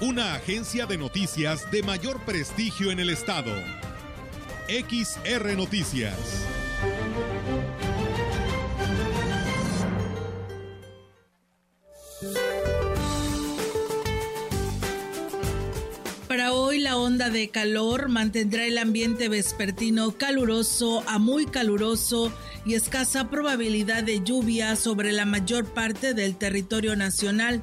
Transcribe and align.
Una 0.00 0.34
agencia 0.34 0.86
de 0.86 0.98
noticias 0.98 1.70
de 1.70 1.82
mayor 1.82 2.20
prestigio 2.24 2.90
en 2.90 2.98
el 2.98 3.10
estado. 3.10 3.52
XR 4.68 5.56
Noticias. 5.56 6.16
Para 16.26 16.52
hoy 16.54 16.78
la 16.78 16.96
onda 16.96 17.30
de 17.30 17.50
calor 17.50 18.08
mantendrá 18.08 18.64
el 18.64 18.78
ambiente 18.78 19.28
vespertino 19.28 20.12
caluroso 20.12 21.04
a 21.06 21.18
muy 21.18 21.46
caluroso 21.46 22.32
y 22.64 22.74
escasa 22.74 23.28
probabilidad 23.28 24.02
de 24.02 24.24
lluvia 24.24 24.74
sobre 24.76 25.12
la 25.12 25.26
mayor 25.26 25.66
parte 25.66 26.14
del 26.14 26.36
territorio 26.36 26.96
nacional. 26.96 27.62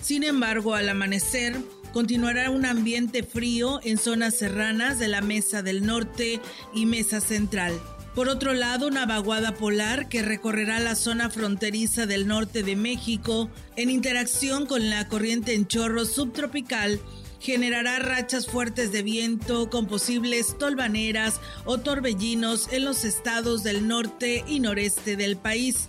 Sin 0.00 0.22
embargo, 0.24 0.74
al 0.74 0.88
amanecer, 0.88 1.56
continuará 1.92 2.50
un 2.50 2.66
ambiente 2.66 3.22
frío 3.22 3.80
en 3.82 3.98
zonas 3.98 4.34
serranas 4.36 4.98
de 4.98 5.08
la 5.08 5.20
Mesa 5.20 5.62
del 5.62 5.84
Norte 5.84 6.40
y 6.74 6.86
Mesa 6.86 7.20
Central. 7.20 7.72
Por 8.14 8.28
otro 8.28 8.52
lado, 8.52 8.88
una 8.88 9.06
vaguada 9.06 9.54
polar 9.54 10.08
que 10.08 10.22
recorrerá 10.22 10.80
la 10.80 10.96
zona 10.96 11.30
fronteriza 11.30 12.06
del 12.06 12.26
norte 12.26 12.62
de 12.62 12.74
México 12.74 13.50
en 13.76 13.90
interacción 13.90 14.66
con 14.66 14.90
la 14.90 15.08
corriente 15.08 15.54
en 15.54 15.66
chorro 15.66 16.04
subtropical 16.04 17.00
generará 17.40 17.98
rachas 17.98 18.46
fuertes 18.46 18.92
de 18.92 19.02
viento 19.02 19.70
con 19.70 19.86
posibles 19.86 20.56
tolvaneras 20.58 21.40
o 21.64 21.78
torbellinos 21.78 22.68
en 22.72 22.84
los 22.84 23.04
estados 23.04 23.62
del 23.62 23.86
norte 23.86 24.44
y 24.46 24.60
noreste 24.60 25.16
del 25.16 25.36
país. 25.36 25.88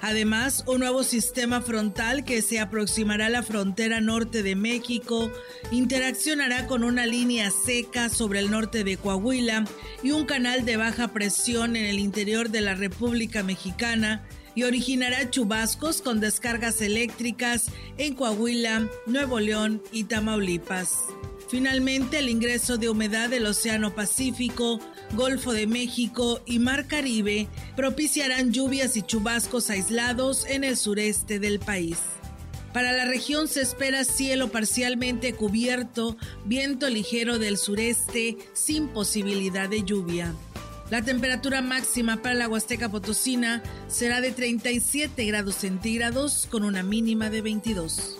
Además, 0.00 0.64
un 0.66 0.80
nuevo 0.80 1.02
sistema 1.02 1.60
frontal 1.60 2.24
que 2.24 2.42
se 2.42 2.60
aproximará 2.60 3.26
a 3.26 3.30
la 3.30 3.42
frontera 3.42 4.00
norte 4.00 4.42
de 4.42 4.54
México 4.54 5.30
interaccionará 5.70 6.66
con 6.66 6.84
una 6.84 7.06
línea 7.06 7.50
seca 7.50 8.08
sobre 8.08 8.40
el 8.40 8.50
norte 8.50 8.84
de 8.84 8.96
Coahuila 8.96 9.64
y 10.02 10.10
un 10.10 10.26
canal 10.26 10.64
de 10.64 10.76
baja 10.76 11.08
presión 11.08 11.76
en 11.76 11.86
el 11.86 11.98
interior 11.98 12.50
de 12.50 12.60
la 12.60 12.74
República 12.74 13.42
Mexicana 13.42 14.24
y 14.56 14.64
originará 14.64 15.30
chubascos 15.30 16.02
con 16.02 16.18
descargas 16.18 16.80
eléctricas 16.80 17.66
en 17.98 18.14
Coahuila, 18.14 18.88
Nuevo 19.06 19.38
León 19.38 19.80
y 19.92 20.04
Tamaulipas. 20.04 21.04
Finalmente, 21.48 22.18
el 22.18 22.28
ingreso 22.28 22.76
de 22.76 22.88
humedad 22.88 23.28
del 23.28 23.46
Océano 23.46 23.94
Pacífico, 23.94 24.80
Golfo 25.12 25.52
de 25.52 25.68
México 25.68 26.40
y 26.44 26.58
Mar 26.58 26.88
Caribe 26.88 27.46
propiciarán 27.76 28.52
lluvias 28.52 28.96
y 28.96 29.02
chubascos 29.02 29.70
aislados 29.70 30.44
en 30.46 30.64
el 30.64 30.76
sureste 30.76 31.38
del 31.38 31.60
país. 31.60 31.98
Para 32.72 32.92
la 32.92 33.04
región 33.04 33.48
se 33.48 33.62
espera 33.62 34.04
cielo 34.04 34.48
parcialmente 34.48 35.34
cubierto, 35.34 36.16
viento 36.44 36.90
ligero 36.90 37.38
del 37.38 37.58
sureste 37.58 38.36
sin 38.54 38.88
posibilidad 38.88 39.68
de 39.68 39.82
lluvia. 39.82 40.34
La 40.90 41.02
temperatura 41.02 41.62
máxima 41.62 42.18
para 42.22 42.36
la 42.36 42.48
Huasteca 42.48 42.88
Potosina 42.88 43.60
será 43.88 44.20
de 44.20 44.30
37 44.30 45.24
grados 45.24 45.56
centígrados 45.56 46.46
con 46.48 46.62
una 46.62 46.84
mínima 46.84 47.28
de 47.28 47.42
22. 47.42 48.18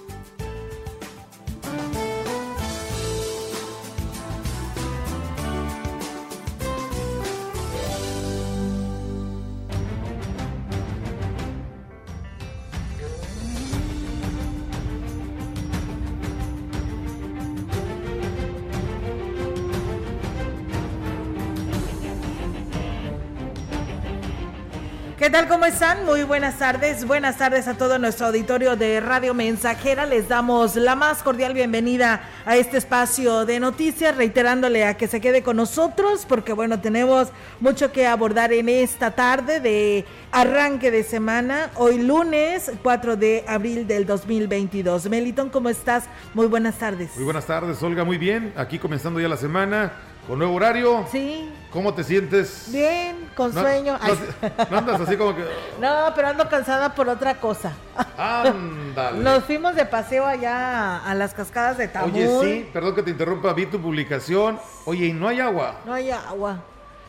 ¿Qué 25.26 25.32
tal? 25.32 25.48
¿Cómo 25.48 25.64
están? 25.64 26.04
Muy 26.04 26.22
buenas 26.22 26.56
tardes. 26.56 27.04
Buenas 27.04 27.36
tardes 27.36 27.66
a 27.66 27.76
todo 27.76 27.98
nuestro 27.98 28.28
auditorio 28.28 28.76
de 28.76 29.00
Radio 29.00 29.34
Mensajera. 29.34 30.06
Les 30.06 30.28
damos 30.28 30.76
la 30.76 30.94
más 30.94 31.24
cordial 31.24 31.52
bienvenida 31.52 32.22
a 32.44 32.54
este 32.54 32.76
espacio 32.76 33.44
de 33.44 33.58
noticias, 33.58 34.16
reiterándole 34.16 34.84
a 34.84 34.96
que 34.96 35.08
se 35.08 35.20
quede 35.20 35.42
con 35.42 35.56
nosotros 35.56 36.24
porque 36.28 36.52
bueno, 36.52 36.80
tenemos 36.80 37.32
mucho 37.58 37.90
que 37.90 38.06
abordar 38.06 38.52
en 38.52 38.68
esta 38.68 39.16
tarde 39.16 39.58
de 39.58 40.04
arranque 40.30 40.92
de 40.92 41.02
semana, 41.02 41.72
hoy 41.74 42.00
lunes 42.00 42.70
4 42.84 43.16
de 43.16 43.44
abril 43.48 43.88
del 43.88 44.06
2022. 44.06 45.10
Melitón, 45.10 45.50
¿cómo 45.50 45.70
estás? 45.70 46.04
Muy 46.34 46.46
buenas 46.46 46.78
tardes. 46.78 47.16
Muy 47.16 47.24
buenas 47.24 47.46
tardes, 47.46 47.82
Olga, 47.82 48.04
muy 48.04 48.16
bien. 48.16 48.52
Aquí 48.56 48.78
comenzando 48.78 49.18
ya 49.18 49.26
la 49.26 49.36
semana 49.36 49.90
con 50.26 50.38
nuevo 50.38 50.54
horario. 50.54 51.06
Sí. 51.10 51.50
¿Cómo 51.72 51.92
te 51.94 52.04
sientes? 52.04 52.68
Bien, 52.72 53.28
con 53.36 53.52
sueño. 53.52 53.98
No, 53.98 54.66
no, 54.70 54.78
andas 54.78 55.00
así 55.00 55.16
como 55.16 55.34
que. 55.36 55.44
No, 55.80 56.12
pero 56.14 56.28
ando 56.28 56.48
cansada 56.48 56.94
por 56.94 57.08
otra 57.08 57.34
cosa. 57.38 57.72
Ándale. 58.16 59.18
Nos 59.22 59.44
fuimos 59.44 59.74
de 59.76 59.84
paseo 59.84 60.26
allá 60.26 61.04
a 61.04 61.14
las 61.14 61.34
cascadas 61.34 61.76
de 61.78 61.88
Tamul. 61.88 62.14
Oye, 62.14 62.40
sí, 62.62 62.70
perdón 62.72 62.94
que 62.94 63.02
te 63.02 63.10
interrumpa, 63.10 63.52
vi 63.52 63.66
tu 63.66 63.80
publicación. 63.80 64.58
Oye, 64.86 65.06
¿y 65.06 65.12
no 65.12 65.28
hay 65.28 65.40
agua? 65.40 65.80
No 65.84 65.92
hay 65.92 66.10
agua. 66.10 66.58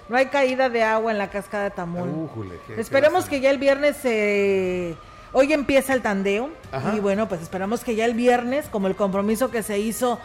No 0.10 0.16
hay 0.18 0.28
caída 0.28 0.70
de 0.70 0.84
agua 0.84 1.12
en 1.12 1.18
la 1.18 1.30
cascada 1.30 1.66
de 1.66 1.72
Tamul. 1.72 2.10
Újule, 2.10 2.60
qué- 2.68 2.80
Esperemos 2.80 3.26
qué 3.26 3.32
que 3.32 3.42
ya 3.42 3.50
el 3.52 3.58
viernes 3.58 3.98
se. 3.98 4.96
Hoy 5.34 5.52
empieza 5.54 5.94
el 5.94 6.02
tandeo 6.02 6.50
Ajá. 6.72 6.94
y 6.96 7.00
bueno, 7.02 7.28
pues 7.28 7.42
esperamos 7.42 7.84
que 7.84 7.96
ya 7.96 8.06
el 8.06 8.14
viernes, 8.14 8.68
como 8.70 8.88
el 8.88 8.96
compromiso 8.96 9.52
que 9.52 9.62
se 9.62 9.78
hizo, 9.80 10.20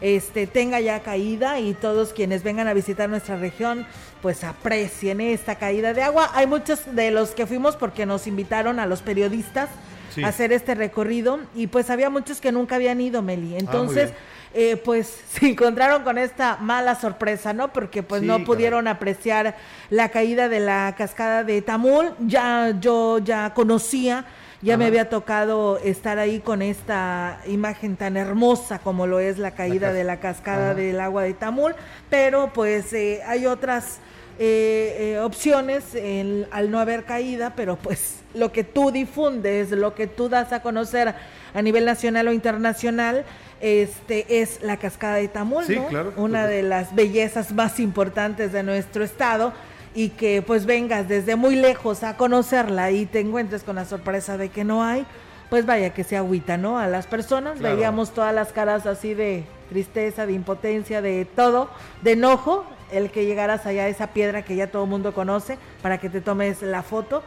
este 0.00 0.46
tenga 0.46 0.80
ya 0.80 1.00
caída 1.00 1.58
y 1.60 1.74
todos 1.74 2.12
quienes 2.12 2.42
vengan 2.42 2.68
a 2.68 2.74
visitar 2.74 3.08
nuestra 3.08 3.36
región, 3.36 3.86
pues 4.22 4.44
aprecien 4.44 5.20
esta 5.20 5.56
caída 5.56 5.92
de 5.94 6.02
agua. 6.02 6.30
Hay 6.34 6.46
muchos 6.46 6.80
de 6.94 7.10
los 7.10 7.30
que 7.30 7.46
fuimos 7.46 7.76
porque 7.76 8.06
nos 8.06 8.26
invitaron 8.26 8.78
a 8.80 8.86
los 8.86 9.02
periodistas 9.02 9.68
Sí. 10.14 10.24
a 10.24 10.28
hacer 10.28 10.52
este 10.52 10.74
recorrido 10.74 11.38
y 11.54 11.66
pues 11.66 11.90
había 11.90 12.08
muchos 12.08 12.40
que 12.40 12.50
nunca 12.50 12.76
habían 12.76 12.98
ido, 13.00 13.20
Meli. 13.20 13.56
Entonces, 13.56 14.10
bien. 14.54 14.72
eh, 14.72 14.76
pues 14.82 15.06
se 15.32 15.50
encontraron 15.50 16.02
con 16.02 16.16
esta 16.16 16.56
mala 16.56 16.94
sorpresa, 16.94 17.52
¿no? 17.52 17.72
Porque 17.74 18.02
pues 18.02 18.22
Sí, 18.22 18.26
no 18.26 18.42
pudieron 18.42 18.88
apreciar 18.88 19.56
la 19.90 20.08
caída 20.08 20.48
de 20.48 20.60
la 20.60 20.94
cascada 20.96 21.44
de 21.44 21.60
Tamul. 21.60 22.12
Ya 22.20 22.74
yo 22.80 23.18
ya 23.18 23.52
conocía, 23.52 24.24
ya 24.60 24.76
me 24.76 24.86
había 24.86 25.08
tocado 25.08 25.78
estar 25.78 26.18
ahí 26.18 26.40
con 26.40 26.62
esta 26.62 27.40
imagen 27.46 27.96
tan 27.96 28.16
hermosa 28.16 28.80
como 28.80 29.06
lo 29.06 29.20
es 29.20 29.38
la 29.38 29.52
caída 29.52 29.92
de 29.92 30.02
la 30.04 30.18
cascada 30.18 30.70
Ajá. 30.70 30.74
del 30.74 30.98
agua 31.00 31.22
de 31.22 31.34
Tamul, 31.34 31.74
pero 32.10 32.52
pues 32.52 32.92
eh, 32.92 33.20
hay 33.26 33.46
otras 33.46 33.98
eh, 34.40 35.14
eh, 35.14 35.18
opciones 35.20 35.94
en- 35.94 36.46
al 36.50 36.70
no 36.70 36.78
haber 36.80 37.04
caída, 37.04 37.54
pero 37.56 37.76
pues 37.76 38.20
lo 38.34 38.52
que 38.52 38.62
tú 38.64 38.90
difundes, 38.90 39.70
lo 39.70 39.94
que 39.94 40.06
tú 40.06 40.28
das 40.28 40.52
a 40.52 40.60
conocer 40.62 41.14
a 41.54 41.62
nivel 41.62 41.84
nacional 41.84 42.28
o 42.28 42.32
internacional, 42.32 43.24
este 43.60 44.40
es 44.40 44.60
la 44.62 44.76
cascada 44.76 45.16
de 45.16 45.26
Tamul, 45.28 45.64
Sí, 45.64 45.76
¿no? 45.76 45.86
claro. 45.88 46.12
Una 46.16 46.46
de 46.46 46.62
las 46.62 46.94
bellezas 46.94 47.50
más 47.52 47.80
importantes 47.80 48.52
de 48.52 48.62
nuestro 48.62 49.02
estado 49.02 49.52
y 49.94 50.10
que 50.10 50.42
pues 50.42 50.66
vengas 50.66 51.08
desde 51.08 51.36
muy 51.36 51.56
lejos 51.56 52.02
a 52.02 52.16
conocerla 52.16 52.90
y 52.90 53.06
te 53.06 53.20
encuentres 53.20 53.62
con 53.62 53.76
la 53.76 53.84
sorpresa 53.84 54.36
de 54.36 54.48
que 54.50 54.64
no 54.64 54.84
hay, 54.84 55.06
pues 55.50 55.64
vaya 55.66 55.94
que 55.94 56.04
se 56.04 56.16
agüita, 56.16 56.56
¿no? 56.56 56.78
A 56.78 56.86
las 56.86 57.06
personas 57.06 57.58
Claro. 57.58 57.74
veíamos 57.76 58.10
todas 58.12 58.34
las 58.34 58.52
caras 58.52 58.86
así 58.86 59.14
de 59.14 59.44
tristeza, 59.70 60.26
de 60.26 60.32
impotencia, 60.34 61.00
de 61.02 61.24
todo, 61.24 61.70
de 62.02 62.12
enojo, 62.12 62.64
el 62.92 63.10
que 63.10 63.24
llegaras 63.26 63.66
allá 63.66 63.84
a 63.84 63.88
esa 63.88 64.08
piedra 64.08 64.42
que 64.42 64.56
ya 64.56 64.66
todo 64.70 64.84
el 64.84 64.90
mundo 64.90 65.12
conoce 65.14 65.58
para 65.82 65.98
que 65.98 66.08
te 66.10 66.20
tomes 66.20 66.62
la 66.62 66.82
foto, 66.82 67.22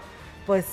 pues 0.48 0.66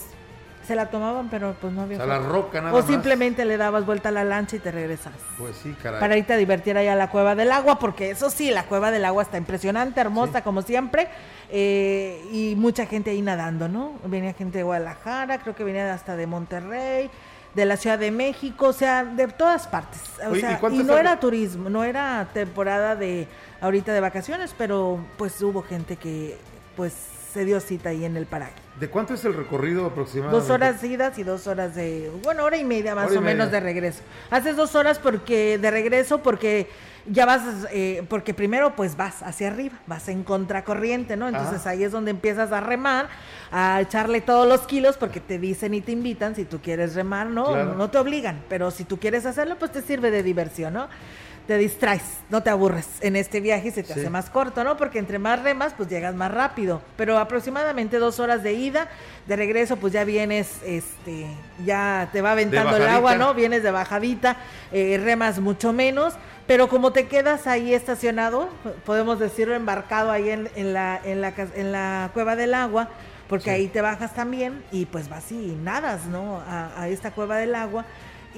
se 0.69 0.77
la 0.77 0.91
tomaban, 0.91 1.31
pero 1.31 1.57
pues 1.61 1.73
no 1.73 1.83
había 1.83 1.97
O 1.97 2.01
sea, 2.01 2.07
la 2.07 2.19
roca 2.19 2.61
nada 2.61 2.75
O 2.75 2.81
más. 2.81 2.87
simplemente 2.87 3.45
le 3.47 3.57
dabas 3.57 3.87
vuelta 3.87 4.11
a 4.11 4.13
la 4.13 4.23
lancha 4.23 4.57
y 4.57 4.59
te 4.59 4.71
regresabas 4.71 5.19
Pues 5.39 5.57
sí, 5.57 5.75
caray. 5.83 5.99
para 5.99 6.17
irte 6.17 6.35
a 6.35 6.37
divertir 6.37 6.77
allá 6.77 6.93
a 6.93 6.97
la 6.97 7.09
Cueva 7.11 7.35
del 7.35 7.51
Agua, 7.51 7.79
porque 7.79 8.11
eso 8.11 8.29
sí, 8.29 8.51
la 8.51 8.65
Cueva 8.65 8.91
del 8.91 9.07
Agua 9.07 9.23
está 9.23 9.39
impresionante, 9.39 10.01
hermosa 10.01 10.45
como 10.45 10.61
siempre, 10.61 11.09
eh, 11.51 12.23
y 12.31 12.55
mucha 12.57 12.85
gente 12.85 13.11
ahí 13.11 13.23
nadando, 13.23 13.69
¿no? 13.69 13.95
Venía 14.05 14.35
gente 14.35 14.59
de 14.59 14.65
Guadalajara, 14.65 15.39
creo 15.39 15.55
que 15.57 15.65
venía 15.65 15.93
hasta 15.93 16.15
de 16.17 16.27
Monterrey, 16.27 17.11
de 17.55 17.65
la 17.65 17.79
Ciudad 17.79 17.99
de 17.99 18.11
México, 18.11 18.69
o 18.69 18.73
sea, 18.75 19.05
de 19.05 19.27
todas 19.29 19.67
partes. 19.67 20.01
O 20.31 20.35
sea, 20.35 20.61
y, 20.71 20.77
no 20.85 20.99
era 20.99 21.19
turismo, 21.19 21.71
no 21.71 21.83
era 21.83 22.29
temporada 22.35 22.95
de 22.95 23.27
ahorita 23.63 23.93
de 23.95 24.01
vacaciones, 24.01 24.55
pero 24.57 25.03
pues 25.17 25.41
hubo 25.41 25.63
gente 25.63 25.97
que 25.97 26.37
pues 26.77 26.93
se 27.33 27.47
dio 27.47 27.59
cita 27.61 27.89
ahí 27.89 28.05
en 28.05 28.17
el 28.19 28.27
paraje. 28.27 28.68
¿De 28.79 28.89
cuánto 28.89 29.15
es 29.15 29.25
el 29.25 29.35
recorrido 29.35 29.87
aproximadamente? 29.87 30.41
Dos 30.41 30.51
horas 30.51 30.83
idas 30.85 31.19
y 31.19 31.25
dos 31.25 31.47
horas 31.47 31.75
de, 31.75 32.11
bueno, 32.23 32.45
hora 32.45 32.57
y 32.57 32.65
media 32.65 32.95
más 32.95 33.15
o 33.15 33.21
menos 33.21 33.51
de 33.51 33.61
regreso. 33.61 34.03
Haces 34.31 34.57
dos 34.57 34.75
horas 34.75 34.99
porque 34.99 35.59
de 35.59 35.71
regreso 35.71 36.23
porque 36.23 36.69
ya 37.07 37.27
vas, 37.27 37.43
eh, 37.73 38.05
porque 38.09 38.35
primero 38.35 38.77
pues 38.77 38.97
vas 38.97 39.23
hacia 39.23 39.49
arriba, 39.49 39.79
vas 39.87 40.09
en 40.09 40.23
contracorriente, 40.23 41.17
¿no? 41.17 41.29
Entonces 41.29 41.67
ahí 41.67 41.83
es 41.83 41.93
donde 41.93 42.11
empiezas 42.11 42.53
a 42.53 42.61
remar, 42.61 43.09
a 43.51 43.81
echarle 43.81 44.21
todos 44.21 44.47
los 44.47 44.61
kilos 44.63 44.97
porque 44.97 45.21
te 45.21 45.39
dicen 45.39 45.75
y 45.75 45.81
te 45.81 45.93
invitan 45.93 46.37
si 46.37 46.45
tú 46.45 46.61
quieres 46.61 46.95
remar, 46.95 47.27
¿no? 47.27 47.65
No 47.75 47.91
te 47.91 47.99
obligan, 47.99 48.43
pero 48.49 48.71
si 48.71 48.85
tú 48.85 48.99
quieres 48.99 49.27
hacerlo 49.27 49.57
pues 49.59 49.73
te 49.73 49.83
sirve 49.83 50.11
de 50.11 50.23
diversión, 50.23 50.75
¿no? 50.75 50.89
Te 51.49 51.57
distraes, 51.57 52.03
no 52.29 52.43
te 52.43 52.51
aburres 52.51 52.87
en 53.01 53.17
este 53.17 53.41
viaje 53.41 53.69
y 53.69 53.71
se 53.71 53.83
te 53.83 53.95
hace 53.95 54.11
más 54.11 54.29
corto, 54.29 54.65
¿no? 54.65 54.77
Porque 54.77 54.99
entre 54.99 55.19
más 55.19 55.43
remas, 55.43 55.73
pues 55.75 55.89
llegas 55.89 56.15
más 56.15 56.31
rápido. 56.31 56.83
Pero 56.95 57.17
aproximadamente 57.17 57.97
dos 57.97 58.21
horas 58.21 58.43
de 58.43 58.53
ida, 58.53 58.89
de 59.27 59.35
regreso, 59.35 59.79
pues 59.79 59.95
ya 59.95 60.05
vienes, 60.05 60.57
este, 60.63 61.27
ya 61.65 62.11
te 62.13 62.21
va 62.21 62.33
aventando 62.33 62.77
el 62.77 62.87
agua, 62.87 63.15
¿no? 63.15 63.33
Vienes 63.33 63.63
de 63.63 63.71
bajadita, 63.71 64.37
eh, 64.73 65.01
remas 65.03 65.39
mucho 65.41 65.73
menos. 65.73 66.13
Pero 66.47 66.69
como 66.69 66.93
te 66.93 67.07
quedas 67.07 67.47
ahí 67.47 67.73
estacionado, 67.73 68.51
podemos 68.85 69.19
decirlo 69.19 69.55
embarcado 69.55 70.11
ahí 70.11 70.29
en, 70.29 70.75
la, 70.75 71.01
en, 71.03 71.23
la, 71.23 71.33
en 71.55 71.73
la 71.73 72.11
cueva 72.13 72.37
del 72.37 72.53
agua, 72.53 72.91
porque 73.27 73.51
ahí 73.51 73.69
te 73.69 73.81
bajas 73.81 74.13
también 74.13 74.63
y 74.71 74.85
pues 74.85 75.09
vas 75.09 75.33
y 75.33 75.59
nadas, 75.63 76.05
¿no? 76.05 76.43
A, 76.47 76.83
a 76.83 76.89
esta 76.89 77.11
cueva 77.11 77.39
del 77.39 77.55
agua 77.55 77.87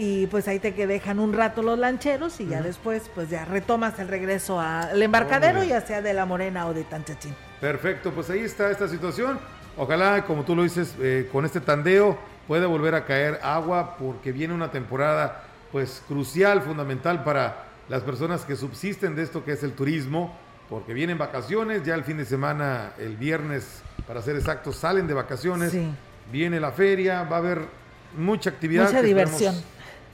y 0.02 0.26
pues 0.29 0.49
ahí 0.49 0.58
te 0.58 0.73
que 0.73 0.87
dejan 0.87 1.19
un 1.19 1.35
rato 1.35 1.62
los 1.62 1.79
lancheros 1.79 2.41
y 2.41 2.47
ya 2.47 2.62
después 2.62 3.11
pues 3.14 3.29
ya 3.29 3.44
retomas 3.44 3.99
el 3.99 4.08
regreso 4.08 4.58
al 4.58 5.02
embarcadero, 5.02 5.62
ya 5.62 5.82
sea 5.82 6.00
de 6.00 6.14
La 6.14 6.25
Morena 6.25 6.67
o 6.67 6.73
de 6.73 6.85
Tanchachín. 6.85 7.35
Perfecto, 7.61 8.11
pues 8.11 8.31
ahí 8.31 8.41
está 8.41 8.70
esta 8.70 8.88
situación. 8.88 9.38
Ojalá, 9.76 10.25
como 10.25 10.44
tú 10.44 10.56
lo 10.56 10.62
dices, 10.62 10.94
eh, 11.00 11.29
con 11.31 11.44
este 11.44 11.61
tandeo 11.61 12.17
pueda 12.49 12.67
volver 12.67 12.94
a 12.94 13.05
caer 13.05 13.41
agua 13.43 13.99
porque 13.99 14.32
viene 14.32 14.55
una 14.55 14.70
temporada 14.70 15.44
pues 15.70 16.03
crucial, 16.08 16.62
fundamental 16.62 17.23
para 17.23 17.67
las 17.91 18.03
personas 18.03 18.46
que 18.46 18.56
subsisten 18.56 19.14
de 19.14 19.23
esto 19.23 19.44
que 19.44 19.53
es 19.53 19.62
el 19.62 19.75
turismo, 19.75 20.35
porque 20.70 20.94
vienen 20.94 21.19
vacaciones, 21.19 21.85
ya 21.85 21.94
el 21.94 22.05
fin 22.05 22.17
de 22.17 22.25
semana, 22.25 22.94
el 22.99 23.19
viernes, 23.19 23.82
para 24.06 24.23
ser 24.23 24.37
exactos, 24.37 24.76
salen 24.76 25.06
de 25.06 25.12
vacaciones, 25.12 25.75
viene 26.32 26.58
la 26.58 26.73
feria, 26.73 27.25
va 27.25 27.37
a 27.37 27.41
haber 27.41 27.61
mucha 28.17 28.49
actividad. 28.49 28.87
Mucha 28.87 29.03
diversión 29.03 29.55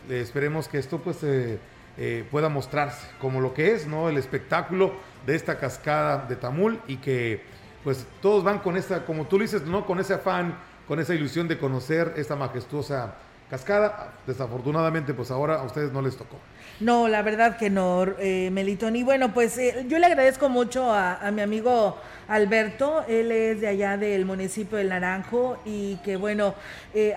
esperemos 0.08 0.68
que 0.68 0.78
esto 0.78 0.98
pues 0.98 1.22
eh, 1.22 1.58
eh, 1.98 2.26
pueda 2.30 2.50
mostrarse 2.50 3.06
como 3.18 3.40
lo 3.40 3.54
que 3.54 3.72
es, 3.72 3.86
¿no? 3.86 4.10
El 4.10 4.18
espectáculo 4.18 4.92
de 5.24 5.34
esta 5.34 5.58
cascada 5.58 6.26
de 6.28 6.36
Tamul 6.36 6.78
y 6.86 6.98
que 6.98 7.42
pues 7.84 8.06
todos 8.20 8.44
van 8.44 8.58
con 8.58 8.76
esta, 8.76 9.06
como 9.06 9.26
tú 9.26 9.38
dices, 9.38 9.62
¿no? 9.62 9.86
Con 9.86 9.98
ese 9.98 10.12
afán, 10.12 10.58
con 10.86 11.00
esa 11.00 11.14
ilusión 11.14 11.48
de 11.48 11.56
conocer 11.56 12.12
esta 12.16 12.36
majestuosa 12.36 13.14
cascada. 13.48 14.12
Desafortunadamente 14.26 15.14
pues 15.14 15.30
ahora 15.30 15.54
a 15.54 15.62
ustedes 15.62 15.90
no 15.90 16.02
les 16.02 16.18
tocó. 16.18 16.36
No, 16.80 17.08
la 17.08 17.22
verdad 17.22 17.56
que 17.56 17.70
no, 17.70 18.04
eh, 18.18 18.50
Melitón. 18.52 18.94
Y 18.96 19.02
bueno, 19.02 19.32
pues 19.32 19.56
eh, 19.56 19.86
yo 19.88 19.98
le 19.98 20.04
agradezco 20.04 20.50
mucho 20.50 20.92
a, 20.92 21.30
mi 21.32 21.40
amigo 21.40 21.96
Alberto, 22.28 23.06
él 23.08 23.32
es 23.32 23.62
de 23.62 23.68
allá 23.68 23.96
del 23.96 24.26
municipio 24.26 24.76
del 24.76 24.90
Naranjo 24.90 25.56
y 25.64 25.96
que 26.04 26.16
bueno, 26.16 26.54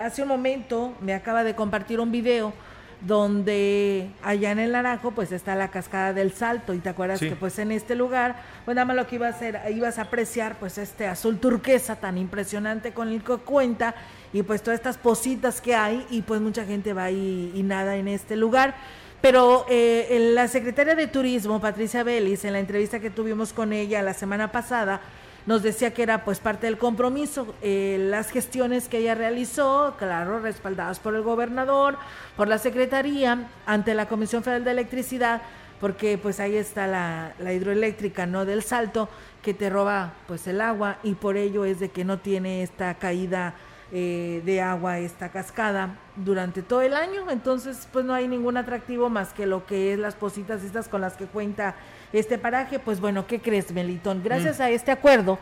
hace 0.00 0.22
un 0.22 0.28
momento 0.28 0.94
me 1.02 1.12
acaba 1.12 1.44
de 1.44 1.54
compartir 1.54 2.00
un 2.00 2.10
video 2.10 2.54
donde 3.00 4.10
allá 4.22 4.50
en 4.52 4.58
el 4.58 4.72
Naranjo 4.72 5.12
pues 5.12 5.32
está 5.32 5.54
la 5.54 5.70
cascada 5.70 6.12
del 6.12 6.32
Salto 6.32 6.74
y 6.74 6.78
te 6.78 6.90
acuerdas 6.90 7.20
que 7.20 7.36
pues 7.36 7.58
en 7.58 7.72
este 7.72 7.94
lugar 7.94 8.36
pues 8.64 8.74
nada 8.74 8.84
más 8.84 8.96
lo 8.96 9.06
que 9.06 9.16
iba 9.16 9.26
a 9.26 9.30
hacer 9.30 9.60
ibas 9.70 9.98
a 9.98 10.02
apreciar 10.02 10.58
pues 10.58 10.76
este 10.78 11.06
azul 11.06 11.38
turquesa 11.38 11.96
tan 11.96 12.18
impresionante 12.18 12.92
con 12.92 13.08
el 13.08 13.22
que 13.22 13.36
cuenta 13.36 13.94
y 14.32 14.42
pues 14.42 14.62
todas 14.62 14.78
estas 14.78 14.98
positas 14.98 15.60
que 15.60 15.74
hay 15.74 16.06
y 16.10 16.22
pues 16.22 16.40
mucha 16.40 16.64
gente 16.64 16.92
va 16.92 17.10
y, 17.10 17.52
y 17.54 17.62
nada 17.62 17.96
en 17.96 18.08
este 18.08 18.36
lugar. 18.36 18.74
Pero 19.20 19.66
eh, 19.68 20.30
la 20.34 20.48
secretaria 20.48 20.94
de 20.94 21.06
Turismo, 21.06 21.60
Patricia 21.60 22.02
Vélez, 22.02 22.44
en 22.44 22.54
la 22.54 22.60
entrevista 22.60 23.00
que 23.00 23.10
tuvimos 23.10 23.52
con 23.52 23.72
ella 23.72 24.00
la 24.02 24.14
semana 24.14 24.50
pasada, 24.50 25.02
nos 25.46 25.62
decía 25.62 25.92
que 25.92 26.02
era 26.02 26.24
pues 26.24 26.38
parte 26.40 26.66
del 26.66 26.78
compromiso, 26.78 27.54
eh, 27.62 27.98
las 28.10 28.30
gestiones 28.30 28.88
que 28.88 28.98
ella 28.98 29.14
realizó, 29.14 29.94
claro, 29.98 30.40
respaldadas 30.40 30.98
por 31.00 31.14
el 31.14 31.22
gobernador, 31.22 31.96
por 32.36 32.48
la 32.48 32.58
Secretaría, 32.58 33.48
ante 33.66 33.94
la 33.94 34.06
Comisión 34.06 34.42
Federal 34.42 34.64
de 34.64 34.70
Electricidad, 34.72 35.42
porque 35.80 36.18
pues 36.18 36.40
ahí 36.40 36.56
está 36.56 36.86
la, 36.86 37.32
la, 37.38 37.54
hidroeléctrica, 37.54 38.26
¿no? 38.26 38.44
Del 38.44 38.62
salto, 38.62 39.08
que 39.42 39.54
te 39.54 39.70
roba 39.70 40.12
pues 40.26 40.46
el 40.46 40.60
agua 40.60 40.98
y 41.02 41.14
por 41.14 41.36
ello 41.36 41.64
es 41.64 41.80
de 41.80 41.88
que 41.88 42.04
no 42.04 42.18
tiene 42.18 42.62
esta 42.62 42.94
caída 42.94 43.54
eh, 43.92 44.40
de 44.44 44.60
agua, 44.60 45.00
esta 45.00 45.30
cascada 45.30 45.96
durante 46.14 46.62
todo 46.62 46.80
el 46.80 46.94
año, 46.94 47.28
entonces 47.28 47.88
pues 47.92 48.04
no 48.04 48.14
hay 48.14 48.28
ningún 48.28 48.56
atractivo 48.56 49.08
más 49.08 49.32
que 49.32 49.46
lo 49.46 49.66
que 49.66 49.92
es 49.92 49.98
las 49.98 50.14
positas 50.14 50.62
estas 50.62 50.86
con 50.86 51.00
las 51.00 51.14
que 51.14 51.24
cuenta 51.24 51.74
este 52.12 52.38
paraje, 52.38 52.78
pues 52.78 53.00
bueno, 53.00 53.26
¿qué 53.26 53.40
crees, 53.40 53.72
Melitón? 53.72 54.22
Gracias 54.22 54.58
mm. 54.58 54.62
a 54.62 54.70
este 54.70 54.90
acuerdo, 54.90 55.38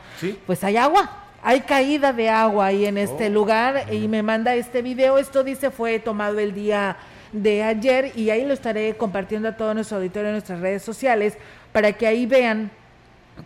pues 0.46 0.62
hay 0.64 0.76
agua. 0.76 1.24
Hay 1.40 1.60
caída 1.60 2.12
de 2.12 2.28
agua 2.28 2.66
ahí 2.66 2.84
en 2.84 2.98
este 2.98 3.28
oh. 3.28 3.30
lugar 3.30 3.92
y 3.92 4.08
me 4.08 4.22
manda 4.22 4.54
este 4.56 4.82
video. 4.82 5.18
Esto 5.18 5.44
dice 5.44 5.70
fue 5.70 6.00
tomado 6.00 6.40
el 6.40 6.52
día 6.52 6.96
de 7.32 7.62
ayer 7.62 8.12
y 8.16 8.30
ahí 8.30 8.44
lo 8.44 8.54
estaré 8.54 8.96
compartiendo 8.96 9.48
a 9.48 9.56
todo 9.56 9.72
nuestro 9.74 9.98
auditorio 9.98 10.28
en 10.28 10.34
nuestras 10.34 10.60
redes 10.60 10.82
sociales 10.82 11.38
para 11.72 11.92
que 11.92 12.06
ahí 12.06 12.26
vean 12.26 12.70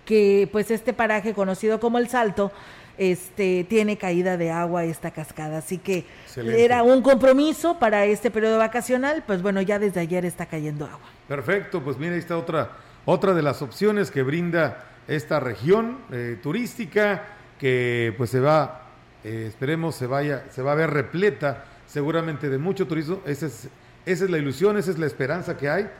que 0.06 0.48
pues 0.50 0.70
este 0.70 0.92
paraje 0.92 1.34
conocido 1.34 1.80
como 1.80 1.98
El 1.98 2.08
Salto 2.08 2.50
este 2.98 3.66
tiene 3.68 3.96
caída 3.98 4.36
de 4.36 4.50
agua 4.50 4.84
esta 4.84 5.10
cascada, 5.10 5.58
así 5.58 5.78
que 5.78 6.04
era 6.36 6.82
un 6.82 7.02
compromiso 7.02 7.78
para 7.78 8.04
este 8.04 8.30
periodo 8.30 8.58
vacacional, 8.58 9.24
pues 9.26 9.42
bueno, 9.42 9.60
ya 9.62 9.78
desde 9.78 10.00
ayer 10.00 10.24
está 10.24 10.46
cayendo 10.46 10.84
agua. 10.84 11.08
Perfecto, 11.26 11.82
pues 11.82 11.96
mira, 11.98 12.12
ahí 12.12 12.18
está 12.18 12.36
otra 12.36 12.70
otra 13.04 13.34
de 13.34 13.42
las 13.42 13.62
opciones 13.62 14.10
que 14.10 14.22
brinda 14.22 14.84
esta 15.08 15.40
región 15.40 15.98
eh, 16.10 16.38
turística 16.42 17.24
que 17.58 18.14
pues 18.16 18.30
se 18.30 18.40
va, 18.40 18.86
eh, 19.24 19.46
esperemos 19.48 19.94
se 19.94 20.06
vaya, 20.06 20.44
se 20.50 20.62
va 20.62 20.72
a 20.72 20.76
ver 20.76 20.90
repleta 20.90 21.64
seguramente 21.86 22.48
de 22.48 22.58
mucho 22.58 22.86
turismo. 22.86 23.20
Esa 23.26 23.46
es, 23.46 23.68
esa 24.06 24.24
es 24.24 24.30
la 24.30 24.38
ilusión, 24.38 24.76
esa 24.76 24.90
es 24.90 24.98
la 24.98 25.06
esperanza 25.06 25.56
que 25.56 25.68
hay 25.68 25.90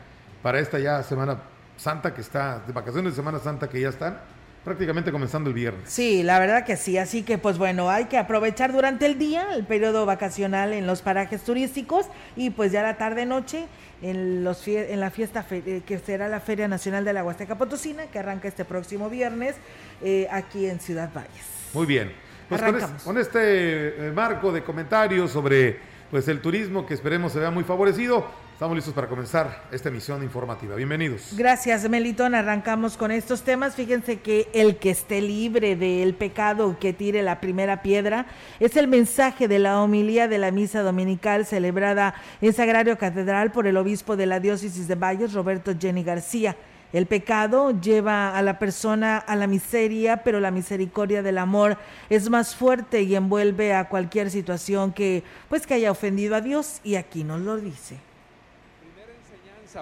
para 0.43 0.59
esta 0.59 0.79
ya 0.79 1.03
Semana 1.03 1.39
Santa 1.77 2.15
que 2.15 2.21
está, 2.21 2.61
de 2.67 2.73
vacaciones 2.73 3.13
de 3.13 3.17
Semana 3.17 3.39
Santa 3.39 3.69
que 3.69 3.81
ya 3.81 3.89
están 3.89 4.19
prácticamente 4.65 5.11
comenzando 5.11 5.49
el 5.51 5.55
viernes. 5.55 5.83
Sí, 5.87 6.23
la 6.23 6.39
verdad 6.39 6.65
que 6.65 6.77
sí. 6.77 6.99
Así 6.99 7.23
que, 7.23 7.39
pues 7.39 7.59
bueno, 7.59 7.91
hay 7.91 8.05
que 8.07 8.19
aprovechar 8.19 8.73
durante 8.73 9.07
el 9.07 9.19
día 9.19 9.55
el 9.55 9.65
periodo 9.65 10.07
vacacional 10.07 10.73
en 10.73 10.87
los 10.87 11.03
parajes 11.03 11.43
turísticos 11.43 12.07
y 12.37 12.51
pues 12.51 12.73
ya 12.73 12.83
la 12.83 12.97
tarde-noche 12.97 13.67
en, 14.03 14.45
los 14.45 14.67
en 14.67 15.01
la 15.01 15.11
fiesta 15.11 15.45
eh, 15.51 15.83
que 15.87 15.99
será 15.99 16.29
la 16.29 16.41
Feria 16.41 16.69
Nacional 16.69 17.05
de 17.05 17.13
la 17.13 17.25
Huasteca 17.25 17.57
Potosina, 17.57 18.07
que 18.07 18.19
arranca 18.19 18.49
este 18.49 18.65
próximo 18.65 19.11
viernes 19.11 19.57
eh, 20.03 20.29
aquí 20.31 20.67
en 20.67 20.81
Ciudad 20.81 21.11
Valles. 21.15 21.47
Muy 21.73 21.87
bien. 21.87 22.13
Pues 22.49 22.61
con, 23.03 23.17
este 23.19 24.09
eh, 24.09 24.13
marco 24.13 24.53
de 24.53 24.63
comentarios 24.63 25.31
sobre 25.31 25.79
pues 26.11 26.29
el 26.29 26.41
turismo 26.41 26.85
que 26.85 26.93
esperemos 26.93 27.33
se 27.33 27.39
vea 27.39 27.51
muy 27.51 27.65
favorecido, 27.65 28.27
Estamos 28.63 28.77
listos 28.77 28.95
para 28.95 29.09
comenzar 29.09 29.65
esta 29.73 29.89
emisión 29.89 30.23
informativa. 30.23 30.77
Bienvenidos. 30.77 31.35
Gracias, 31.37 31.89
Melitón. 31.89 32.37
Arrancamos 32.37 32.97
con 32.97 33.11
estos 33.11 33.43
temas. 33.43 33.75
Fíjense 33.75 34.21
que 34.21 34.49
el 34.55 34.77
que 34.77 34.91
esté 34.91 35.21
libre 35.21 35.75
del 35.75 36.15
pecado 36.15 36.77
que 36.79 36.93
tire 36.93 37.25
la 37.25 37.41
primera 37.41 37.83
piedra 37.83 38.27
es 38.61 38.77
el 38.77 38.87
mensaje 38.87 39.49
de 39.49 39.59
la 39.59 39.83
homilía 39.83 40.29
de 40.29 40.39
la 40.39 40.53
misa 40.53 40.83
dominical 40.83 41.45
celebrada 41.45 42.15
en 42.41 42.53
Sagrario 42.53 42.97
Catedral 42.99 43.51
por 43.51 43.67
el 43.67 43.77
obispo 43.77 44.17
de 44.17 44.27
la 44.27 44.39
diócesis 44.39 44.87
de 44.87 44.95
Valles, 44.95 45.33
Roberto 45.33 45.73
Jenny 45.77 46.05
García. 46.05 46.55
El 46.93 47.07
pecado 47.07 47.73
lleva 47.81 48.39
a 48.39 48.43
la 48.43 48.61
persona 48.61 49.19
a 49.19 49.35
la 49.35 49.49
miseria, 49.49 50.19
pero 50.19 50.39
la 50.39 50.53
misericordia 50.53 51.25
del 51.25 51.39
amor 51.39 51.79
es 52.09 52.31
más 52.31 52.55
fuerte 52.55 53.03
y 53.03 53.17
envuelve 53.17 53.75
a 53.75 53.89
cualquier 53.89 54.31
situación 54.31 54.93
que 54.93 55.25
pues 55.49 55.67
que 55.67 55.75
haya 55.75 55.91
ofendido 55.91 56.37
a 56.37 56.41
Dios 56.41 56.81
y 56.85 56.95
aquí 56.95 57.25
nos 57.25 57.41
lo 57.41 57.57
dice 57.57 58.12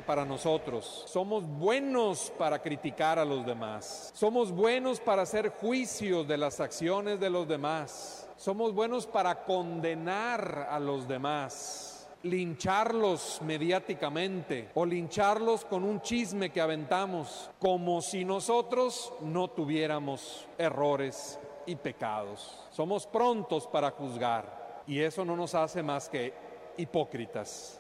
para 0.00 0.25
nosotros. 0.25 1.04
Somos 1.09 1.47
buenos 1.47 2.32
para 2.38 2.61
criticar 2.62 3.18
a 3.18 3.25
los 3.25 3.44
demás. 3.44 4.12
Somos 4.14 4.52
buenos 4.52 5.00
para 5.00 5.23
hacer 5.23 5.50
juicios 5.50 6.28
de 6.28 6.38
las 6.38 6.61
acciones 6.61 7.18
de 7.18 7.30
los 7.30 7.49
demás. 7.49 8.28
Somos 8.37 8.73
buenos 8.73 9.06
para 9.06 9.44
condenar 9.44 10.68
a 10.70 10.78
los 10.78 11.09
demás, 11.09 12.09
lincharlos 12.23 13.40
mediáticamente 13.42 14.70
o 14.75 14.87
lincharlos 14.87 15.64
con 15.64 15.85
un 15.85 16.00
chisme 16.00 16.50
que 16.50 16.61
aventamos, 16.61 17.50
como 17.59 18.00
si 18.00 18.25
nosotros 18.25 19.12
no 19.20 19.49
tuviéramos 19.49 20.47
errores 20.56 21.38
y 21.66 21.75
pecados. 21.75 22.64
Somos 22.70 23.06
prontos 23.06 23.66
para 23.66 23.90
juzgar 23.90 24.82
y 24.87 25.00
eso 25.00 25.25
no 25.25 25.37
nos 25.37 25.54
hace 25.54 25.82
más 25.82 26.09
que 26.09 26.32
hipócritas. 26.76 27.79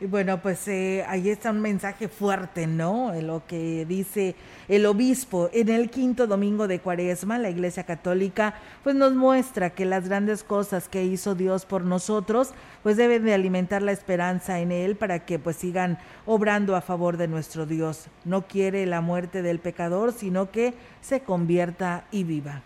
Y 0.00 0.06
bueno, 0.06 0.40
pues 0.40 0.68
eh, 0.68 1.04
ahí 1.08 1.28
está 1.28 1.50
un 1.50 1.60
mensaje 1.60 2.06
fuerte, 2.06 2.68
¿no? 2.68 3.12
En 3.14 3.26
lo 3.26 3.44
que 3.48 3.84
dice 3.84 4.36
el 4.68 4.86
obispo. 4.86 5.50
En 5.52 5.68
el 5.68 5.90
quinto 5.90 6.28
domingo 6.28 6.68
de 6.68 6.78
Cuaresma, 6.78 7.36
la 7.36 7.50
Iglesia 7.50 7.82
Católica 7.82 8.54
pues 8.84 8.94
nos 8.94 9.14
muestra 9.14 9.70
que 9.70 9.84
las 9.84 10.08
grandes 10.08 10.44
cosas 10.44 10.88
que 10.88 11.02
hizo 11.02 11.34
Dios 11.34 11.66
por 11.66 11.82
nosotros 11.82 12.52
pues 12.84 12.96
deben 12.96 13.24
de 13.24 13.34
alimentar 13.34 13.82
la 13.82 13.90
esperanza 13.90 14.60
en 14.60 14.70
Él 14.70 14.94
para 14.94 15.26
que 15.26 15.40
pues 15.40 15.56
sigan 15.56 15.98
obrando 16.26 16.76
a 16.76 16.80
favor 16.80 17.16
de 17.16 17.26
nuestro 17.26 17.66
Dios. 17.66 18.06
No 18.24 18.46
quiere 18.46 18.86
la 18.86 19.00
muerte 19.00 19.42
del 19.42 19.58
pecador, 19.58 20.12
sino 20.12 20.52
que 20.52 20.74
se 21.00 21.22
convierta 21.22 22.06
y 22.12 22.22
viva. 22.22 22.62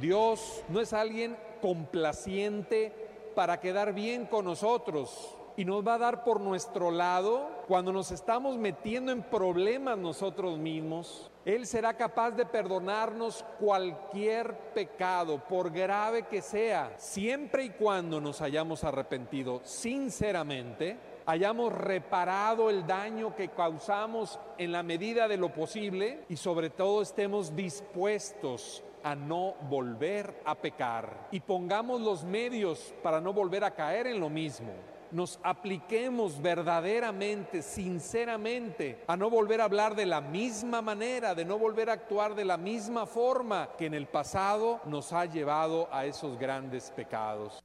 Dios 0.00 0.64
no 0.70 0.80
es 0.80 0.92
alguien 0.92 1.36
complaciente 1.62 2.92
para 3.36 3.60
quedar 3.60 3.94
bien 3.94 4.26
con 4.26 4.44
nosotros 4.44 5.35
y 5.56 5.64
nos 5.64 5.86
va 5.86 5.94
a 5.94 5.98
dar 5.98 6.24
por 6.24 6.40
nuestro 6.40 6.90
lado 6.90 7.48
cuando 7.66 7.92
nos 7.92 8.10
estamos 8.10 8.58
metiendo 8.58 9.10
en 9.10 9.22
problemas 9.22 9.96
nosotros 9.96 10.58
mismos. 10.58 11.30
Él 11.44 11.66
será 11.66 11.94
capaz 11.94 12.32
de 12.32 12.44
perdonarnos 12.44 13.44
cualquier 13.58 14.56
pecado, 14.74 15.42
por 15.48 15.70
grave 15.70 16.24
que 16.24 16.42
sea, 16.42 16.92
siempre 16.98 17.64
y 17.64 17.70
cuando 17.70 18.20
nos 18.20 18.40
hayamos 18.42 18.84
arrepentido 18.84 19.60
sinceramente, 19.64 20.98
hayamos 21.24 21.72
reparado 21.72 22.68
el 22.68 22.86
daño 22.86 23.34
que 23.34 23.48
causamos 23.48 24.38
en 24.58 24.72
la 24.72 24.82
medida 24.82 25.26
de 25.26 25.36
lo 25.36 25.52
posible 25.52 26.24
y 26.28 26.36
sobre 26.36 26.70
todo 26.70 27.02
estemos 27.02 27.56
dispuestos 27.56 28.84
a 29.02 29.14
no 29.14 29.54
volver 29.68 30.42
a 30.44 30.56
pecar 30.56 31.28
y 31.30 31.40
pongamos 31.40 32.00
los 32.00 32.24
medios 32.24 32.94
para 33.02 33.20
no 33.20 33.32
volver 33.32 33.64
a 33.64 33.74
caer 33.74 34.08
en 34.08 34.20
lo 34.20 34.28
mismo 34.28 34.72
nos 35.12 35.38
apliquemos 35.42 36.40
verdaderamente, 36.40 37.62
sinceramente, 37.62 39.02
a 39.06 39.16
no 39.16 39.30
volver 39.30 39.60
a 39.60 39.64
hablar 39.64 39.94
de 39.94 40.06
la 40.06 40.20
misma 40.20 40.82
manera, 40.82 41.34
de 41.34 41.44
no 41.44 41.58
volver 41.58 41.90
a 41.90 41.94
actuar 41.94 42.34
de 42.34 42.44
la 42.44 42.56
misma 42.56 43.06
forma 43.06 43.70
que 43.78 43.86
en 43.86 43.94
el 43.94 44.06
pasado 44.06 44.80
nos 44.86 45.12
ha 45.12 45.24
llevado 45.26 45.88
a 45.92 46.06
esos 46.06 46.38
grandes 46.38 46.92
pecados. 46.94 47.62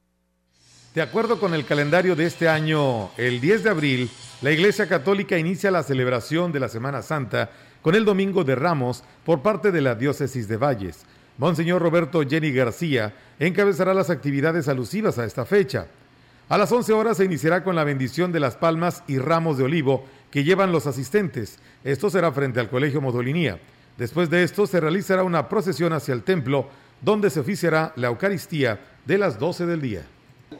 De 0.94 1.00
acuerdo 1.00 1.40
con 1.40 1.54
el 1.54 1.64
calendario 1.64 2.14
de 2.14 2.26
este 2.26 2.48
año, 2.48 3.10
el 3.16 3.40
10 3.40 3.64
de 3.64 3.70
abril, 3.70 4.10
la 4.42 4.50
Iglesia 4.50 4.86
Católica 4.86 5.38
inicia 5.38 5.70
la 5.70 5.82
celebración 5.82 6.52
de 6.52 6.60
la 6.60 6.68
Semana 6.68 7.00
Santa 7.00 7.50
con 7.80 7.94
el 7.94 8.04
Domingo 8.04 8.44
de 8.44 8.54
Ramos 8.54 9.02
por 9.24 9.40
parte 9.40 9.72
de 9.72 9.80
la 9.80 9.94
Diócesis 9.94 10.48
de 10.48 10.58
Valles. 10.58 11.06
Monseñor 11.38 11.80
Roberto 11.80 12.22
Jenny 12.28 12.52
García 12.52 13.14
encabezará 13.38 13.94
las 13.94 14.10
actividades 14.10 14.68
alusivas 14.68 15.18
a 15.18 15.24
esta 15.24 15.46
fecha. 15.46 15.86
A 16.52 16.58
las 16.58 16.70
11 16.70 16.92
horas 16.92 17.16
se 17.16 17.24
iniciará 17.24 17.64
con 17.64 17.74
la 17.74 17.82
bendición 17.82 18.30
de 18.30 18.38
las 18.38 18.56
palmas 18.56 19.02
y 19.06 19.16
ramos 19.16 19.56
de 19.56 19.64
olivo 19.64 20.04
que 20.30 20.44
llevan 20.44 20.70
los 20.70 20.86
asistentes. 20.86 21.58
Esto 21.82 22.10
será 22.10 22.30
frente 22.30 22.60
al 22.60 22.68
Colegio 22.68 23.00
Modolinía. 23.00 23.58
Después 23.96 24.28
de 24.28 24.42
esto 24.42 24.66
se 24.66 24.78
realizará 24.78 25.24
una 25.24 25.48
procesión 25.48 25.94
hacia 25.94 26.12
el 26.12 26.24
templo 26.24 26.66
donde 27.00 27.30
se 27.30 27.40
oficiará 27.40 27.94
la 27.96 28.08
Eucaristía 28.08 28.78
de 29.06 29.16
las 29.16 29.38
12 29.38 29.64
del 29.64 29.80
día. 29.80 30.02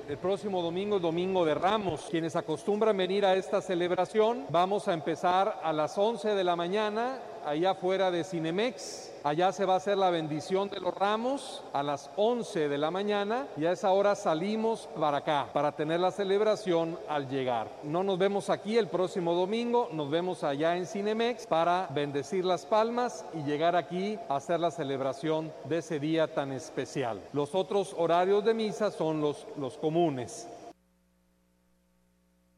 El 0.08 0.16
próximo 0.16 0.62
domingo 0.62 0.98
Domingo 0.98 1.44
de 1.44 1.52
Ramos. 1.56 2.06
Quienes 2.10 2.36
acostumbran 2.36 2.96
venir 2.96 3.26
a 3.26 3.34
esta 3.34 3.60
celebración, 3.60 4.46
vamos 4.48 4.88
a 4.88 4.94
empezar 4.94 5.60
a 5.62 5.74
las 5.74 5.98
11 5.98 6.30
de 6.30 6.42
la 6.42 6.56
mañana, 6.56 7.18
allá 7.44 7.72
afuera 7.72 8.10
de 8.10 8.24
Cinemex. 8.24 9.11
Allá 9.24 9.52
se 9.52 9.64
va 9.64 9.74
a 9.74 9.76
hacer 9.76 9.96
la 9.98 10.10
bendición 10.10 10.68
de 10.68 10.80
los 10.80 10.92
ramos 10.92 11.62
a 11.72 11.82
las 11.84 12.10
11 12.16 12.68
de 12.68 12.78
la 12.78 12.90
mañana 12.90 13.46
y 13.56 13.66
a 13.66 13.72
esa 13.72 13.92
hora 13.92 14.16
salimos 14.16 14.88
para 14.98 15.18
acá 15.18 15.48
para 15.52 15.70
tener 15.72 16.00
la 16.00 16.10
celebración 16.10 16.98
al 17.08 17.28
llegar. 17.28 17.68
No 17.84 18.02
nos 18.02 18.18
vemos 18.18 18.50
aquí 18.50 18.76
el 18.76 18.88
próximo 18.88 19.34
domingo, 19.34 19.88
nos 19.92 20.10
vemos 20.10 20.42
allá 20.42 20.76
en 20.76 20.86
Cinemex 20.86 21.46
para 21.46 21.86
bendecir 21.90 22.44
las 22.44 22.66
palmas 22.66 23.24
y 23.32 23.42
llegar 23.44 23.76
aquí 23.76 24.18
a 24.28 24.36
hacer 24.36 24.58
la 24.58 24.72
celebración 24.72 25.52
de 25.64 25.78
ese 25.78 26.00
día 26.00 26.26
tan 26.26 26.50
especial. 26.50 27.20
Los 27.32 27.54
otros 27.54 27.94
horarios 27.96 28.44
de 28.44 28.54
misa 28.54 28.90
son 28.90 29.20
los, 29.20 29.46
los 29.56 29.78
comunes. 29.78 30.48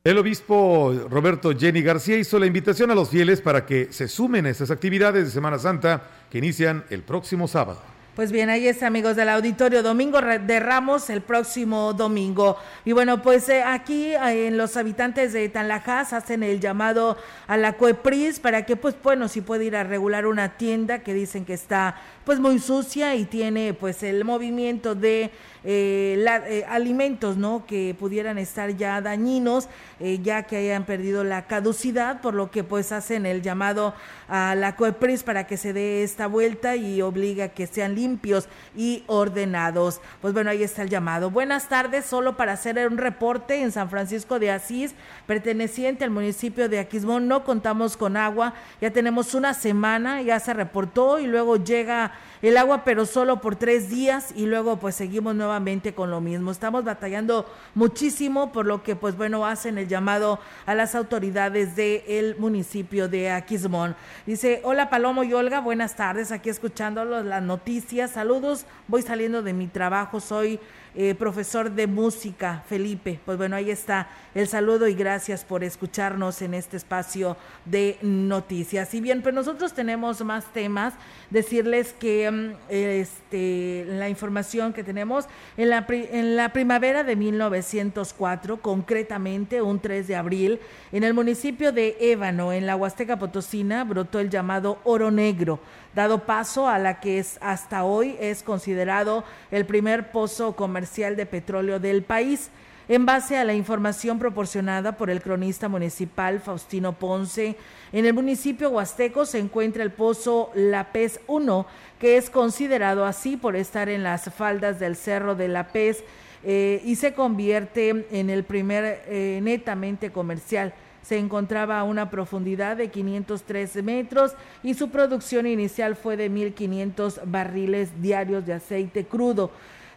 El 0.07 0.19
obispo 0.19 0.93
Roberto 1.09 1.57
Jenny 1.59 1.81
García 1.81 2.19
hizo 2.19 2.39
la 2.39 2.45
invitación 2.45 2.91
a 2.91 2.95
los 2.95 3.09
fieles 3.09 3.41
para 3.41 3.65
que 3.65 3.91
se 3.91 4.07
sumen 4.07 4.45
a 4.45 4.51
estas 4.51 4.71
actividades 4.71 5.25
de 5.25 5.31
Semana 5.31 5.59
Santa 5.59 6.03
que 6.31 6.37
inician 6.37 6.85
el 6.91 7.03
próximo 7.03 7.49
sábado. 7.49 7.81
Pues 8.15 8.31
bien, 8.31 8.49
ahí 8.49 8.69
está, 8.69 8.87
amigos 8.87 9.17
del 9.17 9.29
auditorio, 9.31 9.83
Domingo 9.83 10.21
de 10.21 10.61
Ramos 10.61 11.11
el 11.11 11.21
próximo 11.21 11.95
domingo. 11.95 12.57
Y 12.85 12.93
bueno, 12.93 13.23
pues 13.23 13.49
eh, 13.49 13.65
aquí 13.65 14.15
eh, 14.15 14.47
en 14.47 14.57
los 14.57 14.77
habitantes 14.77 15.33
de 15.33 15.49
Tanlajas 15.49 16.13
hacen 16.13 16.45
el 16.45 16.61
llamado 16.61 17.17
a 17.49 17.57
la 17.57 17.73
COEPRIS 17.73 18.39
para 18.39 18.67
que, 18.67 18.77
pues 18.77 18.95
bueno, 19.03 19.27
si 19.27 19.41
puede 19.41 19.65
ir 19.65 19.75
a 19.75 19.83
regular 19.83 20.27
una 20.27 20.59
tienda 20.59 21.01
que 21.01 21.13
dicen 21.13 21.45
que 21.47 21.55
está 21.55 21.97
pues 22.25 22.39
muy 22.39 22.61
sucia 22.61 23.17
y 23.17 23.25
tiene 23.25 23.75
pues 23.75 24.05
el 24.05 24.25
movimiento 24.25 24.95
de 24.95 25.33
eh, 25.65 26.23
eh, 26.47 26.65
alimentos, 26.69 27.39
¿no? 27.39 27.65
Que 27.67 27.97
pudieran 27.99 28.37
estar 28.37 28.77
ya 28.77 29.01
dañinos, 29.01 29.69
eh, 29.99 30.21
ya 30.23 30.43
que 30.43 30.59
hayan 30.59 30.85
perdido 30.85 31.25
la 31.25 31.47
caducidad, 31.47 32.21
por 32.21 32.35
lo 32.35 32.51
que 32.51 32.65
pues 32.65 32.93
hacen 32.93 33.25
el 33.25 33.41
llamado 33.41 33.95
a 34.29 34.55
la 34.55 34.77
COEPRIS 34.77 35.23
para 35.23 35.47
que 35.47 35.57
se 35.57 35.73
dé 35.73 36.03
esta 36.03 36.27
vuelta 36.27 36.77
y 36.77 37.01
obliga 37.01 37.47
a 37.47 37.49
que 37.49 37.67
sean 37.67 37.95
limpios 37.95 38.49
y 38.77 39.05
ordenados. 39.07 40.01
Pues 40.21 40.35
bueno, 40.35 40.51
ahí 40.51 40.63
está 40.63 40.83
el 40.83 40.91
llamado. 40.91 41.31
Buenas 41.31 41.69
tardes, 41.69 42.05
solo 42.05 42.37
para 42.37 42.53
hacer 42.53 42.87
un 42.87 42.99
reporte 42.99 43.63
en 43.63 43.73
San 43.73 43.89
Francisco 43.89 44.39
de 44.39 44.51
Asís, 44.51 44.95
perteneciente 45.27 46.05
al 46.05 46.11
municipio 46.11 46.69
de 46.69 46.79
Aquismón, 46.79 47.27
no 47.27 47.45
contamos 47.45 47.97
con 47.97 48.17
agua, 48.17 48.55
ya 48.81 48.91
tenemos 48.91 49.35
una 49.35 49.55
semana, 49.55 50.21
ya 50.21 50.41
se 50.41 50.53
reportó 50.53 51.19
y 51.19 51.27
luego 51.27 51.57
llega 51.57 52.13
el 52.49 52.59
agua, 52.59 52.85
pero 52.85 53.07
solo 53.07 53.41
por 53.41 53.57
tres 53.57 53.89
días 53.89 54.33
y 54.37 54.47
luego 54.47 54.79
pues 54.79 54.95
seguimos 54.95 55.35
nuevamente 55.35 55.95
con 55.95 56.11
lo 56.11 56.21
mismo. 56.21 56.51
Estamos 56.51 56.85
batallando 56.85 57.47
muchísimo, 57.75 58.53
por 58.53 58.67
lo 58.67 58.83
que 58.83 58.97
pues 58.97 59.17
bueno, 59.17 59.47
hacen 59.47 59.79
el 59.79 59.89
llamado 59.89 60.39
a 60.67 60.75
las 60.75 60.95
autoridades 60.95 61.75
del 61.75 62.37
municipio 62.37 63.09
de 63.09 63.31
Aquismón. 63.31 63.97
Dice, 64.27 64.61
hola 64.65 64.91
Palomo 64.91 65.25
y 65.25 65.33
Olga, 65.33 65.61
buenas 65.61 65.97
tardes, 65.97 66.33
aquí 66.33 66.51
escuchando 66.51 67.05
las 67.05 67.43
noticias, 67.43 68.11
saludos, 68.11 68.67
voy 68.89 69.03
saliendo 69.03 69.43
de 69.43 69.53
mi 69.53 69.67
trabajo, 69.67 70.21
soy... 70.21 70.61
Eh, 70.97 71.17
profesor 71.17 71.73
de 71.73 71.89
música, 71.89 72.63
Felipe. 72.69 73.19
Pues 73.25 73.37
bueno, 73.37 73.57
ahí 73.57 73.69
está 73.69 74.09
el 74.33 74.47
saludo 74.47 74.87
y 74.87 74.95
gracias 74.95 75.45
por 75.45 75.65
escucharnos 75.65 76.41
en 76.41 76.55
este 76.55 76.77
espacio 76.77 77.37
de 77.65 77.99
noticias. 78.01 78.95
Y 78.95 79.01
bien, 79.01 79.21
pues 79.21 79.35
nosotros 79.35 79.75
tenemos 79.75 80.25
más 80.25 80.45
temas, 80.53 80.95
decirles 81.31 81.93
que 81.99 82.31
mm, 82.31 82.53
este, 82.71 83.87
la 83.89 84.09
información 84.09 84.73
que 84.73 84.85
tenemos 84.85 85.27
en 85.57 85.71
la, 85.71 85.85
en 85.89 86.37
la 86.37 86.53
primavera 86.53 87.03
de 87.03 87.17
1904, 87.17 88.63
concretamente 88.63 89.63
un 89.63 89.81
3 89.81 90.07
de 90.07 90.15
abril, 90.15 90.61
en 90.93 91.03
el 91.03 91.13
municipio 91.13 91.73
de 91.73 91.97
Ébano, 91.99 92.53
en 92.53 92.67
la 92.67 92.77
Huasteca 92.77 93.19
Potosina, 93.19 93.83
brotó 93.83 94.21
el 94.21 94.31
llamado 94.31 94.79
oro 94.85 95.11
negro 95.11 95.59
dado 95.95 96.25
paso 96.25 96.69
a 96.69 96.79
la 96.79 97.01
que 97.01 97.19
es 97.19 97.39
hasta 97.41 97.85
hoy 97.85 98.17
es 98.21 98.43
considerado 98.43 99.25
el 99.51 99.65
primer 99.65 100.11
pozo 100.11 100.57
comercial 100.57 101.17
de 101.17 101.27
petróleo 101.27 101.79
del 101.79 102.03
país. 102.03 102.51
En 102.87 103.07
base 103.07 103.39
a 103.39 103.45
la 103.45 103.55
información 103.55 104.19
proporcionada 104.19 104.99
por 104.99 105.09
el 105.09 105.23
cronista 105.23 105.71
municipal 105.71 106.41
Faustino 106.41 106.93
Ponce, 106.93 107.57
en 107.93 108.05
el 108.05 108.13
municipio 108.13 108.69
huasteco 108.69 109.25
se 109.25 109.39
encuentra 109.39 109.83
el 109.83 109.91
pozo 109.91 110.51
La 110.55 110.93
Pez 110.93 111.19
1, 111.27 111.67
que 111.99 112.19
es 112.19 112.29
considerado 112.29 113.07
así 113.07 113.39
por 113.39 113.57
estar 113.57 113.89
en 113.89 114.03
las 114.03 114.25
faldas 114.35 114.79
del 114.81 114.97
cerro 114.97 115.35
de 115.35 115.49
La 115.49 115.69
Pez 115.69 116.05
eh, 116.43 116.83
y 116.85 116.97
se 116.97 117.15
convierte 117.15 118.07
en 118.11 118.29
el 118.29 118.45
primer 118.45 119.03
eh, 119.07 119.41
netamente 119.43 120.13
comercial 120.13 120.75
se 121.05 121.19
encontraba 121.19 121.79
a 121.79 121.85
una 121.85 122.11
profundidad 122.11 122.77
de 122.77 122.89
513 122.89 123.83
metros 123.83 124.33
y 124.63 124.75
su 124.75 124.89
producción 124.91 125.47
inicial 125.47 125.97
fue 125.97 126.17
de 126.17 126.31
1.500 126.31 127.21
barriles 127.27 127.91
diarios 128.01 128.47
de 128.47 128.55
aceite 128.55 129.05
crudo 129.05 129.51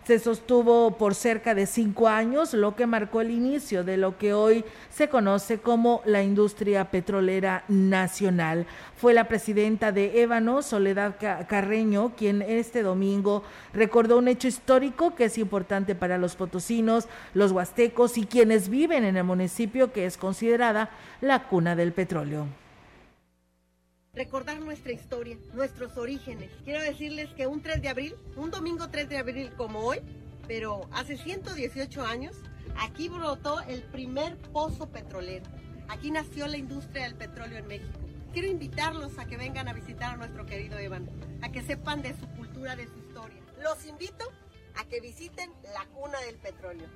se 0.07 0.19
sostuvo 0.19 0.91
por 0.91 1.15
cerca 1.15 1.53
de 1.53 1.65
cinco 1.65 2.07
años, 2.07 2.53
lo 2.53 2.77
que 2.77 2.87
marcó 2.87 3.19
el 3.19 3.29
inicio 3.29 3.83
de 3.83 3.97
lo 3.97 4.17
que 4.17 4.33
hoy 4.33 4.63
se 4.89 5.09
conoce 5.09 5.57
como 5.57 6.01
la 6.05 6.23
industria 6.23 6.89
petrolera 6.91 7.65
nacional. 7.67 8.65
Fue 8.95 9.13
la 9.13 9.27
presidenta 9.27 9.91
de 9.91 10.21
Ébano, 10.21 10.61
Soledad 10.61 11.17
Carreño, 11.49 12.13
quien 12.15 12.41
este 12.41 12.83
domingo 12.83 13.43
recordó 13.73 14.19
un 14.19 14.29
hecho 14.29 14.47
histórico 14.47 15.13
que 15.13 15.25
es 15.25 15.37
importante 15.37 15.93
para 15.93 16.17
los 16.17 16.37
potosinos, 16.37 17.09
los 17.33 17.51
huastecos 17.51 18.17
y 18.17 18.25
quienes 18.25 18.69
viven 18.69 19.03
en 19.03 19.17
el 19.17 19.25
municipio 19.25 19.91
que 19.91 20.05
es 20.05 20.15
considerada 20.15 20.89
la 21.19 21.49
cuna 21.49 21.75
del 21.75 21.91
petróleo 21.91 22.47
recordar 24.17 24.59
nuestra 24.59 24.91
historia, 24.91 25.37
nuestros 25.53 25.95
orígenes. 25.97 26.51
Quiero 26.65 26.81
decirles 26.81 27.29
que 27.35 27.47
un 27.47 27.61
3 27.61 27.81
de 27.81 27.89
abril, 27.89 28.15
un 28.35 28.51
domingo 28.51 28.89
3 28.89 29.07
de 29.07 29.17
abril 29.17 29.51
como 29.55 29.79
hoy, 29.79 29.99
pero 30.47 30.89
hace 30.91 31.17
118 31.17 32.05
años, 32.05 32.35
Aquí 32.79 33.09
brotó 33.09 33.61
el 33.61 33.81
primer 33.83 34.37
pozo 34.37 34.87
petrolero. 34.89 35.45
Aquí 35.87 36.11
nació 36.11 36.47
la 36.47 36.57
industria 36.57 37.03
del 37.03 37.15
petróleo 37.15 37.57
en 37.57 37.67
México. 37.67 37.99
Quiero 38.33 38.49
invitarlos 38.49 39.17
a 39.17 39.25
que 39.25 39.37
vengan 39.37 39.67
a 39.67 39.73
visitar 39.73 40.13
a 40.13 40.17
nuestro 40.17 40.45
querido 40.45 40.77
Evan, 40.77 41.09
a 41.41 41.51
que 41.51 41.63
sepan 41.63 42.01
de 42.01 42.13
su 42.15 42.27
cultura, 42.35 42.75
de 42.75 42.87
su 42.87 42.97
historia. 42.99 43.41
Los 43.63 43.85
invito 43.85 44.25
a 44.75 44.85
que 44.85 44.99
visiten 45.01 45.51
la 45.73 45.85
cuna 45.87 46.19
del 46.21 46.35
petróleo. 46.35 46.87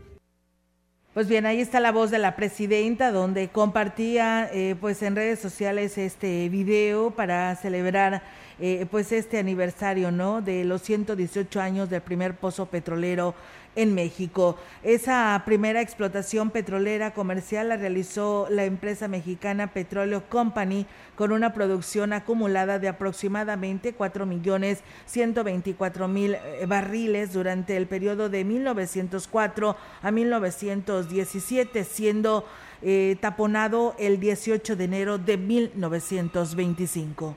Pues 1.14 1.28
bien, 1.28 1.46
ahí 1.46 1.60
está 1.60 1.82
la 1.82 1.92
voz 1.92 2.10
de 2.10 2.20
la 2.20 2.38
presidenta 2.38 3.12
donde 3.12 3.50
compartía 3.50 4.50
eh, 4.54 4.78
pues 4.80 5.04
en 5.04 5.18
redes 5.18 5.40
sociales 5.40 5.98
este 5.98 6.48
video 6.48 7.12
para 7.12 7.54
celebrar 7.58 8.22
eh, 8.62 8.86
pues 8.90 9.12
este 9.12 9.38
aniversario, 9.38 10.10
¿no? 10.10 10.42
De 10.42 10.64
los 10.64 10.82
118 10.84 11.60
años 11.60 11.90
del 11.90 12.00
primer 12.00 12.36
pozo 12.36 12.68
petrolero 12.68 13.36
en 13.76 13.94
México. 13.96 14.58
Esa 14.84 15.42
primera 15.46 15.82
explotación 15.82 16.50
petrolera 16.50 17.14
comercial 17.14 17.70
la 17.70 17.78
realizó 17.78 18.48
la 18.50 18.66
empresa 18.66 19.08
mexicana 19.08 19.68
Petróleo 19.68 20.24
Company 20.30 20.86
con 21.16 21.32
una 21.32 21.54
producción 21.54 22.14
acumulada 22.14 22.80
de 22.80 22.88
aproximadamente 22.88 23.94
4 23.94 24.26
millones 24.26 24.80
124 25.06 26.08
mil 26.08 26.36
eh, 26.36 26.66
barriles 26.68 27.34
durante 27.34 27.78
el 27.78 27.88
periodo 27.88 28.30
de 28.30 28.44
1904 28.44 29.76
a 30.02 30.12
1917, 30.12 31.84
siendo 31.84 32.46
eh, 32.82 33.16
taponado 33.22 33.96
el 34.00 34.20
18 34.20 34.76
de 34.76 34.84
enero 34.84 35.18
de 35.18 35.38
1925. 35.38 37.36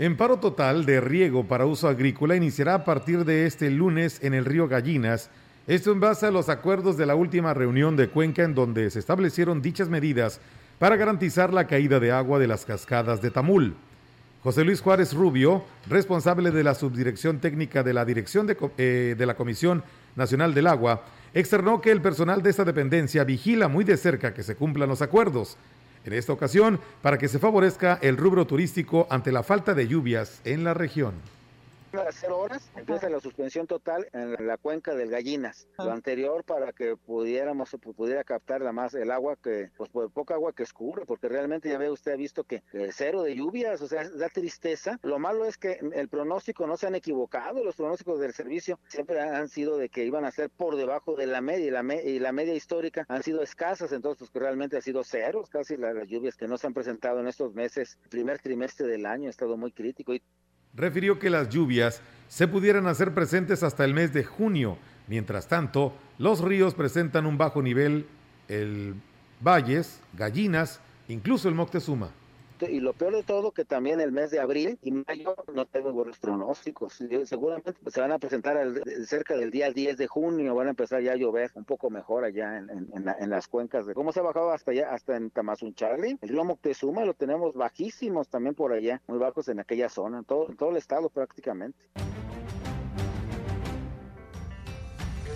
En 0.00 0.16
paro 0.16 0.36
total 0.36 0.86
de 0.86 1.00
riego 1.00 1.48
para 1.48 1.66
uso 1.66 1.88
agrícola 1.88 2.36
iniciará 2.36 2.74
a 2.74 2.84
partir 2.84 3.24
de 3.24 3.46
este 3.46 3.68
lunes 3.68 4.20
en 4.22 4.32
el 4.32 4.44
río 4.44 4.68
Gallinas. 4.68 5.28
Esto 5.66 5.90
en 5.90 5.98
base 5.98 6.26
a 6.26 6.30
los 6.30 6.48
acuerdos 6.48 6.96
de 6.96 7.04
la 7.04 7.16
última 7.16 7.52
reunión 7.52 7.96
de 7.96 8.08
Cuenca 8.08 8.44
en 8.44 8.54
donde 8.54 8.90
se 8.90 9.00
establecieron 9.00 9.60
dichas 9.60 9.88
medidas 9.88 10.40
para 10.78 10.94
garantizar 10.94 11.52
la 11.52 11.66
caída 11.66 11.98
de 11.98 12.12
agua 12.12 12.38
de 12.38 12.46
las 12.46 12.64
cascadas 12.64 13.20
de 13.20 13.32
Tamul. 13.32 13.74
José 14.44 14.62
Luis 14.62 14.80
Juárez 14.80 15.14
Rubio, 15.14 15.64
responsable 15.88 16.52
de 16.52 16.62
la 16.62 16.76
subdirección 16.76 17.40
técnica 17.40 17.82
de 17.82 17.92
la 17.92 18.04
Dirección 18.04 18.46
de, 18.46 18.56
eh, 18.78 19.16
de 19.18 19.26
la 19.26 19.34
Comisión 19.34 19.82
Nacional 20.14 20.54
del 20.54 20.68
Agua, 20.68 21.06
externó 21.34 21.80
que 21.80 21.90
el 21.90 22.00
personal 22.00 22.40
de 22.40 22.50
esta 22.50 22.64
dependencia 22.64 23.24
vigila 23.24 23.66
muy 23.66 23.82
de 23.82 23.96
cerca 23.96 24.32
que 24.32 24.44
se 24.44 24.54
cumplan 24.54 24.88
los 24.88 25.02
acuerdos 25.02 25.56
en 26.04 26.12
esta 26.12 26.32
ocasión 26.32 26.80
para 27.02 27.18
que 27.18 27.28
se 27.28 27.38
favorezca 27.38 27.98
el 28.02 28.16
rubro 28.16 28.46
turístico 28.46 29.06
ante 29.10 29.32
la 29.32 29.42
falta 29.42 29.74
de 29.74 29.88
lluvias 29.88 30.40
en 30.44 30.64
la 30.64 30.74
región 30.74 31.14
a 31.96 32.12
cero 32.12 32.38
horas 32.38 32.70
empieza 32.76 33.08
la 33.08 33.20
suspensión 33.20 33.66
total 33.66 34.08
en 34.12 34.46
la 34.46 34.58
cuenca 34.58 34.94
del 34.94 35.10
Gallinas. 35.10 35.68
Lo 35.78 35.90
anterior 35.90 36.44
para 36.44 36.72
que 36.72 36.96
pudiéramos 36.96 37.70
pudiera 37.94 38.24
captar 38.24 38.60
la 38.60 38.72
más 38.72 38.94
el 38.94 39.10
agua 39.10 39.36
que 39.36 39.70
pues 39.76 39.88
por 39.90 40.10
poca 40.10 40.34
agua 40.34 40.52
que 40.52 40.62
escurre, 40.64 41.06
porque 41.06 41.28
realmente 41.28 41.70
ya 41.70 41.78
ve 41.78 41.90
usted 41.90 42.12
ha 42.12 42.16
visto 42.16 42.44
que, 42.44 42.62
cero 42.92 43.22
de 43.22 43.34
lluvias, 43.34 43.80
o 43.80 43.88
sea, 43.88 44.08
da 44.08 44.28
tristeza. 44.28 44.98
Lo 45.02 45.18
malo 45.18 45.44
es 45.44 45.56
que 45.56 45.78
el 45.94 46.08
pronóstico 46.08 46.66
no 46.66 46.76
se 46.76 46.86
han 46.86 46.94
equivocado, 46.94 47.64
los 47.64 47.76
pronósticos 47.76 48.20
del 48.20 48.34
servicio 48.34 48.78
siempre 48.88 49.20
han 49.20 49.48
sido 49.48 49.78
de 49.78 49.88
que 49.88 50.04
iban 50.04 50.24
a 50.24 50.30
ser 50.30 50.50
por 50.50 50.76
debajo 50.76 51.14
de 51.16 51.26
la 51.26 51.40
media 51.40 51.66
y 51.66 51.70
la, 51.70 51.94
y 51.94 52.18
la 52.18 52.32
media 52.32 52.54
histórica 52.54 53.06
han 53.08 53.22
sido 53.22 53.42
escasas, 53.42 53.92
entonces 53.92 54.18
pues, 54.18 54.30
que 54.30 54.40
realmente 54.40 54.76
ha 54.76 54.82
sido 54.82 55.02
cero, 55.04 55.44
casi 55.48 55.76
las 55.76 56.06
lluvias 56.08 56.36
que 56.36 56.48
no 56.48 56.58
se 56.58 56.66
han 56.66 56.74
presentado 56.74 57.20
en 57.20 57.28
estos 57.28 57.54
meses, 57.54 57.98
primer 58.10 58.38
trimestre 58.40 58.86
del 58.86 59.06
año 59.06 59.28
ha 59.28 59.30
estado 59.30 59.56
muy 59.56 59.72
crítico. 59.72 60.14
Y 60.14 60.22
refirió 60.78 61.18
que 61.18 61.30
las 61.30 61.50
lluvias 61.50 62.00
se 62.28 62.48
pudieran 62.48 62.86
hacer 62.86 63.12
presentes 63.12 63.62
hasta 63.62 63.84
el 63.84 63.92
mes 63.92 64.12
de 64.12 64.24
junio. 64.24 64.78
Mientras 65.06 65.48
tanto, 65.48 65.94
los 66.18 66.40
ríos 66.40 66.74
presentan 66.74 67.26
un 67.26 67.36
bajo 67.36 67.62
nivel, 67.62 68.06
el 68.48 68.94
Valles, 69.40 70.00
Gallinas, 70.14 70.80
incluso 71.08 71.48
el 71.48 71.54
Moctezuma 71.54 72.10
y 72.66 72.80
lo 72.80 72.92
peor 72.92 73.14
de 73.14 73.22
todo 73.22 73.52
que 73.52 73.64
también 73.64 74.00
el 74.00 74.12
mes 74.12 74.30
de 74.30 74.40
abril 74.40 74.78
y 74.82 74.90
mayo 74.90 75.36
no 75.52 75.66
tengo 75.66 75.92
buenos 75.92 76.18
pronósticos. 76.18 77.00
Seguramente 77.24 77.74
se 77.86 78.00
van 78.00 78.12
a 78.12 78.18
presentar 78.18 78.58
cerca 79.04 79.36
del 79.36 79.50
día 79.50 79.70
10 79.70 79.96
de 79.96 80.06
junio, 80.06 80.54
van 80.54 80.68
a 80.68 80.70
empezar 80.70 81.02
ya 81.02 81.12
a 81.12 81.16
llover 81.16 81.50
un 81.54 81.64
poco 81.64 81.90
mejor 81.90 82.24
allá 82.24 82.58
en, 82.58 83.30
las 83.30 83.48
cuencas. 83.48 83.86
De, 83.86 83.94
¿Cómo 83.94 84.12
se 84.12 84.20
ha 84.20 84.22
bajado 84.22 84.50
hasta 84.50 84.70
allá? 84.72 84.92
Hasta 84.92 85.16
en 85.16 85.30
Tamazunchale. 85.30 86.18
El 86.20 86.28
río 86.28 86.44
Moctezuma 86.44 87.04
lo 87.04 87.14
tenemos 87.14 87.54
bajísimos 87.54 88.28
también 88.28 88.54
por 88.54 88.72
allá, 88.72 89.02
muy 89.06 89.18
bajos 89.18 89.48
en 89.48 89.60
aquella 89.60 89.88
zona, 89.88 90.22
todo, 90.22 90.48
en 90.48 90.56
todo 90.56 90.70
el 90.70 90.76
estado 90.76 91.10
prácticamente. 91.10 91.78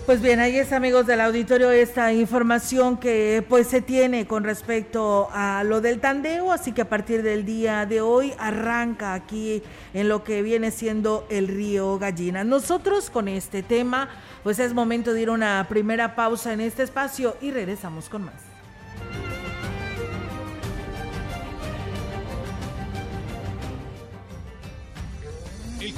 Pues 0.04 0.20
bien, 0.20 0.40
ahí 0.40 0.58
es 0.58 0.72
amigos 0.72 1.06
del 1.06 1.20
auditorio 1.20 1.70
esta 1.70 2.12
información 2.12 2.96
que 2.96 3.44
pues 3.48 3.68
se 3.68 3.80
tiene 3.80 4.26
con 4.26 4.42
respecto 4.42 5.28
a 5.32 5.62
lo 5.62 5.80
del 5.80 6.00
tandeo, 6.00 6.50
así 6.50 6.72
que 6.72 6.82
a 6.82 6.88
partir 6.88 7.22
del 7.22 7.44
día 7.44 7.86
de 7.86 8.00
hoy 8.00 8.34
arranca 8.36 9.14
aquí 9.14 9.62
en 9.94 10.08
lo 10.08 10.24
que 10.24 10.42
viene 10.42 10.72
siendo 10.72 11.24
el 11.30 11.46
río 11.46 12.00
Gallina. 12.00 12.42
Nosotros 12.42 13.10
con 13.10 13.28
este 13.28 13.62
tema, 13.62 14.08
pues 14.42 14.58
es 14.58 14.74
momento 14.74 15.14
de 15.14 15.22
ir 15.22 15.28
a 15.28 15.32
una 15.32 15.66
primera 15.68 16.16
pausa 16.16 16.52
en 16.52 16.62
este 16.62 16.82
espacio 16.82 17.36
y 17.40 17.52
regresamos 17.52 18.08
con 18.08 18.24
más. 18.24 18.51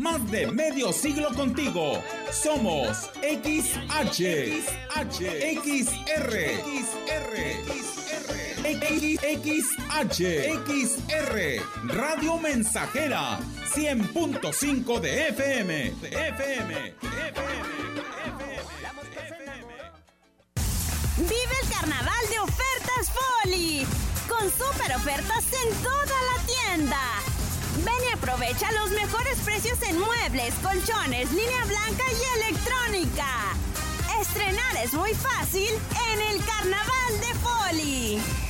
Más 0.00 0.30
de 0.30 0.46
medio 0.46 0.94
siglo 0.94 1.28
contigo. 1.34 2.02
Somos 2.32 3.10
XH, 3.20 4.62
XH, 4.96 5.20
XR, 5.60 6.32
XR, 6.80 7.36
XH, 9.44 10.20
XR, 10.64 11.36
Radio 11.84 12.38
Mensajera, 12.38 13.38
100.5 13.74 15.00
de 15.00 15.28
FM, 15.28 15.88
FM, 15.88 16.08
FM. 16.28 16.94
Vive 21.18 21.56
el 21.62 21.68
carnaval 21.68 22.28
de 22.30 22.38
ofertas 22.38 23.12
Foli, 23.12 23.86
con 24.26 24.50
super 24.50 24.96
ofertas 24.96 25.44
en 25.52 25.74
toda 25.82 26.06
la 26.06 26.38
tienda. 26.46 27.39
Ven 27.84 27.94
y 28.10 28.12
aprovecha 28.12 28.70
los 28.72 28.90
mejores 28.90 29.38
precios 29.38 29.78
en 29.88 29.98
muebles, 29.98 30.54
colchones, 30.62 31.30
línea 31.32 31.64
blanca 31.64 32.04
y 32.10 32.50
electrónica. 32.50 33.26
Estrenar 34.20 34.76
es 34.84 34.92
muy 34.92 35.14
fácil 35.14 35.70
en 36.12 36.20
el 36.20 36.44
Carnaval 36.44 37.20
de 37.20 37.34
Poli. 37.40 38.49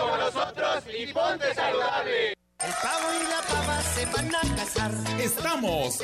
Nosotros 0.41 0.83
y 0.97 1.13
ponte 1.13 1.53
saludable. 1.53 2.29
El 2.29 2.73
pavo 2.81 3.07
y 3.13 3.23
la 3.29 3.41
pava 3.47 3.81
se 3.83 4.05
van 4.07 4.35
a 4.35 4.55
casar. 4.55 4.91
Estamos, 5.19 5.99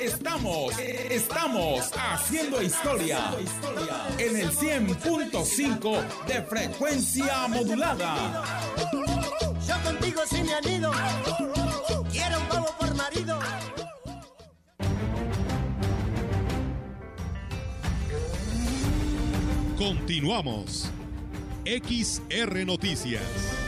estamos, 0.00 0.78
estamos 0.78 1.92
haciendo 1.96 2.62
historia 2.62 3.18
en 4.18 4.36
el 4.36 4.50
100.5 4.50 6.24
de 6.26 6.42
frecuencia 6.42 7.46
modulada. 7.46 8.42
Yo 9.64 9.82
contigo 9.84 10.22
sí 10.28 10.42
me 10.42 10.54
anido. 10.54 10.90
Quiero 12.10 12.40
un 12.40 12.48
pavo 12.48 12.74
por 12.80 12.94
marido. 12.96 13.38
Continuamos. 19.78 20.90
XR 21.64 22.64
Noticias. 22.64 23.65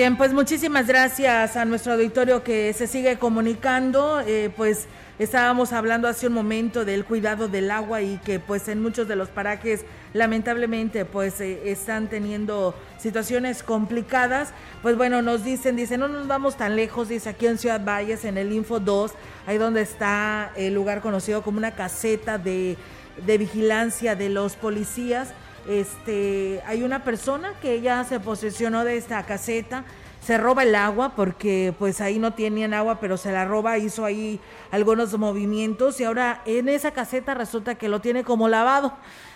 Bien, 0.00 0.16
pues 0.16 0.32
muchísimas 0.32 0.86
gracias 0.86 1.58
a 1.58 1.66
nuestro 1.66 1.92
auditorio 1.92 2.42
que 2.42 2.72
se 2.72 2.86
sigue 2.86 3.18
comunicando. 3.18 4.22
Eh, 4.26 4.50
pues 4.56 4.86
estábamos 5.18 5.74
hablando 5.74 6.08
hace 6.08 6.28
un 6.28 6.32
momento 6.32 6.86
del 6.86 7.04
cuidado 7.04 7.48
del 7.48 7.70
agua 7.70 8.00
y 8.00 8.16
que 8.24 8.40
pues 8.40 8.68
en 8.68 8.80
muchos 8.80 9.08
de 9.08 9.16
los 9.16 9.28
parajes 9.28 9.84
lamentablemente 10.14 11.04
pues 11.04 11.38
eh, 11.42 11.70
están 11.70 12.08
teniendo 12.08 12.74
situaciones 12.98 13.62
complicadas. 13.62 14.54
Pues 14.80 14.96
bueno, 14.96 15.20
nos 15.20 15.44
dicen, 15.44 15.76
dicen, 15.76 16.00
no 16.00 16.08
nos 16.08 16.26
vamos 16.26 16.56
tan 16.56 16.76
lejos, 16.76 17.10
dice 17.10 17.28
aquí 17.28 17.46
en 17.46 17.58
Ciudad 17.58 17.84
Valles, 17.84 18.24
en 18.24 18.38
el 18.38 18.54
Info 18.54 18.80
2, 18.80 19.12
ahí 19.46 19.58
donde 19.58 19.82
está 19.82 20.50
el 20.56 20.72
lugar 20.72 21.02
conocido 21.02 21.42
como 21.42 21.58
una 21.58 21.72
caseta 21.72 22.38
de, 22.38 22.78
de 23.26 23.36
vigilancia 23.36 24.16
de 24.16 24.30
los 24.30 24.56
policías 24.56 25.34
este, 25.68 26.62
hay 26.66 26.82
una 26.82 27.04
persona 27.04 27.54
que 27.60 27.80
ya 27.80 28.04
se 28.04 28.20
posesionó 28.20 28.84
de 28.84 28.96
esta 28.96 29.22
caseta, 29.24 29.84
se 30.20 30.36
roba 30.36 30.62
el 30.62 30.74
agua 30.74 31.14
porque 31.16 31.74
pues 31.78 32.00
ahí 32.00 32.18
no 32.18 32.34
tenían 32.34 32.74
agua, 32.74 33.00
pero 33.00 33.16
se 33.16 33.32
la 33.32 33.44
roba, 33.44 33.78
hizo 33.78 34.04
ahí 34.04 34.40
algunos 34.70 35.16
movimientos 35.18 36.00
y 36.00 36.04
ahora 36.04 36.42
en 36.44 36.68
esa 36.68 36.90
caseta 36.90 37.34
resulta 37.34 37.74
que 37.74 37.88
lo 37.88 38.00
tiene 38.00 38.24
como 38.24 38.48
lavado 38.48 38.94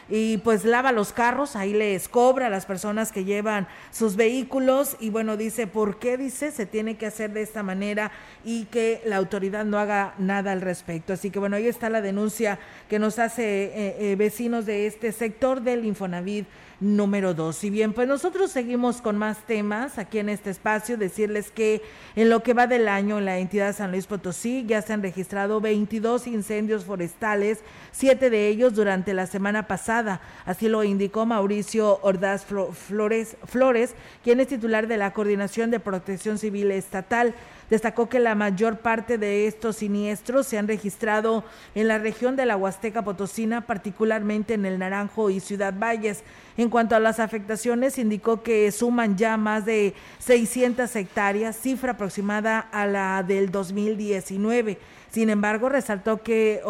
y 0.09 0.39
pues 0.39 0.65
lava 0.65 0.93
los 0.93 1.13
carros, 1.13 1.57
ahí 1.57 1.73
les 1.73 2.09
cobra 2.09 2.47
a 2.47 2.51
las 2.51 2.67
personas 2.67 3.13
que 3.13 3.25
llevan 3.25 3.67
sus 3.91 4.17
vehículos 4.17 4.97
y 5.01 5.11
bueno, 5.11 5.37
dice, 5.37 5.67
¿por 5.67 5.99
qué 5.99 6.17
dice 6.17 6.51
se 6.51 6.67
tiene 6.67 6.97
que 6.97 7.07
hacer 7.07 7.33
de 7.33 7.43
esta 7.43 7.63
manera 7.63 8.13
y 8.45 8.65
que 8.67 9.03
la 9.07 9.17
autoridad 9.17 9.65
no 9.65 9.79
haga 9.79 10.15
nada 10.19 10.53
al 10.53 10.61
respecto? 10.61 11.13
Así 11.13 11.31
que 11.31 11.39
bueno, 11.39 11.57
ahí 11.57 11.67
está 11.67 11.89
la 11.91 12.01
denuncia 12.01 12.59
que 12.89 12.99
nos 12.99 13.19
hace 13.19 13.43
eh, 13.45 13.97
eh, 13.99 14.17
vecinos 14.17 14.67
de 14.67 14.87
este 14.87 15.13
sector 15.13 15.63
del 15.63 15.85
Infonavit 15.85 16.47
número 16.85 17.33
dos. 17.33 17.65
Y 17.65 17.71
bien, 17.71 17.95
pues 17.95 18.07
nosotros 18.07 18.51
seguimos 18.51 19.01
con 19.01 19.17
más 19.17 19.39
temas 19.47 19.99
aquí 19.99 20.19
en 20.19 20.29
este 20.29 20.51
espacio. 20.51 20.99
Decirles 20.99 21.51
que 21.51 21.83
en 22.15 22.29
lo 22.29 22.43
que 22.43 22.53
va 22.53 22.67
del 22.67 22.89
año 22.89 23.19
en 23.19 23.25
la 23.25 23.39
entidad 23.39 23.75
San 23.75 23.91
Luis 23.91 24.07
Potosí 24.07 24.65
ya 24.67 24.83
se 24.83 24.93
han 24.93 25.03
registrado 25.03 25.61
22 25.61 26.27
incendios 26.27 26.85
forestales, 26.85 27.61
siete 27.91 28.29
de 28.29 28.49
ellos 28.49 28.75
durante 28.75 29.15
la 29.15 29.27
semana 29.27 29.67
pasada. 29.67 30.21
Así 30.45 30.69
lo 30.69 30.85
indicó 30.85 31.25
Mauricio 31.25 32.01
Ordaz 32.03 32.45
Flores, 32.45 33.37
Flores, 33.47 33.95
quien 34.23 34.41
es 34.41 34.49
titular 34.49 34.87
de 34.87 34.99
la 34.99 35.13
Coordinación 35.13 35.71
de 35.71 35.81
Protección 35.81 36.39
Civil 36.39 36.71
Estatal. 36.71 37.35
Destacó 37.71 38.11
que 38.11 38.21
la 38.21 38.35
mayor 38.35 38.79
parte 38.79 39.17
de 39.17 39.47
estos 39.47 39.77
siniestros 39.77 40.47
se 40.47 40.59
han 40.59 40.69
registrado 40.69 41.45
en 41.75 41.89
la 41.89 41.99
región 41.99 42.37
de 42.37 42.45
la 42.45 42.59
Huasteca 42.59 43.03
Potosina, 43.03 43.63
particularmente 43.63 44.53
en 44.53 44.67
el 44.67 44.79
Naranjo 44.79 45.31
y 45.31 45.41
Ciudad 45.41 45.73
Valles. 45.77 46.23
En 46.57 46.69
cuanto 46.69 46.95
a 46.95 47.01
las 47.01 47.19
afectaciones, 47.19 47.99
indicó 47.99 48.43
que 48.43 48.71
suman 48.71 49.17
ya 49.17 49.37
más 49.37 49.65
de 49.65 49.93
600 50.21 50.95
hectáreas, 50.95 51.57
cifra 51.57 51.93
aproximada 51.93 52.61
a 52.61 52.87
la 52.87 53.25
del 53.25 53.51
2019. 53.51 54.79
Sin 55.11 55.31
embargo, 55.31 55.69
resaltó 55.69 56.23
que, 56.23 56.61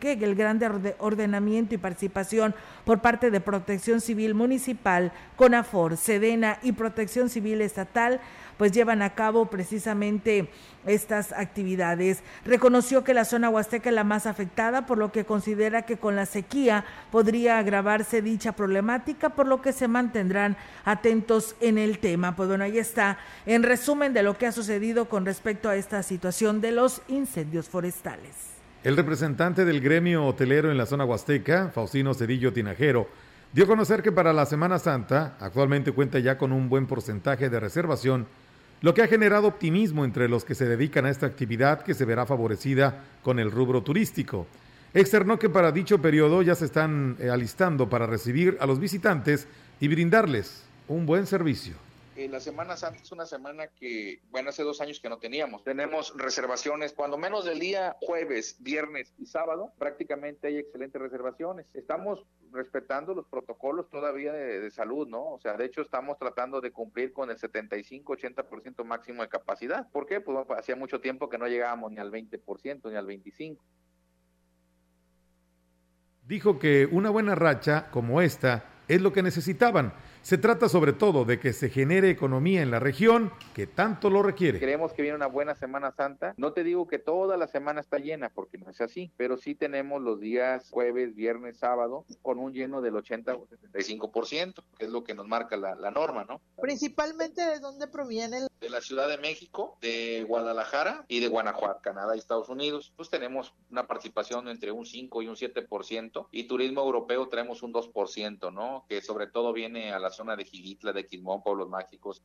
que 0.00 0.12
el 0.12 0.34
gran 0.34 0.60
ordenamiento 0.98 1.74
y 1.74 1.78
participación 1.78 2.54
por 2.84 3.00
parte 3.00 3.30
de 3.30 3.40
Protección 3.40 4.00
Civil 4.00 4.34
Municipal, 4.34 5.12
CONAFOR, 5.36 5.96
SEDENA 5.96 6.58
y 6.62 6.72
Protección 6.72 7.28
Civil 7.28 7.60
Estatal 7.60 8.20
pues 8.58 8.72
llevan 8.72 9.00
a 9.00 9.14
cabo 9.14 9.46
precisamente 9.46 10.50
estas 10.86 11.32
actividades. 11.32 12.22
Reconoció 12.44 13.04
que 13.04 13.14
la 13.14 13.24
zona 13.24 13.48
huasteca 13.48 13.88
es 13.88 13.94
la 13.94 14.04
más 14.04 14.26
afectada, 14.26 14.84
por 14.86 14.98
lo 14.98 15.12
que 15.12 15.24
considera 15.24 15.82
que 15.82 15.96
con 15.96 16.16
la 16.16 16.26
sequía 16.26 16.84
podría 17.10 17.58
agravarse 17.58 18.20
dicha 18.20 18.52
problemática, 18.52 19.30
por 19.30 19.46
lo 19.46 19.62
que 19.62 19.72
se 19.72 19.88
mantendrán 19.88 20.56
atentos 20.84 21.56
en 21.60 21.78
el 21.78 21.98
tema. 21.98 22.36
Pues 22.36 22.48
bueno, 22.48 22.64
ahí 22.64 22.78
está 22.78 23.18
en 23.46 23.62
resumen 23.62 24.12
de 24.12 24.22
lo 24.22 24.36
que 24.36 24.46
ha 24.46 24.52
sucedido 24.52 25.08
con 25.08 25.24
respecto 25.24 25.68
a 25.68 25.76
esta 25.76 26.02
situación 26.02 26.60
de 26.60 26.72
los 26.72 27.02
incendios 27.08 27.68
forestales. 27.68 28.58
El 28.84 28.96
representante 28.96 29.64
del 29.64 29.80
gremio 29.80 30.24
hotelero 30.24 30.70
en 30.70 30.78
la 30.78 30.86
zona 30.86 31.04
huasteca, 31.04 31.70
Faustino 31.74 32.14
Cedillo 32.14 32.52
Tinajero, 32.52 33.08
dio 33.52 33.64
a 33.64 33.66
conocer 33.66 34.02
que 34.02 34.12
para 34.12 34.32
la 34.32 34.46
Semana 34.46 34.78
Santa 34.78 35.36
actualmente 35.40 35.92
cuenta 35.92 36.18
ya 36.18 36.38
con 36.38 36.52
un 36.52 36.68
buen 36.68 36.86
porcentaje 36.86 37.50
de 37.50 37.60
reservación 37.60 38.26
lo 38.80 38.94
que 38.94 39.02
ha 39.02 39.08
generado 39.08 39.48
optimismo 39.48 40.04
entre 40.04 40.28
los 40.28 40.44
que 40.44 40.54
se 40.54 40.66
dedican 40.66 41.06
a 41.06 41.10
esta 41.10 41.26
actividad 41.26 41.82
que 41.82 41.94
se 41.94 42.04
verá 42.04 42.26
favorecida 42.26 43.02
con 43.22 43.38
el 43.38 43.50
rubro 43.50 43.82
turístico. 43.82 44.46
Externó 44.94 45.38
que 45.38 45.50
para 45.50 45.72
dicho 45.72 46.00
periodo 46.00 46.42
ya 46.42 46.54
se 46.54 46.64
están 46.64 47.16
eh, 47.18 47.28
alistando 47.28 47.88
para 47.88 48.06
recibir 48.06 48.56
a 48.60 48.66
los 48.66 48.78
visitantes 48.78 49.46
y 49.80 49.88
brindarles 49.88 50.64
un 50.86 51.06
buen 51.06 51.26
servicio 51.26 51.87
la 52.26 52.40
Semana 52.40 52.76
Santa 52.76 53.00
es 53.00 53.12
una 53.12 53.26
semana 53.26 53.68
que, 53.68 54.20
bueno, 54.30 54.48
hace 54.48 54.64
dos 54.64 54.80
años 54.80 54.98
que 54.98 55.08
no 55.08 55.18
teníamos. 55.18 55.62
Tenemos 55.62 56.12
reservaciones, 56.16 56.92
cuando 56.92 57.16
menos 57.16 57.44
del 57.44 57.60
día 57.60 57.96
jueves, 58.00 58.56
viernes 58.58 59.14
y 59.18 59.26
sábado, 59.26 59.72
prácticamente 59.78 60.48
hay 60.48 60.56
excelentes 60.56 61.00
reservaciones. 61.00 61.66
Estamos 61.74 62.26
respetando 62.50 63.14
los 63.14 63.26
protocolos 63.28 63.88
todavía 63.88 64.32
de, 64.32 64.70
salud, 64.72 65.06
¿no? 65.06 65.32
O 65.32 65.38
sea, 65.38 65.56
de 65.56 65.66
hecho 65.66 65.82
estamos 65.82 66.18
tratando 66.18 66.60
de 66.60 66.72
cumplir 66.72 67.12
con 67.12 67.30
el 67.30 67.38
75-80% 67.38 68.84
máximo 68.84 69.22
de 69.22 69.28
capacidad. 69.28 69.88
¿Por 69.90 70.06
qué? 70.06 70.20
Pues 70.20 70.38
hacía 70.56 70.74
mucho 70.74 71.00
tiempo 71.00 71.28
que 71.28 71.38
no 71.38 71.46
llegábamos 71.46 71.92
ni 71.92 71.98
al 71.98 72.10
20% 72.10 72.90
ni 72.90 72.96
al 72.96 73.06
25%. 73.06 73.58
Dijo 76.26 76.58
que 76.58 76.86
una 76.90 77.08
buena 77.08 77.34
racha 77.34 77.90
como 77.90 78.20
esta 78.20 78.64
es 78.88 79.00
lo 79.00 79.12
que 79.12 79.22
necesitaban 79.22 79.94
se 80.22 80.38
trata 80.38 80.68
sobre 80.68 80.92
todo 80.92 81.24
de 81.24 81.40
que 81.40 81.52
se 81.52 81.70
genere 81.70 82.10
economía 82.10 82.62
en 82.62 82.70
la 82.70 82.78
región 82.78 83.32
que 83.54 83.66
tanto 83.66 84.10
lo 84.10 84.22
requiere. 84.22 84.58
Creemos 84.58 84.92
que 84.92 85.02
viene 85.02 85.16
una 85.16 85.26
buena 85.26 85.54
Semana 85.54 85.92
Santa. 85.92 86.34
No 86.36 86.52
te 86.52 86.64
digo 86.64 86.86
que 86.86 86.98
toda 86.98 87.36
la 87.36 87.48
semana 87.48 87.80
está 87.80 87.98
llena, 87.98 88.28
porque 88.28 88.58
no 88.58 88.70
es 88.70 88.80
así, 88.80 89.10
pero 89.16 89.36
sí 89.36 89.54
tenemos 89.54 90.02
los 90.02 90.20
días 90.20 90.68
jueves, 90.70 91.14
viernes, 91.14 91.58
sábado, 91.58 92.04
con 92.22 92.38
un 92.38 92.52
lleno 92.52 92.80
del 92.80 92.96
80 92.96 93.34
o 93.34 93.46
75%, 93.48 94.62
que 94.78 94.84
es 94.84 94.90
lo 94.90 95.04
que 95.04 95.14
nos 95.14 95.26
marca 95.26 95.56
la, 95.56 95.90
norma, 95.90 96.24
¿no? 96.24 96.40
Principalmente 96.60 97.42
de 97.42 97.60
dónde 97.60 97.86
proviene 97.86 98.40
De 98.60 98.70
la 98.70 98.80
Ciudad 98.80 99.08
de 99.08 99.16
México, 99.16 99.78
de 99.80 100.24
Guadalajara 100.28 101.04
y 101.08 101.20
de 101.20 101.28
Guanajuato, 101.28 101.80
Canadá 101.82 102.14
y 102.14 102.18
Estados 102.18 102.48
Unidos. 102.48 102.92
Pues 102.96 103.08
tenemos 103.08 103.54
una 103.70 103.86
participación 103.86 104.48
entre 104.48 104.72
un 104.72 104.84
5 104.84 105.22
y 105.22 105.28
un 105.28 105.36
7%, 105.36 106.26
y 106.30 106.44
turismo 106.44 106.82
europeo 106.82 107.28
traemos 107.28 107.62
un 107.62 107.72
2%, 107.72 108.52
¿no? 108.52 108.84
Que 108.88 109.00
sobre 109.00 109.26
todo 109.26 109.52
viene 109.52 109.92
a 109.92 109.98
las 110.08 110.16
zona 110.16 110.34
de 110.36 110.44
Gilitla, 110.44 110.92
de 110.92 111.06
Quilmón, 111.06 111.42
Pueblos 111.42 111.68
Mágicos. 111.68 112.22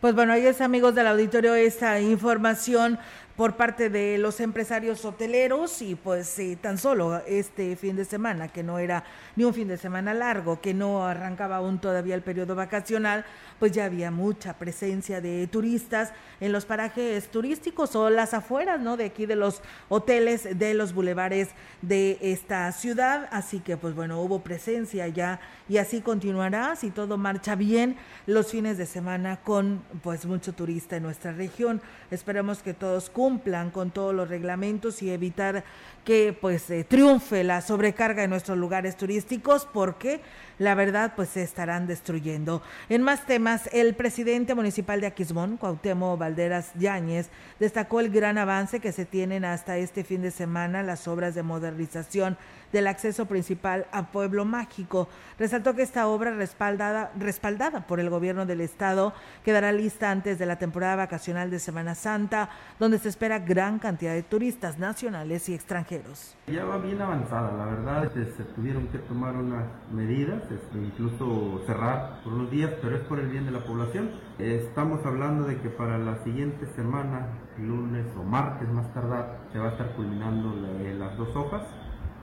Pues 0.00 0.14
bueno, 0.14 0.32
ahí 0.32 0.46
es 0.46 0.60
amigos 0.60 0.94
del 0.94 1.06
auditorio 1.06 1.54
esta 1.54 2.00
información 2.00 2.98
por 3.36 3.56
parte 3.56 3.90
de 3.90 4.16
los 4.16 4.40
empresarios 4.40 5.04
hoteleros 5.04 5.82
y 5.82 5.94
pues 5.94 6.40
tan 6.62 6.78
solo 6.78 7.20
este 7.26 7.76
fin 7.76 7.94
de 7.94 8.06
semana, 8.06 8.48
que 8.48 8.62
no 8.62 8.78
era 8.78 9.04
ni 9.36 9.44
un 9.44 9.52
fin 9.52 9.68
de 9.68 9.76
semana 9.76 10.14
largo, 10.14 10.60
que 10.62 10.72
no 10.72 11.04
arrancaba 11.04 11.56
aún 11.56 11.78
todavía 11.78 12.14
el 12.14 12.22
periodo 12.22 12.54
vacacional, 12.54 13.26
pues 13.58 13.72
ya 13.72 13.84
había 13.84 14.10
mucha 14.10 14.54
presencia 14.54 15.20
de 15.20 15.46
turistas 15.48 16.12
en 16.40 16.50
los 16.52 16.64
parajes 16.64 17.28
turísticos 17.28 17.94
o 17.94 18.08
las 18.08 18.32
afueras, 18.32 18.80
¿no? 18.80 18.96
De 18.96 19.04
aquí 19.04 19.26
de 19.26 19.36
los 19.36 19.60
hoteles, 19.90 20.58
de 20.58 20.72
los 20.72 20.94
bulevares 20.94 21.48
de 21.82 22.18
esta 22.22 22.72
ciudad, 22.72 23.28
así 23.30 23.60
que 23.60 23.76
pues 23.76 23.94
bueno, 23.94 24.22
hubo 24.22 24.40
presencia 24.40 25.08
ya 25.08 25.40
y 25.68 25.76
así 25.76 26.00
continuará, 26.00 26.74
si 26.76 26.90
todo 26.90 27.18
marcha 27.18 27.54
bien, 27.54 27.96
los 28.26 28.50
fines 28.50 28.78
de 28.78 28.86
semana 28.86 29.36
con 29.42 29.82
pues 30.02 30.24
mucho 30.24 30.54
turista 30.54 30.96
en 30.96 31.02
nuestra 31.02 31.32
región. 31.32 31.82
Esperemos 32.10 32.62
que 32.62 32.72
todos 32.72 33.10
cumplan 33.10 33.25
cumplan 33.26 33.72
con 33.72 33.90
todos 33.90 34.14
los 34.14 34.28
reglamentos 34.28 35.02
y 35.02 35.10
evitar 35.10 35.64
que 36.04 36.32
pues 36.40 36.70
eh, 36.70 36.84
triunfe 36.84 37.42
la 37.42 37.60
sobrecarga 37.60 38.22
en 38.22 38.30
nuestros 38.30 38.56
lugares 38.56 38.96
turísticos 38.96 39.66
porque 39.72 40.20
la 40.60 40.76
verdad 40.76 41.14
pues 41.16 41.30
se 41.30 41.42
estarán 41.42 41.88
destruyendo. 41.88 42.62
En 42.88 43.02
más 43.02 43.26
temas, 43.26 43.68
el 43.72 43.96
presidente 43.96 44.54
municipal 44.54 45.00
de 45.00 45.08
Aquismón, 45.08 45.56
Cuauhtémoc 45.56 46.20
Valderas 46.20 46.70
Yáñez, 46.78 47.28
destacó 47.58 47.98
el 47.98 48.10
gran 48.10 48.38
avance 48.38 48.78
que 48.78 48.92
se 48.92 49.04
tienen 49.04 49.44
hasta 49.44 49.76
este 49.76 50.04
fin 50.04 50.22
de 50.22 50.30
semana 50.30 50.84
las 50.84 51.08
obras 51.08 51.34
de 51.34 51.42
modernización 51.42 52.38
del 52.72 52.86
acceso 52.86 53.26
principal 53.26 53.86
a 53.92 54.06
Pueblo 54.06 54.44
Mágico. 54.44 55.08
Resaltó 55.38 55.74
que 55.74 55.82
esta 55.82 56.06
obra 56.08 56.32
respaldada, 56.32 57.12
respaldada 57.18 57.86
por 57.86 58.00
el 58.00 58.10
gobierno 58.10 58.46
del 58.46 58.60
estado 58.60 59.12
quedará 59.44 59.72
lista 59.72 60.10
antes 60.10 60.38
de 60.38 60.46
la 60.46 60.58
temporada 60.58 60.96
vacacional 60.96 61.50
de 61.50 61.58
Semana 61.58 61.94
Santa, 61.94 62.50
donde 62.78 62.98
se 62.98 63.08
espera 63.08 63.38
gran 63.38 63.78
cantidad 63.78 64.14
de 64.14 64.22
turistas 64.22 64.78
nacionales 64.78 65.48
y 65.48 65.54
extranjeros. 65.54 66.36
Ya 66.46 66.64
va 66.64 66.78
bien 66.78 67.00
avanzada, 67.00 67.52
la 67.52 67.64
verdad, 67.66 68.04
este, 68.04 68.24
se 68.36 68.44
tuvieron 68.52 68.88
que 68.88 68.98
tomar 68.98 69.34
unas 69.36 69.64
medidas, 69.92 70.42
este, 70.50 70.78
incluso 70.78 71.62
cerrar 71.66 72.22
por 72.22 72.32
unos 72.34 72.50
días, 72.50 72.72
pero 72.80 72.96
es 72.96 73.02
por 73.02 73.18
el 73.18 73.28
bien 73.28 73.46
de 73.46 73.52
la 73.52 73.64
población. 73.64 74.10
Estamos 74.38 75.04
hablando 75.04 75.46
de 75.46 75.60
que 75.60 75.70
para 75.70 75.98
la 75.98 76.22
siguiente 76.24 76.66
semana, 76.74 77.28
lunes 77.58 78.06
o 78.18 78.22
martes 78.22 78.68
más 78.68 78.92
tardar, 78.92 79.40
se 79.52 79.58
va 79.58 79.68
a 79.68 79.70
estar 79.70 79.94
culminando 79.94 80.54
las 80.98 81.16
dos 81.16 81.34
hojas 81.34 81.62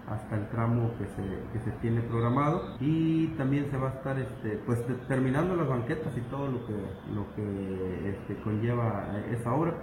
hasta 0.08 0.36
el 0.36 0.50
tramo 0.50 0.92
que 0.98 1.06
se, 1.06 1.24
que 1.54 1.60
se 1.63 1.72
tiene 1.80 2.02
programado 2.02 2.76
y 2.80 3.28
también 3.38 3.70
se 3.72 3.78
va 3.78 3.89
a 3.89 3.94
estar 3.94 4.20
este, 4.20 4.58
pues 4.66 4.80
terminando 5.08 5.56
las 5.56 5.68
banquetas 5.68 6.16
y 6.18 6.22
todo 6.30 6.48
lo 6.48 6.66
que, 6.66 6.74
lo 7.13 7.36
que 7.36 8.10
este, 8.10 8.42
conlleva 8.44 9.08
esa 9.32 9.54
obra. 9.54 9.74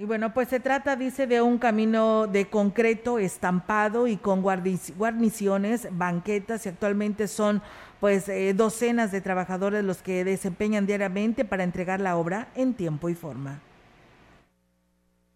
Y 0.00 0.04
bueno, 0.04 0.32
pues 0.32 0.48
se 0.48 0.60
trata, 0.60 0.94
dice, 0.94 1.26
de 1.26 1.42
un 1.42 1.58
camino 1.58 2.28
de 2.28 2.48
concreto 2.48 3.18
estampado 3.18 4.06
y 4.06 4.16
con 4.16 4.42
guarniciones, 4.42 5.88
banquetas 5.90 6.64
y 6.64 6.68
actualmente 6.68 7.26
son 7.26 7.62
pues 7.98 8.28
eh, 8.28 8.54
docenas 8.54 9.10
de 9.10 9.20
trabajadores 9.20 9.84
los 9.84 10.00
que 10.00 10.22
desempeñan 10.22 10.86
diariamente 10.86 11.44
para 11.44 11.64
entregar 11.64 12.00
la 12.00 12.16
obra 12.16 12.46
en 12.54 12.74
tiempo 12.74 13.08
y 13.08 13.16
forma. 13.16 13.58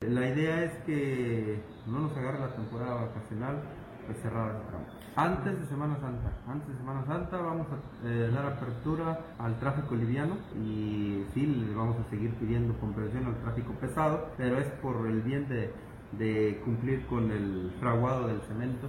La 0.00 0.28
idea 0.28 0.62
es 0.62 0.72
que 0.86 1.60
no 1.86 2.00
nos 2.00 2.16
agarre 2.16 2.38
la 2.38 2.54
temporada 2.54 2.94
vacacional 3.06 3.62
pues 4.06 4.18
cerrada 4.22 4.60
Antes 5.16 5.60
de 5.60 5.66
Semana 5.66 5.98
Santa, 6.00 6.32
antes 6.48 6.68
de 6.68 6.76
Semana 6.76 7.04
Santa 7.06 7.36
vamos 7.38 7.66
a 7.68 8.08
eh, 8.08 8.30
dar 8.32 8.46
apertura 8.46 9.18
al 9.38 9.58
tráfico 9.58 9.94
liviano 9.94 10.36
y 10.56 11.24
sí, 11.34 11.46
le 11.46 11.74
vamos 11.74 11.96
a 11.98 12.10
seguir 12.10 12.30
pidiendo 12.34 12.78
comprensión 12.80 13.26
al 13.26 13.36
tráfico 13.42 13.72
pesado, 13.74 14.30
pero 14.36 14.58
es 14.58 14.66
por 14.82 15.06
el 15.06 15.22
bien 15.22 15.48
de, 15.48 16.60
cumplir 16.64 17.06
con 17.06 17.30
el 17.30 17.72
fraguado 17.80 18.28
del 18.28 18.40
cemento 18.42 18.88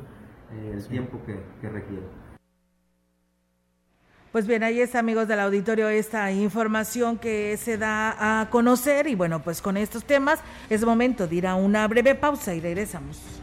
eh, 0.52 0.72
el 0.74 0.88
tiempo 0.88 1.20
que, 1.26 1.40
que 1.62 1.70
requiere. 1.70 2.24
Pues 4.32 4.48
bien, 4.48 4.64
ahí 4.64 4.82
es 4.82 4.96
amigos 4.96 5.28
del 5.28 5.40
auditorio 5.40 5.90
esta 5.90 6.32
información 6.32 7.20
que 7.20 7.56
se 7.58 7.78
da 7.78 8.42
a 8.42 8.50
conocer 8.50 9.06
y 9.06 9.14
bueno, 9.14 9.44
pues 9.44 9.62
con 9.62 9.78
estos 9.78 10.06
temas 10.06 10.40
es 10.72 10.84
momento 10.84 11.28
de 11.28 11.36
ir 11.36 11.46
a 11.46 11.54
una 11.54 11.88
breve 11.88 12.16
pausa 12.16 12.56
y 12.56 12.60
regresamos. 12.60 13.43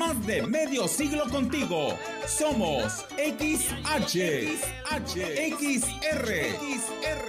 Más 0.00 0.26
de 0.26 0.40
medio 0.46 0.88
siglo 0.88 1.28
contigo. 1.28 1.94
Somos 2.26 3.04
XH, 3.18 4.56
XH, 4.88 5.14
XR, 5.58 6.26
XR, 6.56 7.28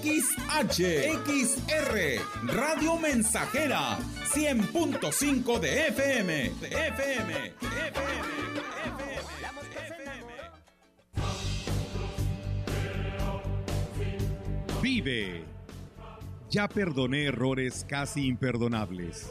XH, 0.00 0.80
XR, 1.26 1.94
Radio 2.46 2.96
Mensajera, 2.96 3.98
100.5 4.32 5.60
de 5.60 5.88
FM, 5.88 6.50
de 6.58 6.68
FM, 6.68 7.34
de 7.60 7.88
FM. 7.88 8.24
Vive. 14.80 15.44
Ya 16.48 16.66
perdoné 16.68 17.24
errores 17.24 17.84
casi 17.86 18.26
imperdonables. 18.26 19.30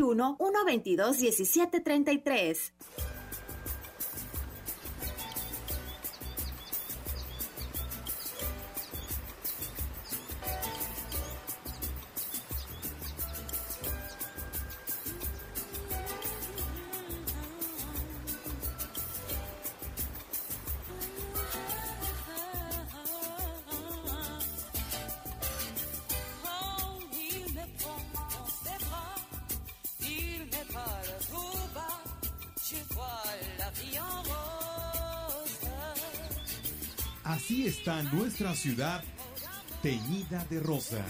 81 0.00 0.36
122 0.38 1.12
1733. 1.12 2.72
Nuestra 38.12 38.54
ciudad 38.54 39.02
teñida 39.82 40.44
de 40.50 40.60
rosa. 40.60 41.04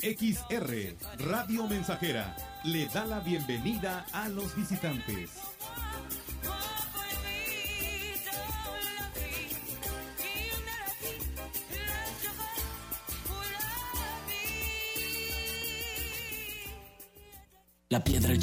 XR, 0.00 0.96
Radio 1.18 1.66
Mensajera, 1.66 2.36
le 2.64 2.86
da 2.86 3.04
la 3.04 3.18
bienvenida 3.20 4.06
a 4.12 4.28
los 4.28 4.54
visitantes. 4.54 5.45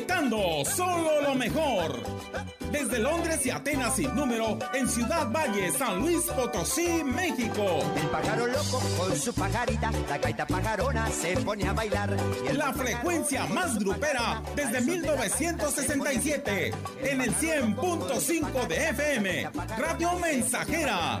Proyectando 0.00 0.64
solo 0.64 1.20
lo 1.20 1.34
mejor. 1.34 2.59
Desde 2.70 2.98
Londres 3.00 3.44
y 3.44 3.50
Atenas 3.50 3.96
sin 3.96 4.14
número, 4.14 4.56
en 4.74 4.88
Ciudad 4.88 5.28
Valle, 5.30 5.70
San 5.72 5.98
Luis 6.00 6.22
Potosí, 6.34 7.02
México. 7.04 7.80
El 7.96 8.06
pájaro 8.08 8.46
loco 8.46 8.80
con 8.96 9.14
su 9.16 9.34
pajarita, 9.34 9.90
la 10.08 10.16
gaita 10.18 10.46
pajarona 10.46 11.08
se 11.10 11.36
pone 11.38 11.66
a 11.68 11.72
bailar. 11.72 12.16
La 12.52 12.72
frecuencia 12.72 13.46
más 13.46 13.76
grupera 13.78 14.40
desde 14.54 14.80
1967, 14.82 16.72
en 17.02 17.20
el 17.20 17.34
100.5 17.34 18.66
de 18.68 18.88
FM, 18.90 19.50
Radio 19.76 20.12
Mensajera. 20.18 21.20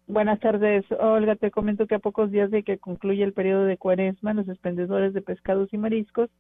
Buenas 0.06 0.38
tardes, 0.38 0.84
Olga. 0.92 1.34
Te 1.34 1.50
comento 1.50 1.88
que 1.88 1.96
a 1.96 1.98
pocos 1.98 2.30
días 2.30 2.52
de 2.52 2.62
que 2.62 2.78
concluye 2.78 3.24
el 3.24 3.32
periodo 3.32 3.64
de 3.64 3.78
cuaresma, 3.78 4.32
los 4.32 4.48
expendedores 4.48 5.12
de 5.12 5.22
pescados 5.22 5.68
y 5.72 5.78
mariscos 5.78 6.30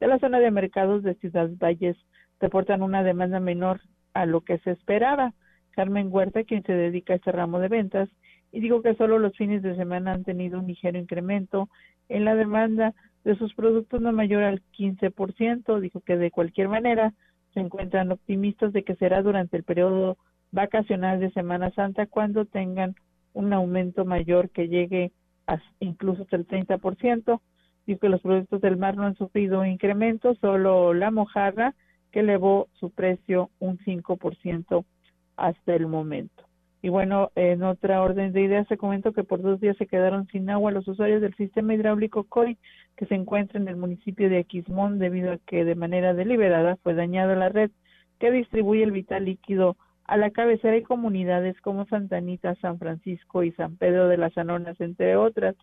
de 0.00 0.06
la 0.06 0.18
zona 0.18 0.40
de 0.40 0.50
mercados 0.50 1.02
de 1.02 1.14
Ciudad 1.14 1.50
Valles 1.58 1.96
reportan 2.40 2.82
una 2.82 3.02
demanda 3.02 3.40
menor 3.40 3.80
a 4.14 4.26
lo 4.26 4.42
que 4.42 4.58
se 4.58 4.72
esperaba. 4.72 5.32
Carmen 5.70 6.08
Huerta, 6.10 6.44
quien 6.44 6.62
se 6.62 6.72
dedica 6.72 7.12
a 7.12 7.16
este 7.16 7.32
ramo 7.32 7.58
de 7.58 7.68
ventas, 7.68 8.08
y 8.52 8.60
digo 8.60 8.80
que 8.80 8.94
solo 8.94 9.18
los 9.18 9.36
fines 9.36 9.62
de 9.62 9.76
semana 9.76 10.12
han 10.12 10.24
tenido 10.24 10.58
un 10.58 10.66
ligero 10.66 10.98
incremento 10.98 11.68
en 12.08 12.24
la 12.24 12.34
demanda 12.34 12.94
de 13.24 13.36
sus 13.36 13.52
productos 13.54 14.00
no 14.00 14.12
mayor 14.12 14.44
al 14.44 14.62
15%. 14.78 15.80
Dijo 15.80 16.00
que 16.00 16.16
de 16.16 16.30
cualquier 16.30 16.68
manera 16.68 17.12
se 17.52 17.60
encuentran 17.60 18.12
optimistas 18.12 18.72
de 18.72 18.84
que 18.84 18.94
será 18.96 19.22
durante 19.22 19.56
el 19.56 19.64
periodo 19.64 20.16
vacacional 20.52 21.20
de 21.20 21.30
Semana 21.32 21.70
Santa 21.72 22.06
cuando 22.06 22.44
tengan 22.44 22.94
un 23.32 23.52
aumento 23.52 24.04
mayor 24.04 24.48
que 24.50 24.68
llegue 24.68 25.12
a 25.46 25.58
incluso 25.80 26.22
hasta 26.22 26.36
el 26.36 26.46
30%. 26.46 27.40
Dijo 27.86 28.00
que 28.00 28.08
los 28.08 28.20
productos 28.20 28.60
del 28.60 28.76
mar 28.76 28.96
no 28.96 29.04
han 29.04 29.16
sufrido 29.16 29.64
incremento, 29.64 30.34
solo 30.36 30.92
la 30.94 31.10
mojarra 31.10 31.74
que 32.10 32.20
elevó 32.20 32.68
su 32.74 32.90
precio 32.90 33.50
un 33.58 33.78
5% 33.78 34.84
hasta 35.36 35.74
el 35.74 35.86
momento. 35.86 36.44
Y 36.82 36.88
bueno, 36.88 37.30
en 37.34 37.62
otra 37.62 38.02
orden 38.02 38.32
de 38.32 38.42
ideas, 38.42 38.68
se 38.68 38.76
comentó 38.76 39.12
que 39.12 39.24
por 39.24 39.42
dos 39.42 39.60
días 39.60 39.76
se 39.76 39.86
quedaron 39.86 40.26
sin 40.28 40.48
agua 40.50 40.70
los 40.70 40.86
usuarios 40.86 41.20
del 41.20 41.34
sistema 41.34 41.74
hidráulico 41.74 42.24
COI 42.24 42.58
que 42.96 43.06
se 43.06 43.14
encuentra 43.14 43.58
en 43.60 43.68
el 43.68 43.76
municipio 43.76 44.28
de 44.30 44.38
Aquismón 44.38 44.98
debido 44.98 45.32
a 45.32 45.38
que 45.38 45.64
de 45.64 45.74
manera 45.74 46.14
deliberada 46.14 46.76
fue 46.76 46.94
dañada 46.94 47.34
la 47.34 47.48
red 47.48 47.70
que 48.18 48.30
distribuye 48.30 48.82
el 48.82 48.92
vital 48.92 49.24
líquido 49.24 49.76
a 50.04 50.16
la 50.16 50.30
cabecera 50.30 50.76
y 50.76 50.82
comunidades 50.82 51.60
como 51.60 51.86
Santa 51.86 52.18
Anita, 52.18 52.54
San 52.56 52.78
Francisco 52.78 53.42
y 53.42 53.52
San 53.52 53.76
Pedro 53.76 54.08
de 54.08 54.18
las 54.18 54.38
Anonas, 54.38 54.80
entre 54.80 55.16
otras. 55.16 55.56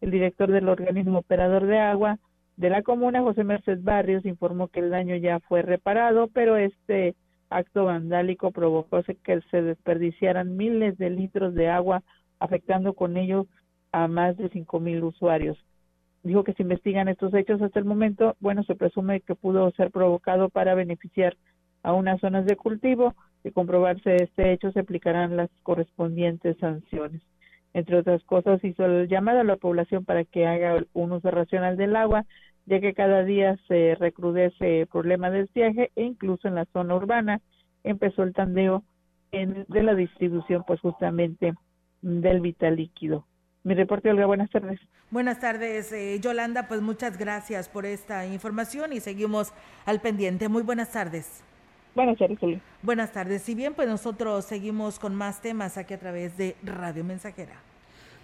El 0.00 0.10
director 0.10 0.50
del 0.50 0.68
organismo 0.68 1.18
operador 1.18 1.66
de 1.66 1.78
agua 1.78 2.18
de 2.56 2.70
la 2.70 2.82
comuna, 2.82 3.22
José 3.22 3.44
Merced 3.44 3.80
Barrios, 3.82 4.26
informó 4.26 4.68
que 4.68 4.80
el 4.80 4.90
daño 4.90 5.16
ya 5.16 5.40
fue 5.40 5.62
reparado, 5.62 6.28
pero 6.28 6.56
este 6.56 7.14
acto 7.48 7.86
vandálico 7.86 8.50
provocó 8.50 9.02
que 9.02 9.40
se 9.50 9.62
desperdiciaran 9.62 10.56
miles 10.56 10.96
de 10.98 11.10
litros 11.10 11.54
de 11.54 11.68
agua, 11.68 12.02
afectando 12.38 12.94
con 12.94 13.16
ello 13.16 13.46
a 13.92 14.08
más 14.08 14.36
de 14.36 14.48
cinco 14.50 14.78
mil 14.78 15.02
usuarios. 15.02 15.58
Dijo 16.22 16.44
que 16.44 16.52
se 16.52 16.62
investigan 16.62 17.08
estos 17.08 17.32
hechos 17.32 17.62
hasta 17.62 17.78
el 17.78 17.86
momento, 17.86 18.36
bueno, 18.40 18.62
se 18.64 18.74
presume 18.74 19.22
que 19.22 19.34
pudo 19.34 19.70
ser 19.72 19.90
provocado 19.90 20.50
para 20.50 20.74
beneficiar 20.74 21.36
a 21.82 21.94
unas 21.94 22.20
zonas 22.20 22.44
de 22.44 22.56
cultivo. 22.56 23.14
De 23.42 23.52
comprobarse 23.52 24.16
este 24.16 24.52
hecho, 24.52 24.70
se 24.72 24.80
aplicarán 24.80 25.36
las 25.36 25.48
correspondientes 25.62 26.58
sanciones. 26.58 27.22
Entre 27.72 27.96
otras 27.96 28.22
cosas, 28.24 28.62
hizo 28.64 28.84
el 28.84 29.08
llamado 29.08 29.40
a 29.40 29.44
la 29.44 29.56
población 29.56 30.04
para 30.04 30.24
que 30.24 30.46
haga 30.46 30.82
un 30.92 31.12
uso 31.12 31.30
racional 31.30 31.76
del 31.76 31.94
agua, 31.96 32.24
ya 32.66 32.80
que 32.80 32.94
cada 32.94 33.24
día 33.24 33.56
se 33.68 33.96
recrudece 33.98 34.82
el 34.82 34.86
problema 34.86 35.30
del 35.30 35.48
viaje 35.54 35.90
e 35.94 36.02
incluso 36.02 36.48
en 36.48 36.56
la 36.56 36.66
zona 36.66 36.96
urbana 36.96 37.40
empezó 37.84 38.22
el 38.22 38.34
tandeo 38.34 38.82
en, 39.32 39.64
de 39.68 39.82
la 39.82 39.94
distribución, 39.94 40.64
pues 40.66 40.80
justamente 40.80 41.54
del 42.02 42.40
vital 42.40 42.76
líquido. 42.76 43.26
Mi 43.62 43.74
reporte, 43.74 44.10
Olga, 44.10 44.26
buenas 44.26 44.50
tardes. 44.50 44.80
Buenas 45.10 45.38
tardes, 45.38 45.92
eh, 45.92 46.18
Yolanda, 46.20 46.66
pues 46.66 46.80
muchas 46.80 47.18
gracias 47.18 47.68
por 47.68 47.84
esta 47.84 48.26
información 48.26 48.92
y 48.92 49.00
seguimos 49.00 49.52
al 49.84 50.00
pendiente. 50.00 50.48
Muy 50.48 50.62
buenas 50.62 50.92
tardes. 50.92 51.44
Buenas 51.94 52.18
tardes, 52.18 52.38
Olga. 52.42 52.60
Buenas 52.82 53.12
tardes. 53.12 53.42
Si 53.42 53.54
bien, 53.54 53.74
pues 53.74 53.88
nosotros 53.88 54.44
seguimos 54.44 54.98
con 54.98 55.14
más 55.14 55.42
temas 55.42 55.76
aquí 55.76 55.94
a 55.94 55.98
través 55.98 56.36
de 56.36 56.56
Radio 56.62 57.04
Mensajera. 57.04 57.54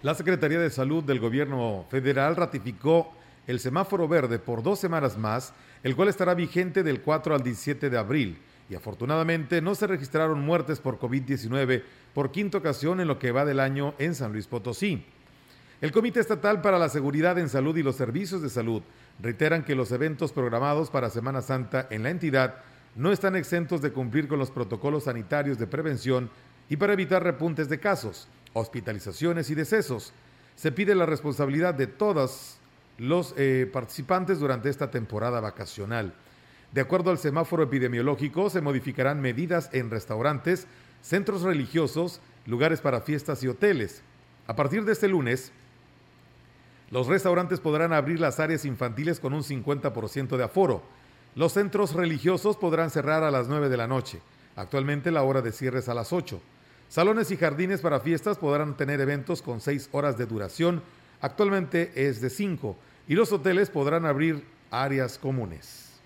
La 0.03 0.13
Secretaría 0.13 0.59
de 0.59 0.69
Salud 0.69 1.03
del 1.03 1.19
Gobierno 1.19 1.85
Federal 1.89 2.35
ratificó 2.35 3.11
el 3.47 3.59
semáforo 3.59 4.07
verde 4.07 4.39
por 4.39 4.61
dos 4.61 4.79
semanas 4.79 5.17
más, 5.17 5.53
el 5.83 5.95
cual 5.95 6.09
estará 6.09 6.33
vigente 6.33 6.83
del 6.83 7.01
4 7.01 7.35
al 7.35 7.43
17 7.43 7.89
de 7.89 7.97
abril. 7.97 8.37
Y 8.69 8.75
afortunadamente 8.75 9.61
no 9.61 9.75
se 9.75 9.87
registraron 9.87 10.41
muertes 10.41 10.79
por 10.79 10.99
COVID-19 10.99 11.83
por 12.13 12.31
quinta 12.31 12.57
ocasión 12.57 12.99
en 12.99 13.07
lo 13.07 13.19
que 13.19 13.31
va 13.31 13.45
del 13.45 13.59
año 13.59 13.93
en 13.97 14.13
San 14.13 14.33
Luis 14.33 14.47
Potosí. 14.47 15.03
El 15.79 15.91
Comité 15.91 16.19
Estatal 16.19 16.61
para 16.61 16.79
la 16.79 16.89
Seguridad 16.89 17.37
en 17.37 17.49
Salud 17.49 17.77
y 17.77 17.83
los 17.83 17.95
Servicios 17.95 18.41
de 18.41 18.49
Salud 18.49 18.81
reiteran 19.21 19.63
que 19.63 19.75
los 19.75 19.91
eventos 19.91 20.31
programados 20.31 20.89
para 20.89 21.09
Semana 21.09 21.41
Santa 21.41 21.87
en 21.89 22.03
la 22.03 22.09
entidad 22.09 22.55
no 22.97 23.11
están 23.11 23.35
exentos 23.35 23.81
de 23.81 23.91
cumplir 23.91 24.27
con 24.27 24.39
los 24.39 24.49
protocolos 24.49 25.03
sanitarios 25.03 25.59
de 25.59 25.67
prevención 25.67 26.31
y 26.67 26.77
para 26.77 26.93
evitar 26.93 27.23
repuntes 27.23 27.69
de 27.69 27.79
casos, 27.79 28.27
hospitalizaciones 28.53 29.51
y 29.51 29.55
decesos. 29.55 30.13
Se 30.55 30.71
pide 30.71 30.95
la 30.95 31.05
responsabilidad 31.05 31.75
de 31.75 31.85
todos 31.85 32.57
los 32.97 33.35
eh, 33.37 33.69
participantes 33.71 34.39
durante 34.39 34.69
esta 34.69 34.89
temporada 34.89 35.39
vacacional. 35.39 36.11
De 36.73 36.81
acuerdo 36.81 37.11
al 37.11 37.19
semáforo 37.19 37.61
epidemiológico, 37.61 38.49
se 38.49 38.61
modificarán 38.61 39.21
medidas 39.21 39.69
en 39.73 39.91
restaurantes, 39.91 40.65
centros 41.03 41.43
religiosos, 41.43 42.19
lugares 42.47 42.81
para 42.81 43.01
fiestas 43.01 43.43
y 43.43 43.47
hoteles. 43.47 44.01
A 44.47 44.55
partir 44.55 44.85
de 44.85 44.93
este 44.93 45.07
lunes, 45.07 45.51
los 46.89 47.05
restaurantes 47.05 47.59
podrán 47.59 47.93
abrir 47.93 48.19
las 48.19 48.39
áreas 48.39 48.65
infantiles 48.65 49.19
con 49.19 49.35
un 49.35 49.43
50% 49.43 50.35
de 50.35 50.43
aforo. 50.43 50.96
Los 51.37 51.53
centros 51.53 51.93
religiosos 51.93 52.57
podrán 52.57 52.89
cerrar 52.89 53.21
a 53.23 53.29
las 53.29 53.47
9 53.47 53.69
de 53.69 53.77
la 53.77 53.85
noche. 53.85 54.19
Actualmente 54.55 55.11
la 55.11 55.21
hora 55.21 55.43
de 55.43 55.51
cierre 55.51 55.79
es 55.79 55.87
a 55.87 55.93
las 55.93 56.11
8. 56.11 56.41
Salones 56.89 57.29
y 57.29 57.37
jardines 57.37 57.79
para 57.79 57.99
fiestas 57.99 58.39
podrán 58.39 58.75
tener 58.75 58.99
eventos 59.01 59.43
con 59.43 59.61
6 59.61 59.89
horas 59.91 60.17
de 60.17 60.25
duración. 60.25 60.81
Actualmente 61.21 61.91
es 61.93 62.21
de 62.21 62.31
5. 62.31 62.75
Y 63.07 63.13
los 63.13 63.31
hoteles 63.31 63.69
podrán 63.69 64.07
abrir 64.07 64.43
áreas 64.71 65.19
comunes. 65.19 65.99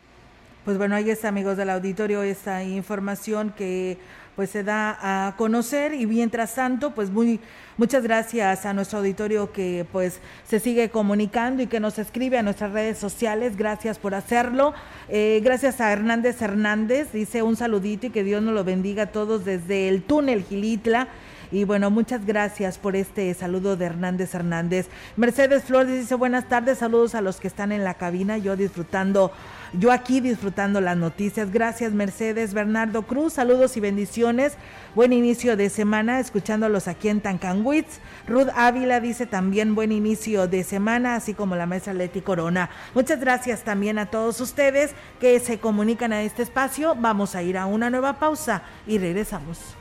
Pues 0.65 0.77
bueno, 0.77 0.95
ahí 0.95 1.09
está, 1.09 1.29
amigos 1.29 1.55
del 1.55 1.69
auditorio, 1.69 2.23
esta 2.23 2.65
información 2.65 3.51
que 3.51 3.99
pues 4.41 4.49
se 4.49 4.63
da 4.63 5.27
a 5.27 5.35
conocer 5.35 5.93
y 5.93 6.07
mientras 6.07 6.55
tanto, 6.55 6.95
pues 6.95 7.11
muy 7.11 7.39
muchas 7.77 8.01
gracias 8.01 8.65
a 8.65 8.73
nuestro 8.73 8.97
auditorio 8.97 9.51
que 9.51 9.85
pues 9.91 10.19
se 10.47 10.59
sigue 10.59 10.89
comunicando 10.89 11.61
y 11.61 11.67
que 11.67 11.79
nos 11.79 11.99
escribe 11.99 12.39
a 12.39 12.41
nuestras 12.41 12.71
redes 12.71 12.97
sociales, 12.97 13.55
gracias 13.55 13.99
por 13.99 14.15
hacerlo. 14.15 14.73
Eh, 15.09 15.41
gracias 15.43 15.79
a 15.79 15.91
Hernández 15.91 16.41
Hernández, 16.41 17.11
dice 17.13 17.43
un 17.43 17.55
saludito 17.55 18.07
y 18.07 18.09
que 18.09 18.23
Dios 18.23 18.41
nos 18.41 18.55
lo 18.55 18.63
bendiga 18.63 19.03
a 19.03 19.11
todos 19.11 19.45
desde 19.45 19.87
el 19.89 20.01
túnel 20.01 20.43
Gilitla. 20.43 21.07
Y 21.51 21.65
bueno, 21.65 21.91
muchas 21.91 22.25
gracias 22.25 22.79
por 22.79 22.95
este 22.95 23.31
saludo 23.35 23.77
de 23.77 23.85
Hernández 23.85 24.33
Hernández. 24.33 24.87
Mercedes 25.17 25.65
Flores 25.65 25.99
dice 25.99 26.15
buenas 26.15 26.49
tardes, 26.49 26.79
saludos 26.79 27.13
a 27.13 27.21
los 27.21 27.39
que 27.39 27.47
están 27.47 27.71
en 27.71 27.83
la 27.83 27.93
cabina, 27.93 28.39
yo 28.39 28.55
disfrutando, 28.55 29.31
yo 29.73 29.91
aquí 29.91 30.19
disfrutando 30.19 30.81
las 30.81 30.97
noticias. 30.97 31.51
Gracias 31.51 31.93
Mercedes, 31.93 32.53
Bernardo 32.53 33.03
Cruz, 33.03 33.33
saludos 33.33 33.77
y 33.77 33.79
bendiciones. 33.79 34.53
Buen 34.95 35.13
inicio 35.13 35.55
de 35.55 35.69
semana, 35.69 36.19
escuchándolos 36.19 36.87
aquí 36.87 37.09
en 37.09 37.21
Tancanwitz. 37.21 37.99
Ruth 38.27 38.49
Ávila 38.55 38.99
dice 38.99 39.25
también 39.25 39.75
buen 39.75 39.91
inicio 39.91 40.47
de 40.47 40.63
semana, 40.63 41.15
así 41.15 41.33
como 41.33 41.55
la 41.55 41.65
mesa 41.65 41.93
Leti 41.93 42.21
Corona. 42.21 42.69
Muchas 42.93 43.19
gracias 43.19 43.63
también 43.63 43.97
a 43.99 44.07
todos 44.07 44.41
ustedes 44.41 44.91
que 45.19 45.39
se 45.39 45.59
comunican 45.59 46.13
a 46.13 46.21
este 46.21 46.43
espacio. 46.43 46.95
Vamos 46.95 47.35
a 47.35 47.43
ir 47.43 47.57
a 47.57 47.65
una 47.65 47.89
nueva 47.89 48.19
pausa 48.19 48.63
y 48.85 48.97
regresamos. 48.97 49.80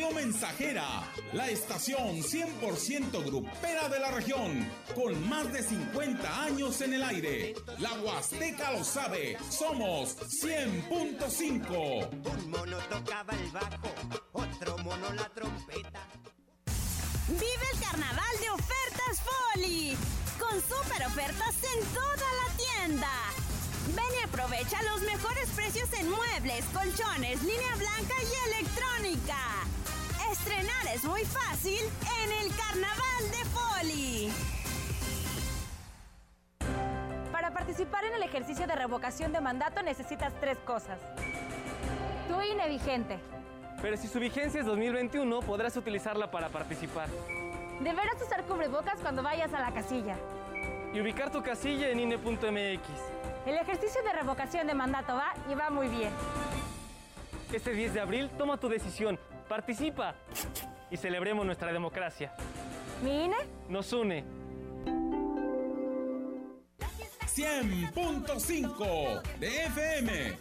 Radio 0.00 0.14
Mensajera, 0.14 1.02
la 1.34 1.50
estación 1.50 2.22
100% 2.22 3.22
grupera 3.22 3.86
de 3.90 4.00
la 4.00 4.10
región, 4.10 4.66
con 4.94 5.28
más 5.28 5.52
de 5.52 5.62
50 5.62 6.42
años 6.42 6.80
en 6.80 6.94
el 6.94 7.02
aire. 7.02 7.54
La 7.78 7.92
Huasteca 8.00 8.72
lo 8.72 8.82
sabe, 8.82 9.36
somos 9.50 10.16
100.5. 10.16 12.08
Un 12.24 12.50
mono 12.50 12.78
tocaba 12.88 13.34
el 13.34 13.50
bajo, 13.50 13.92
otro 14.32 14.78
mono 14.78 15.12
la 15.12 15.28
trompeta. 15.34 16.00
Vive 17.28 17.66
el 17.74 17.80
carnaval 17.80 18.38
de 18.40 18.50
ofertas 18.50 19.20
Folly, 19.20 19.98
con 20.38 20.62
super 20.62 21.06
ofertas 21.08 21.56
en 21.76 21.84
toda 21.92 22.16
la 22.16 22.56
tienda. 22.56 23.10
Ven 23.94 24.18
y 24.18 24.24
aprovecha 24.24 24.82
los 24.82 25.02
mejores 25.02 25.48
precios 25.50 25.92
en 25.92 26.08
muebles, 26.08 26.64
colchones, 26.72 27.42
línea 27.42 27.74
blanca 27.76 28.14
y 28.22 28.48
electrónica. 28.50 29.66
Estrenar 30.30 30.86
es 30.94 31.04
muy 31.04 31.22
fácil 31.24 31.80
en 32.22 32.32
el 32.32 32.54
Carnaval 32.54 33.30
de 33.32 33.42
Poli. 33.50 34.32
Para 37.32 37.52
participar 37.52 38.04
en 38.04 38.14
el 38.14 38.22
ejercicio 38.22 38.64
de 38.68 38.76
revocación 38.76 39.32
de 39.32 39.40
mandato 39.40 39.82
necesitas 39.82 40.32
tres 40.40 40.56
cosas. 40.58 41.00
Tu 42.28 42.40
INE 42.42 42.68
vigente. 42.68 43.18
Pero 43.82 43.96
si 43.96 44.06
su 44.06 44.20
vigencia 44.20 44.60
es 44.60 44.66
2021, 44.66 45.40
podrás 45.40 45.76
utilizarla 45.76 46.30
para 46.30 46.48
participar. 46.48 47.08
Deberás 47.80 48.22
usar 48.22 48.44
cubrebocas 48.44 49.00
cuando 49.00 49.24
vayas 49.24 49.52
a 49.52 49.58
la 49.58 49.72
casilla. 49.72 50.14
Y 50.94 51.00
ubicar 51.00 51.32
tu 51.32 51.42
casilla 51.42 51.88
en 51.88 51.98
INE.mx. 51.98 52.88
El 53.46 53.56
ejercicio 53.56 54.00
de 54.04 54.12
revocación 54.12 54.68
de 54.68 54.74
mandato 54.74 55.16
va 55.16 55.34
y 55.50 55.54
va 55.54 55.70
muy 55.70 55.88
bien. 55.88 56.12
Este 57.52 57.72
10 57.72 57.94
de 57.94 58.00
abril 58.00 58.30
toma 58.38 58.58
tu 58.58 58.68
decisión, 58.68 59.18
participa 59.50 60.14
y 60.92 60.96
celebremos 60.96 61.44
nuestra 61.44 61.72
democracia. 61.72 62.32
¿Mi 63.02 63.24
INE? 63.24 63.36
Nos 63.68 63.92
une. 63.92 64.24
100.5 67.26 69.22
de 69.40 69.64
FM. 69.64 70.38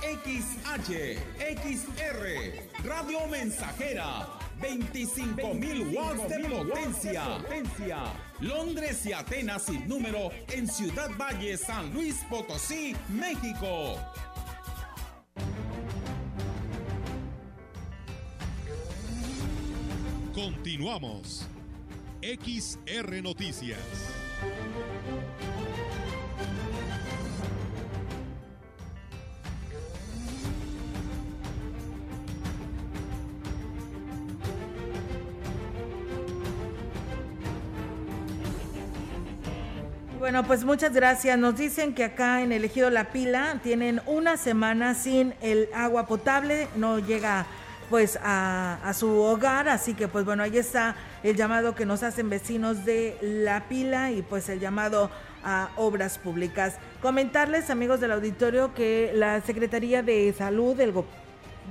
XH, 0.00 1.18
XR, 1.60 2.84
Radio 2.84 3.26
Mensajera, 3.28 4.26
25.000 4.60 5.94
watts 5.94 6.28
de 6.28 6.48
potencia. 6.48 7.24
Londres 8.40 9.06
y 9.06 9.12
Atenas 9.12 9.62
sin 9.62 9.88
número 9.88 10.30
en 10.52 10.68
Ciudad 10.68 11.10
Valle, 11.16 11.56
San 11.56 11.92
Luis 11.92 12.24
Potosí, 12.30 12.94
México. 13.08 13.96
Continuamos. 20.38 21.48
XR 22.22 23.22
Noticias. 23.24 23.80
Bueno, 40.20 40.44
pues 40.44 40.64
muchas 40.64 40.92
gracias. 40.92 41.36
Nos 41.36 41.56
dicen 41.56 41.96
que 41.96 42.04
acá 42.04 42.42
en 42.42 42.52
el 42.52 42.64
Ejido 42.64 42.90
La 42.90 43.10
Pila 43.10 43.58
tienen 43.64 44.00
una 44.06 44.36
semana 44.36 44.94
sin 44.94 45.34
el 45.40 45.68
agua 45.74 46.06
potable, 46.06 46.68
no 46.76 47.00
llega 47.00 47.44
pues 47.88 48.18
a, 48.22 48.92
su 48.94 49.20
hogar, 49.20 49.68
así 49.68 49.94
que 49.94 50.08
pues 50.08 50.24
bueno, 50.24 50.42
ahí 50.42 50.56
está 50.58 50.96
el 51.22 51.36
llamado 51.36 51.74
que 51.74 51.86
nos 51.86 52.02
hacen 52.02 52.28
vecinos 52.28 52.84
de 52.84 53.16
La 53.22 53.68
Pila 53.68 54.10
y 54.10 54.22
pues 54.22 54.48
el 54.48 54.60
llamado 54.60 55.10
a 55.44 55.70
obras 55.76 56.18
públicas. 56.18 56.78
Comentarles, 57.00 57.70
amigos 57.70 58.00
del 58.00 58.12
auditorio, 58.12 58.74
que 58.74 59.12
la 59.14 59.40
Secretaría 59.40 60.02
de 60.02 60.34
Salud 60.36 60.76
del, 60.76 60.92
go 60.92 61.04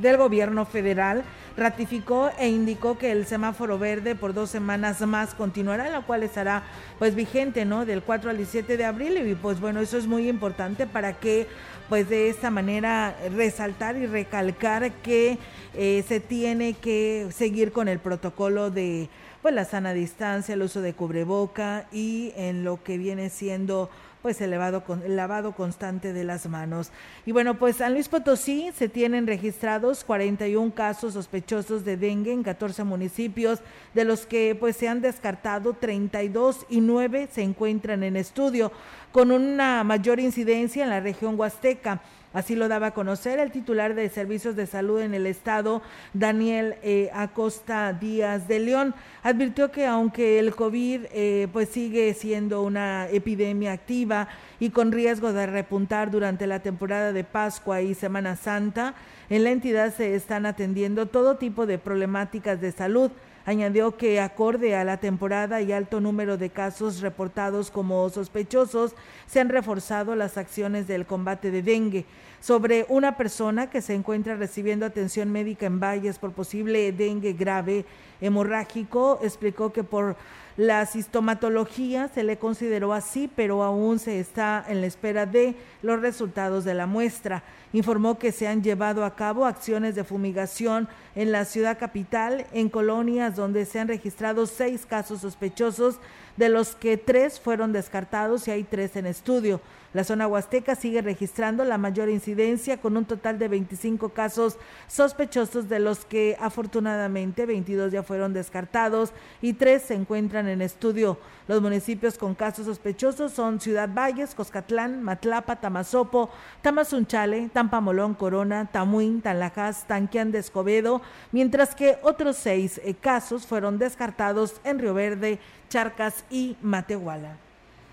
del 0.01 0.17
Gobierno 0.17 0.65
Federal 0.65 1.23
ratificó 1.55 2.29
e 2.37 2.49
indicó 2.49 2.97
que 2.97 3.11
el 3.11 3.25
semáforo 3.25 3.79
verde 3.79 4.15
por 4.15 4.33
dos 4.33 4.49
semanas 4.51 5.01
más 5.01 5.33
continuará, 5.33 5.89
la 5.89 6.01
cual 6.01 6.23
estará 6.23 6.63
pues 6.99 7.15
vigente, 7.15 7.65
¿no? 7.65 7.85
Del 7.85 8.03
4 8.03 8.29
al 8.29 8.37
17 8.37 8.77
de 8.77 8.85
abril 8.85 9.17
y 9.27 9.35
pues 9.35 9.59
bueno, 9.59 9.79
eso 9.79 9.97
es 9.97 10.05
muy 10.05 10.29
importante 10.29 10.85
para 10.85 11.13
que 11.13 11.47
pues 11.89 12.09
de 12.09 12.29
esta 12.29 12.49
manera 12.49 13.15
resaltar 13.35 13.95
y 13.97 14.05
recalcar 14.05 14.91
que 14.91 15.37
eh, 15.73 16.03
se 16.07 16.19
tiene 16.19 16.73
que 16.73 17.27
seguir 17.35 17.71
con 17.71 17.87
el 17.87 17.99
protocolo 17.99 18.71
de 18.71 19.09
pues 19.41 19.53
la 19.53 19.65
sana 19.65 19.93
distancia, 19.93 20.55
el 20.55 20.63
uso 20.63 20.81
de 20.81 20.93
cubreboca 20.93 21.87
y 21.91 22.33
en 22.35 22.63
lo 22.63 22.83
que 22.83 22.97
viene 22.97 23.29
siendo 23.29 23.89
pues 24.27 24.41
el, 24.41 24.51
lavado, 24.51 25.53
constante 25.53 26.11
de 26.11 26.25
las 26.25 26.49
manos. 26.49 26.91
Y 27.25 27.31
bueno, 27.31 27.57
pues 27.57 27.77
San 27.77 27.93
Luis 27.93 28.09
Potosí 28.09 28.73
se 28.75 28.89
tienen 28.89 29.25
registrados 29.25 30.03
41 30.03 30.73
casos 30.75 31.13
sospechosos 31.13 31.85
de 31.85 31.95
dengue 31.95 32.33
en 32.33 32.43
14 32.43 32.83
municipios, 32.83 33.61
de 33.93 34.03
los 34.03 34.25
que 34.25 34.53
pues 34.59 34.75
se 34.75 34.89
han 34.89 34.99
descartado 34.99 35.71
32 35.71 36.65
y 36.67 36.81
9 36.81 37.29
se 37.31 37.41
encuentran 37.41 38.03
en 38.03 38.17
estudio, 38.17 38.73
con 39.13 39.31
una 39.31 39.85
mayor 39.85 40.19
incidencia 40.19 40.83
en 40.83 40.89
la 40.89 40.99
región 40.99 41.39
huasteca. 41.39 42.01
Así 42.33 42.55
lo 42.55 42.67
daba 42.67 42.87
a 42.87 42.93
conocer 42.93 43.39
el 43.39 43.51
titular 43.51 43.95
de 43.95 44.09
Servicios 44.09 44.55
de 44.55 44.67
Salud 44.67 44.99
en 44.99 45.13
el 45.13 45.25
Estado, 45.25 45.81
Daniel 46.13 46.75
eh, 46.83 47.09
Acosta 47.13 47.93
Díaz 47.93 48.47
de 48.47 48.59
León. 48.59 48.93
Advirtió 49.23 49.71
que 49.71 49.87
aunque 49.87 50.37
el 50.39 50.53
COVID 50.53 51.05
eh, 51.11 51.47
pues 51.53 51.69
sigue 51.69 52.13
siendo 52.13 52.63
una 52.63 53.07
epidemia 53.09 53.71
activa 53.71 54.27
y 54.59 54.71
con 54.71 54.91
riesgo 54.91 55.31
de 55.31 55.47
repuntar 55.47 56.11
durante 56.11 56.47
la 56.47 56.59
temporada 56.59 57.13
de 57.13 57.23
Pascua 57.23 57.81
y 57.81 57.93
Semana 57.93 58.35
Santa, 58.35 58.93
en 59.29 59.43
la 59.43 59.51
entidad 59.51 59.93
se 59.93 60.15
están 60.15 60.45
atendiendo 60.45 61.05
todo 61.05 61.37
tipo 61.37 61.65
de 61.65 61.77
problemáticas 61.77 62.61
de 62.61 62.71
salud 62.71 63.11
Añadió 63.47 63.95
que 63.95 64.19
acorde 64.19 64.75
a 64.75 64.83
la 64.83 64.97
temporada 64.97 65.61
y 65.61 65.71
alto 65.71 66.01
número 66.01 66.35
de 66.37 66.49
casos 66.49 66.99
reportados 66.99 67.71
como 67.71 68.09
sospechosos, 68.09 68.93
se 69.25 69.39
han 69.39 69.47
reforzado 69.47 70.17
las 70.17 70.37
acciones 70.37 70.85
del 70.85 71.05
combate 71.05 71.49
de 71.49 71.61
dengue. 71.61 72.03
Sobre 72.41 72.85
una 72.89 73.15
persona 73.15 73.69
que 73.69 73.81
se 73.81 73.93
encuentra 73.93 74.35
recibiendo 74.35 74.85
atención 74.85 75.31
médica 75.31 75.65
en 75.65 75.79
Valles 75.79 76.19
por 76.19 76.33
posible 76.33 76.91
dengue 76.91 77.31
grave 77.31 77.85
hemorrágico, 78.19 79.17
explicó 79.23 79.71
que 79.71 79.85
por 79.85 80.17
la 80.57 80.85
sistomatología 80.85 82.09
se 82.09 82.23
le 82.23 82.37
consideró 82.37 82.93
así, 82.93 83.29
pero 83.33 83.63
aún 83.63 83.99
se 83.99 84.19
está 84.19 84.65
en 84.67 84.81
la 84.81 84.87
espera 84.87 85.25
de 85.25 85.55
los 85.81 86.01
resultados 86.01 86.65
de 86.65 86.73
la 86.73 86.87
muestra 86.87 87.43
informó 87.73 88.17
que 88.17 88.31
se 88.31 88.47
han 88.47 88.63
llevado 88.63 89.03
a 89.03 89.15
cabo 89.15 89.45
acciones 89.45 89.95
de 89.95 90.03
fumigación 90.03 90.87
en 91.15 91.31
la 91.31 91.45
ciudad 91.45 91.77
capital, 91.77 92.45
en 92.51 92.69
colonias 92.69 93.35
donde 93.35 93.65
se 93.65 93.79
han 93.79 93.87
registrado 93.87 94.45
seis 94.45 94.85
casos 94.85 95.21
sospechosos, 95.21 95.99
de 96.37 96.49
los 96.49 96.75
que 96.75 96.97
tres 96.97 97.39
fueron 97.39 97.73
descartados 97.73 98.47
y 98.47 98.51
hay 98.51 98.63
tres 98.63 98.95
en 98.95 99.07
estudio. 99.07 99.59
La 99.93 100.03
zona 100.03 100.27
huasteca 100.27 100.75
sigue 100.75 101.01
registrando 101.01 101.63
la 101.63 101.77
mayor 101.77 102.09
incidencia 102.09 102.77
con 102.77 102.97
un 102.97 103.05
total 103.05 103.39
de 103.39 103.47
25 103.47 104.09
casos 104.09 104.57
sospechosos, 104.87 105.69
de 105.69 105.79
los 105.79 106.03
que 106.03 106.37
afortunadamente 106.41 107.45
22 107.45 107.93
ya 107.93 108.03
fueron 108.03 108.33
descartados 108.33 109.13
y 109.41 109.53
tres 109.53 109.83
se 109.83 109.93
encuentran 109.93 110.49
en 110.49 110.61
estudio. 110.61 111.17
Los 111.47 111.61
municipios 111.61 112.17
con 112.17 112.35
casos 112.35 112.65
sospechosos 112.65 113.31
son 113.31 113.61
Ciudad 113.61 113.89
Valles, 113.93 114.35
Coscatlán, 114.35 115.01
Matlapa, 115.01 115.55
Tamazopo, 115.55 116.29
Tamazunchale, 116.61 117.49
Tampamolón, 117.53 118.13
Corona, 118.13 118.69
Tamuín, 118.69 119.21
Tanlajas, 119.21 119.87
Tanquián 119.87 120.33
de 120.33 120.39
Escobedo, 120.39 121.01
mientras 121.31 121.73
que 121.73 121.97
otros 122.03 122.35
seis 122.35 122.81
eh, 122.83 122.93
casos 122.93 123.47
fueron 123.47 123.77
descartados 123.79 124.59
en 124.65 124.79
Río 124.79 124.93
Verde, 124.93 125.39
Charcas 125.69 126.25
y 126.29 126.57
Matehuala. 126.61 127.46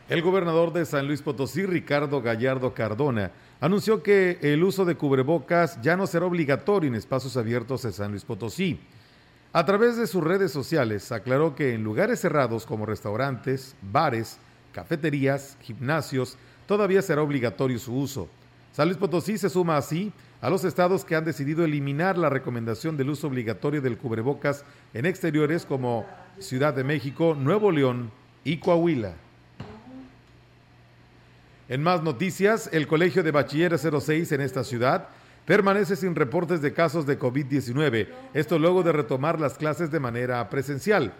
El 0.06 0.20
gobernador 0.20 0.70
de 0.74 0.84
San 0.84 1.06
Luis 1.06 1.22
Potosí, 1.22 1.64
Ricardo 1.64 2.20
Gallardo 2.20 2.74
Cardona, 2.74 3.30
anunció 3.58 4.02
que 4.02 4.38
el 4.42 4.62
uso 4.62 4.84
de 4.84 4.96
cubrebocas 4.96 5.80
ya 5.80 5.96
no 5.96 6.06
será 6.06 6.26
obligatorio 6.26 6.88
en 6.88 6.94
espacios 6.94 7.38
abiertos 7.38 7.84
de 7.84 7.92
San 7.92 8.10
Luis 8.10 8.22
Potosí. 8.22 8.78
A 9.54 9.64
través 9.64 9.96
de 9.96 10.06
sus 10.06 10.22
redes 10.22 10.52
sociales 10.52 11.10
aclaró 11.10 11.54
que 11.54 11.72
en 11.72 11.82
lugares 11.82 12.20
cerrados 12.20 12.66
como 12.66 12.84
restaurantes, 12.84 13.76
bares, 13.80 14.36
cafeterías, 14.72 15.56
gimnasios, 15.62 16.36
todavía 16.66 17.00
será 17.00 17.22
obligatorio 17.22 17.78
su 17.78 17.96
uso. 17.96 18.28
San 18.72 18.88
Luis 18.88 18.98
Potosí 18.98 19.38
se 19.38 19.48
suma 19.48 19.78
así 19.78 20.12
a 20.42 20.50
los 20.50 20.64
estados 20.64 21.06
que 21.06 21.16
han 21.16 21.24
decidido 21.24 21.64
eliminar 21.64 22.18
la 22.18 22.28
recomendación 22.28 22.98
del 22.98 23.08
uso 23.08 23.28
obligatorio 23.28 23.80
del 23.80 23.96
cubrebocas 23.96 24.66
en 24.92 25.06
exteriores 25.06 25.64
como 25.64 26.04
Ciudad 26.40 26.74
de 26.74 26.84
México, 26.84 27.34
Nuevo 27.34 27.70
León 27.70 28.10
y 28.44 28.58
Coahuila. 28.58 29.23
En 31.74 31.82
más 31.82 32.04
noticias, 32.04 32.70
el 32.72 32.86
Colegio 32.86 33.24
de 33.24 33.32
Bachilleres 33.32 33.82
06 33.82 34.30
en 34.30 34.40
esta 34.42 34.62
ciudad 34.62 35.08
permanece 35.44 35.96
sin 35.96 36.14
reportes 36.14 36.62
de 36.62 36.72
casos 36.72 37.04
de 37.04 37.18
COVID-19, 37.18 38.06
esto 38.32 38.60
luego 38.60 38.84
de 38.84 38.92
retomar 38.92 39.40
las 39.40 39.58
clases 39.58 39.90
de 39.90 39.98
manera 39.98 40.48
presencial. 40.50 41.14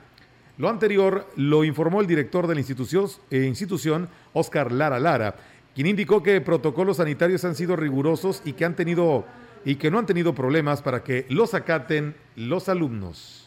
Lo 0.57 0.69
anterior 0.69 1.29
lo 1.35 1.65
informó 1.65 2.01
el 2.01 2.07
director 2.07 2.47
de 2.47 2.55
la 2.55 2.61
institución, 2.61 3.09
eh, 3.33 3.47
institución 3.47 4.09
Oscar 4.33 4.71
Lara 4.71 5.01
Lara, 5.01 5.35
quien 5.75 5.89
indicó 5.89 6.23
que 6.23 6.41
protocolos 6.41 6.99
sanitarios 6.99 7.45
han 7.45 7.57
sido 7.57 7.75
rigurosos 7.75 8.41
y 8.45 8.53
que 8.53 8.65
han 8.65 8.77
tenido 8.77 9.25
y 9.65 9.75
que 9.75 9.91
no 9.91 9.99
han 9.99 10.07
tenido 10.07 10.37
problemas 10.37 10.83
para 10.83 11.03
que 11.03 11.27
los 11.31 11.55
acaten 11.55 12.15
los 12.37 12.69
alumnos 12.69 13.44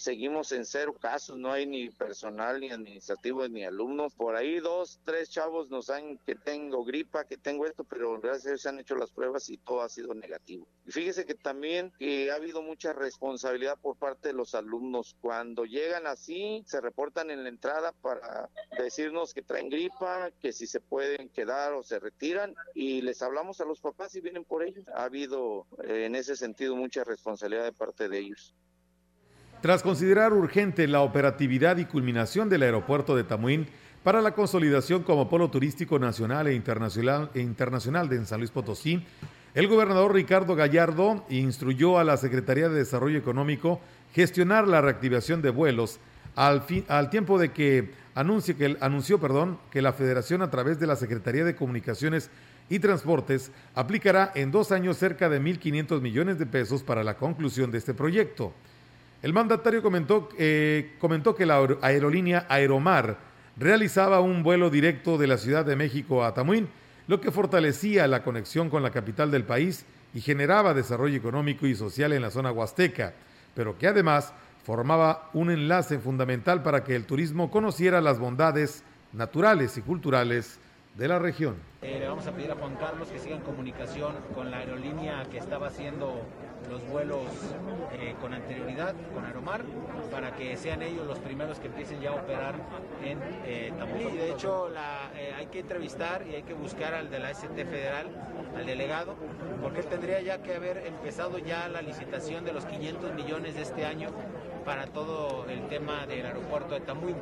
seguimos 0.00 0.50
en 0.52 0.64
cero 0.64 0.94
casos, 0.98 1.36
no 1.36 1.52
hay 1.52 1.66
ni 1.66 1.90
personal, 1.90 2.58
ni 2.58 2.70
administrativo, 2.70 3.46
ni 3.48 3.64
alumnos. 3.64 4.14
Por 4.14 4.34
ahí 4.34 4.58
dos, 4.58 4.98
tres 5.04 5.28
chavos 5.28 5.68
nos 5.68 5.90
han 5.90 6.16
que 6.18 6.34
tengo 6.34 6.84
gripa, 6.84 7.24
que 7.24 7.36
tengo 7.36 7.66
esto, 7.66 7.84
pero 7.84 8.18
gracias 8.18 8.46
a 8.46 8.48
Dios 8.48 8.62
se 8.62 8.68
han 8.70 8.78
hecho 8.80 8.94
las 8.94 9.10
pruebas 9.10 9.50
y 9.50 9.58
todo 9.58 9.82
ha 9.82 9.90
sido 9.90 10.14
negativo. 10.14 10.66
Y 10.86 10.92
fíjese 10.92 11.26
que 11.26 11.34
también 11.34 11.92
que 11.98 12.30
ha 12.30 12.36
habido 12.36 12.62
mucha 12.62 12.94
responsabilidad 12.94 13.78
por 13.78 13.96
parte 13.96 14.28
de 14.28 14.34
los 14.34 14.54
alumnos. 14.54 15.16
Cuando 15.20 15.66
llegan 15.66 16.06
así, 16.06 16.64
se 16.66 16.80
reportan 16.80 17.30
en 17.30 17.42
la 17.42 17.50
entrada 17.50 17.92
para 17.92 18.48
decirnos 18.78 19.34
que 19.34 19.42
traen 19.42 19.68
gripa, 19.68 20.30
que 20.40 20.52
si 20.52 20.66
se 20.66 20.80
pueden 20.80 21.28
quedar 21.28 21.74
o 21.74 21.82
se 21.82 21.98
retiran 21.98 22.54
y 22.74 23.02
les 23.02 23.20
hablamos 23.20 23.60
a 23.60 23.66
los 23.66 23.80
papás 23.80 24.14
y 24.14 24.22
vienen 24.22 24.44
por 24.44 24.62
ellos. 24.62 24.86
Ha 24.94 25.04
habido 25.04 25.66
eh, 25.84 26.06
en 26.06 26.14
ese 26.14 26.36
sentido 26.36 26.74
mucha 26.74 27.04
responsabilidad 27.04 27.64
de 27.64 27.72
parte 27.72 28.08
de 28.08 28.18
ellos. 28.18 28.54
Tras 29.60 29.82
considerar 29.82 30.32
urgente 30.32 30.88
la 30.88 31.02
operatividad 31.02 31.76
y 31.76 31.84
culminación 31.84 32.48
del 32.48 32.62
aeropuerto 32.62 33.14
de 33.14 33.24
Tamuín 33.24 33.66
para 34.02 34.22
la 34.22 34.32
consolidación 34.32 35.02
como 35.02 35.28
polo 35.28 35.50
turístico 35.50 35.98
nacional 35.98 36.46
e 36.46 36.54
internacional, 36.54 37.28
e 37.34 37.40
de 37.42 38.24
San 38.24 38.40
Luis 38.40 38.50
Potosí, 38.50 39.04
el 39.54 39.68
gobernador 39.68 40.14
Ricardo 40.14 40.56
Gallardo 40.56 41.26
instruyó 41.28 41.98
a 41.98 42.04
la 42.04 42.16
Secretaría 42.16 42.70
de 42.70 42.76
Desarrollo 42.76 43.18
Económico 43.18 43.82
gestionar 44.14 44.66
la 44.66 44.80
reactivación 44.80 45.42
de 45.42 45.50
vuelos 45.50 46.00
al, 46.36 46.64
al 46.88 47.10
tiempo 47.10 47.38
de 47.38 47.52
que, 47.52 47.90
anuncie 48.14 48.56
que 48.56 48.78
anunció 48.80 49.20
perdón, 49.20 49.58
que 49.70 49.82
la 49.82 49.92
Federación 49.92 50.40
a 50.40 50.50
través 50.50 50.80
de 50.80 50.86
la 50.86 50.96
Secretaría 50.96 51.44
de 51.44 51.54
Comunicaciones 51.54 52.30
y 52.70 52.78
Transportes 52.78 53.52
aplicará 53.74 54.32
en 54.34 54.52
dos 54.52 54.72
años 54.72 54.96
cerca 54.96 55.28
de 55.28 55.38
1.500 55.38 56.00
millones 56.00 56.38
de 56.38 56.46
pesos 56.46 56.82
para 56.82 57.04
la 57.04 57.18
conclusión 57.18 57.70
de 57.70 57.76
este 57.76 57.92
proyecto. 57.92 58.54
El 59.22 59.34
mandatario 59.34 59.82
comentó, 59.82 60.30
eh, 60.38 60.96
que 61.36 61.46
la 61.46 61.58
aerolínea 61.82 62.46
Aeromar 62.48 63.18
realizaba 63.56 64.20
un 64.20 64.42
vuelo 64.42 64.70
directo 64.70 65.18
de 65.18 65.26
la 65.26 65.36
Ciudad 65.36 65.64
de 65.64 65.76
México 65.76 66.24
a 66.24 66.32
Tamuín, 66.32 66.68
lo 67.06 67.20
que 67.20 67.30
fortalecía 67.30 68.06
la 68.06 68.22
conexión 68.22 68.70
con 68.70 68.82
la 68.82 68.90
capital 68.90 69.30
del 69.30 69.44
país 69.44 69.84
y 70.14 70.20
generaba 70.22 70.72
desarrollo 70.72 71.16
económico 71.16 71.66
y 71.66 71.74
social 71.74 72.12
en 72.12 72.22
la 72.22 72.30
zona 72.30 72.52
huasteca, 72.52 73.12
pero 73.54 73.76
que 73.76 73.88
además 73.88 74.32
formaba 74.64 75.28
un 75.34 75.50
enlace 75.50 75.98
fundamental 75.98 76.62
para 76.62 76.84
que 76.84 76.96
el 76.96 77.04
turismo 77.04 77.50
conociera 77.50 78.00
las 78.00 78.18
bondades 78.18 78.84
naturales 79.12 79.76
y 79.76 79.82
culturales 79.82 80.59
de 80.94 81.08
la 81.08 81.18
región. 81.18 81.56
Eh, 81.82 81.98
le 81.98 82.08
vamos 82.08 82.26
a 82.26 82.32
pedir 82.32 82.50
a 82.50 82.56
Juan 82.56 82.76
Carlos 82.76 83.08
que 83.08 83.18
siga 83.18 83.36
en 83.36 83.42
comunicación 83.42 84.14
con 84.34 84.50
la 84.50 84.58
aerolínea 84.58 85.24
que 85.30 85.38
estaba 85.38 85.68
haciendo 85.68 86.22
los 86.68 86.86
vuelos 86.88 87.26
eh, 87.92 88.14
con 88.20 88.32
anterioridad, 88.32 88.94
con 89.14 89.24
Aeromar, 89.24 89.62
para 90.10 90.34
que 90.34 90.56
sean 90.56 90.82
ellos 90.82 91.06
los 91.06 91.18
primeros 91.18 91.58
que 91.58 91.68
empiecen 91.68 92.00
ya 92.00 92.10
a 92.10 92.14
operar 92.14 92.54
en 93.02 93.18
eh, 93.44 93.72
Y 93.98 94.16
de 94.16 94.30
hecho 94.30 94.68
la, 94.68 95.10
eh, 95.16 95.32
hay 95.36 95.46
que 95.46 95.60
entrevistar 95.60 96.26
y 96.26 96.34
hay 96.34 96.42
que 96.42 96.54
buscar 96.54 96.94
al 96.94 97.10
de 97.10 97.18
la 97.18 97.30
ST 97.30 97.64
Federal, 97.64 98.06
al 98.56 98.66
delegado, 98.66 99.16
porque 99.62 99.80
él 99.80 99.86
tendría 99.86 100.20
ya 100.20 100.42
que 100.42 100.54
haber 100.54 100.86
empezado 100.86 101.38
ya 101.38 101.68
la 101.68 101.82
licitación 101.82 102.44
de 102.44 102.52
los 102.52 102.64
500 102.66 103.14
millones 103.14 103.54
de 103.54 103.62
este 103.62 103.84
año 103.84 104.08
para 104.64 104.86
todo 104.86 105.46
el 105.48 105.66
tema 105.68 106.06
del 106.06 106.26
aeropuerto 106.26 106.74
de 106.74 106.80
Tamuín. 106.80 107.16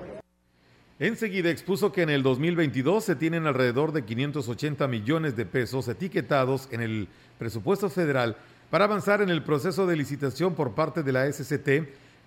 Enseguida 1.00 1.50
expuso 1.50 1.92
que 1.92 2.02
en 2.02 2.10
el 2.10 2.24
2022 2.24 3.04
se 3.04 3.14
tienen 3.14 3.46
alrededor 3.46 3.92
de 3.92 4.04
580 4.04 4.88
millones 4.88 5.36
de 5.36 5.46
pesos 5.46 5.86
etiquetados 5.86 6.66
en 6.72 6.80
el 6.80 7.08
presupuesto 7.38 7.88
federal 7.88 8.36
para 8.68 8.86
avanzar 8.86 9.22
en 9.22 9.28
el 9.28 9.44
proceso 9.44 9.86
de 9.86 9.94
licitación 9.94 10.56
por 10.56 10.74
parte 10.74 11.04
de 11.04 11.12
la 11.12 11.32
SCT 11.32 11.68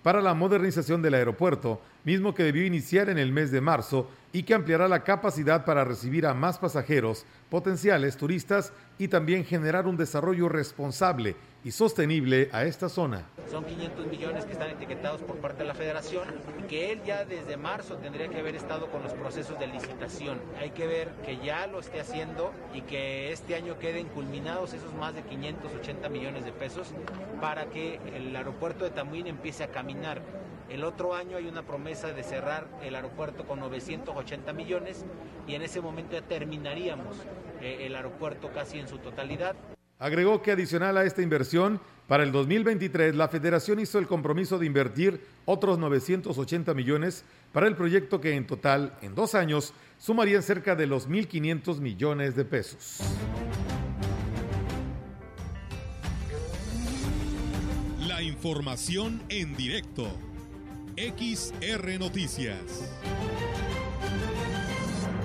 para 0.02 0.22
la 0.22 0.32
modernización 0.32 1.02
del 1.02 1.12
aeropuerto, 1.12 1.82
mismo 2.04 2.34
que 2.34 2.44
debió 2.44 2.64
iniciar 2.64 3.10
en 3.10 3.18
el 3.18 3.30
mes 3.30 3.50
de 3.50 3.60
marzo 3.60 4.10
y 4.32 4.42
que 4.44 4.54
ampliará 4.54 4.88
la 4.88 5.04
capacidad 5.04 5.66
para 5.66 5.84
recibir 5.84 6.24
a 6.24 6.32
más 6.32 6.58
pasajeros, 6.58 7.26
potenciales 7.50 8.16
turistas 8.16 8.72
y 9.02 9.08
también 9.08 9.44
generar 9.44 9.88
un 9.88 9.96
desarrollo 9.96 10.48
responsable 10.48 11.34
y 11.64 11.72
sostenible 11.72 12.48
a 12.52 12.62
esta 12.66 12.88
zona. 12.88 13.26
Son 13.50 13.64
500 13.64 14.06
millones 14.06 14.44
que 14.44 14.52
están 14.52 14.70
etiquetados 14.70 15.22
por 15.22 15.38
parte 15.38 15.64
de 15.64 15.68
la 15.68 15.74
federación 15.74 16.22
que 16.68 16.92
él 16.92 17.00
ya 17.04 17.24
desde 17.24 17.56
marzo 17.56 17.96
tendría 17.96 18.28
que 18.28 18.38
haber 18.38 18.54
estado 18.54 18.92
con 18.92 19.02
los 19.02 19.12
procesos 19.14 19.58
de 19.58 19.66
licitación. 19.66 20.40
Hay 20.60 20.70
que 20.70 20.86
ver 20.86 21.08
que 21.26 21.36
ya 21.44 21.66
lo 21.66 21.80
esté 21.80 22.00
haciendo 22.00 22.52
y 22.72 22.82
que 22.82 23.32
este 23.32 23.56
año 23.56 23.76
queden 23.80 24.06
culminados 24.06 24.72
esos 24.72 24.94
más 24.94 25.16
de 25.16 25.22
580 25.22 26.08
millones 26.08 26.44
de 26.44 26.52
pesos 26.52 26.94
para 27.40 27.66
que 27.66 27.98
el 28.14 28.36
aeropuerto 28.36 28.84
de 28.84 28.90
Tamuín 28.90 29.26
empiece 29.26 29.64
a 29.64 29.72
caminar 29.72 30.22
El 30.72 30.84
otro 30.84 31.14
año 31.14 31.36
hay 31.36 31.48
una 31.48 31.66
promesa 31.66 32.14
de 32.14 32.22
cerrar 32.22 32.66
el 32.82 32.94
aeropuerto 32.94 33.44
con 33.44 33.60
980 33.60 34.54
millones 34.54 35.04
y 35.46 35.54
en 35.54 35.60
ese 35.60 35.82
momento 35.82 36.14
ya 36.14 36.22
terminaríamos 36.22 37.14
eh, 37.60 37.80
el 37.82 37.94
aeropuerto 37.94 38.50
casi 38.54 38.78
en 38.78 38.88
su 38.88 38.96
totalidad. 38.96 39.54
Agregó 39.98 40.40
que 40.40 40.50
adicional 40.50 40.96
a 40.96 41.04
esta 41.04 41.20
inversión, 41.20 41.78
para 42.08 42.22
el 42.22 42.32
2023 42.32 43.14
la 43.14 43.28
federación 43.28 43.80
hizo 43.80 43.98
el 43.98 44.06
compromiso 44.06 44.58
de 44.58 44.64
invertir 44.64 45.20
otros 45.44 45.78
980 45.78 46.72
millones 46.72 47.26
para 47.52 47.66
el 47.66 47.76
proyecto 47.76 48.22
que 48.22 48.34
en 48.34 48.46
total, 48.46 48.96
en 49.02 49.14
dos 49.14 49.34
años, 49.34 49.74
sumaría 49.98 50.40
cerca 50.40 50.74
de 50.74 50.86
los 50.86 51.06
1.500 51.06 51.80
millones 51.80 52.34
de 52.34 52.46
pesos. 52.46 53.00
La 58.08 58.22
información 58.22 59.22
en 59.28 59.54
directo. 59.54 60.31
XR 60.96 61.98
Noticias. 61.98 62.90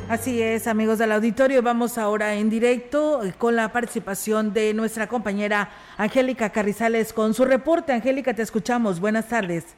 Así 0.09 0.41
es, 0.41 0.65
amigos 0.68 0.97
del 0.97 1.11
auditorio, 1.11 1.61
vamos 1.61 1.97
ahora 1.97 2.36
en 2.36 2.49
directo 2.49 3.20
con 3.38 3.57
la 3.57 3.74
participación 3.74 4.53
de 4.53 4.74
nuestra 4.74 5.07
compañera 5.07 5.70
Angélica 5.97 6.51
Carrizales 6.51 7.11
con 7.11 7.34
su 7.34 7.43
reporte. 7.43 7.91
Angélica, 7.91 8.34
te 8.34 8.43
escuchamos. 8.43 9.01
Buenas 9.01 9.28
tardes. 9.28 9.78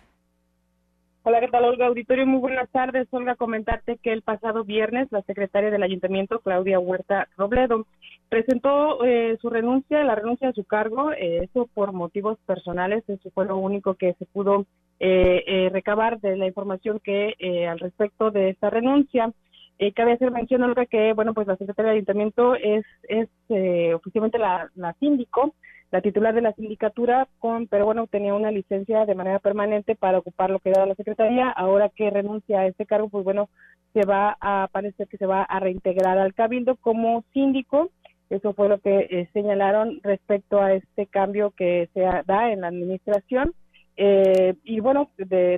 Hola, 1.24 1.40
¿qué 1.40 1.48
tal, 1.48 1.66
Olga? 1.66 1.88
Auditorio, 1.88 2.28
muy 2.28 2.40
buenas 2.40 2.70
tardes. 2.70 3.08
Olga, 3.12 3.36
comentarte 3.36 3.98
que 3.98 4.14
el 4.14 4.22
pasado 4.22 4.64
viernes 4.64 5.08
la 5.12 5.24
secretaria 5.24 5.72
del 5.72 5.84
Ayuntamiento, 5.84 6.40
Claudia 6.40 6.80
Huerta 6.80 7.28
Robledo, 7.36 7.88
presentó 8.30 9.04
eh, 9.04 9.38
su 9.42 9.50
renuncia, 9.50 10.04
la 10.04 10.14
renuncia 10.14 10.50
a 10.50 10.54
su 10.54 10.64
cargo, 10.64 11.12
eh, 11.14 11.44
eso 11.44 11.68
por 11.74 11.94
motivos 11.94 12.38
personales, 12.46 13.04
eso 13.08 13.32
fue 13.32 13.46
lo 13.46 13.58
único 13.58 13.96
que 13.96 14.14
se 14.14 14.26
pudo 14.26 14.66
recabar 15.00 16.20
de 16.20 16.36
la 16.36 16.48
información 16.48 17.00
que 17.04 17.36
al 17.70 17.80
respecto 17.80 18.32
de 18.32 18.50
esta 18.50 18.70
renuncia. 18.70 19.34
Eh, 19.82 19.94
cabe 19.94 20.12
hacer 20.12 20.30
mención, 20.30 20.62
Olga, 20.62 20.86
que 20.86 21.14
bueno, 21.14 21.34
pues 21.34 21.48
la 21.48 21.56
secretaria 21.56 21.92
del 21.92 22.00
ayuntamiento 22.00 22.54
es, 22.56 22.86
es 23.08 23.30
eh, 23.48 23.94
oficialmente 23.94 24.38
la, 24.38 24.70
la 24.76 24.92
síndico, 25.00 25.56
la 25.90 26.02
titular 26.02 26.36
de 26.36 26.42
la 26.42 26.52
sindicatura, 26.52 27.30
con, 27.40 27.66
pero 27.68 27.86
bueno, 27.86 28.06
tenía 28.06 28.34
una 28.34 28.52
licencia 28.52 29.06
de 29.06 29.16
manera 29.16 29.40
permanente 29.40 29.96
para 29.96 30.18
ocupar 30.18 30.50
lo 30.50 30.60
que 30.60 30.72
era 30.72 30.86
la 30.86 30.96
secretaría. 30.96 31.50
Ahora 31.50 31.88
que 31.88 32.10
renuncia 32.10 32.60
a 32.60 32.68
este 32.68 32.86
cargo, 32.86 33.08
pues 33.08 33.24
bueno, 33.24 33.50
se 33.94 34.06
va 34.06 34.38
a 34.42 34.68
parecer 34.70 35.08
que 35.08 35.18
se 35.18 35.26
va 35.26 35.44
a 35.44 35.62
reintegrar 35.62 36.18
al 36.18 36.34
cabildo 36.34 36.76
como 36.76 37.24
síndico. 37.32 37.90
Eso 38.30 38.54
fue 38.54 38.68
lo 38.68 38.80
que 38.80 39.08
eh, 39.10 39.30
señalaron 39.32 40.02
respecto 40.04 40.62
a 40.62 40.74
este 40.74 41.08
cambio 41.08 41.52
que 41.52 41.88
se 41.94 42.02
da 42.02 42.52
en 42.52 42.62
la 42.62 42.68
administración. 42.68 43.54
Eh, 44.02 44.56
y 44.64 44.80
bueno, 44.80 45.12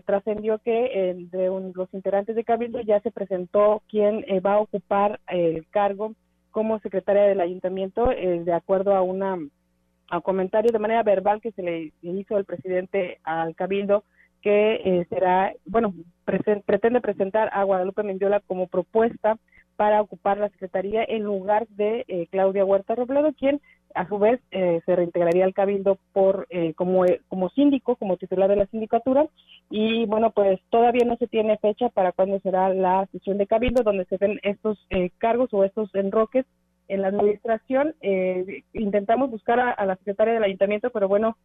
trascendió 0.04 0.58
que 0.58 1.12
entre 1.12 1.46
los 1.46 1.94
integrantes 1.94 2.36
de 2.36 2.44
Cabildo 2.44 2.82
ya 2.82 3.00
se 3.02 3.12
presentó 3.12 3.84
quien 3.88 4.26
eh, 4.28 4.40
va 4.40 4.54
a 4.54 4.60
ocupar 4.60 5.20
el 5.28 5.68
cargo 5.70 6.16
como 6.50 6.80
secretaria 6.80 7.22
del 7.22 7.40
ayuntamiento, 7.40 8.12
eh, 8.12 8.42
de 8.44 8.52
acuerdo 8.52 8.96
a 8.96 9.04
una 9.04 9.38
a 10.10 10.22
comentario 10.22 10.72
de 10.72 10.80
manera 10.80 11.04
verbal 11.04 11.40
que 11.40 11.52
se 11.52 11.62
le 11.62 11.94
hizo 12.02 12.36
el 12.36 12.46
presidente 12.46 13.20
al 13.24 13.54
Cabildo, 13.54 14.06
que 14.42 15.06
será, 15.08 15.54
bueno, 15.66 15.94
pretende 16.26 17.00
presentar 17.00 17.52
a 17.54 17.64
Guadalupe 17.64 18.02
Mendiola 18.02 18.40
como 18.40 18.66
propuesta 18.66 19.38
para 19.82 20.00
ocupar 20.00 20.38
la 20.38 20.50
secretaría 20.50 21.04
en 21.04 21.24
lugar 21.24 21.68
de 21.70 22.28
Claudia 22.30 22.64
Huerta 22.64 22.94
Robledo, 22.94 23.34
quien 23.34 23.60
a 23.96 24.08
su 24.08 24.20
vez 24.20 24.40
eh, 24.52 24.80
se 24.86 24.96
reintegraría 24.96 25.44
al 25.44 25.56
cabildo 25.56 25.98
por 26.14 26.46
eh, 26.52 26.76
como 26.76 27.04
eh, 27.04 27.22
como 27.28 27.50
síndico 27.50 27.96
como 27.96 28.18
titular 28.18 28.48
de 28.48 28.58
la 28.58 28.68
sindicatura. 28.68 29.26
Y 29.72 30.06
bueno 30.06 30.30
pues 30.30 30.60
todavía 30.70 31.04
no 31.04 31.16
se 31.18 31.26
tiene 31.26 31.58
fecha 31.58 31.90
para 31.90 32.12
cuándo 32.12 32.40
será 32.42 32.72
la 32.76 33.08
sesión 33.12 33.40
de 33.40 33.48
cabildo 33.48 33.82
donde 33.82 34.06
se 34.06 34.20
den 34.20 34.40
estos 34.44 34.78
cargos 35.18 35.50
o 35.52 35.64
estos 35.64 35.90
enroques 35.96 36.46
en 36.88 37.02
la 37.02 37.08
administración. 37.08 37.96
Intentamos 38.74 39.32
buscar 39.32 39.60
a, 39.60 39.84
la 39.84 39.96
secretaria 39.96 40.36
del 40.36 40.44
ayuntamiento 40.44 40.92
pero 40.92 41.08
bueno 41.08 41.38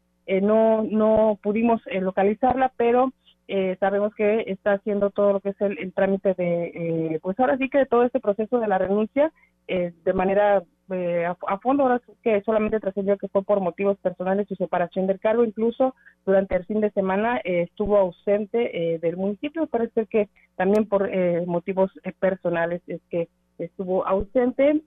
no 0.42 0.82
no 0.82 1.38
pudimos 1.42 1.80
localizarla 1.90 2.70
pero 2.76 3.14
sabemos 3.80 4.14
que 4.14 4.44
está 4.46 4.72
haciendo 4.72 5.10
todo 5.10 5.34
lo 5.34 5.40
que 5.40 5.50
es 5.50 5.60
el, 5.60 5.92
trámite 5.92 6.34
de 6.34 7.18
pues 7.22 7.38
ahora 7.38 7.56
sí 7.58 7.68
que 7.68 7.86
todo 7.86 8.04
este 8.04 8.20
proceso 8.20 8.58
de 8.58 8.66
la 8.68 8.78
renuncia 8.78 9.32
de 9.66 10.12
manera 10.12 10.62
eh, 10.90 11.24
a, 11.24 11.58
fondo, 11.58 11.82
ahora 11.82 12.00
que 12.22 12.40
solamente 12.42 12.78
trascendió 12.78 13.18
que 13.18 13.28
fue 13.28 13.42
por 13.42 13.60
motivos 13.60 13.98
personales 13.98 14.46
su 14.46 14.54
separación 14.54 15.08
del 15.08 15.18
cargo, 15.18 15.44
incluso 15.44 15.96
durante 16.24 16.54
el 16.54 16.64
fin 16.64 16.80
de 16.80 16.92
semana 16.92 17.38
eh, 17.38 17.62
estuvo 17.62 17.96
ausente 17.96 18.94
eh, 18.94 18.98
del 19.00 19.16
municipio, 19.16 19.66
parece 19.66 20.06
que 20.06 20.28
también 20.54 20.86
por 20.86 21.10
motivos 21.46 21.90
personales 22.20 22.82
es 22.86 23.00
que 23.10 23.28
estuvo 23.58 24.06
ausente. 24.06 24.82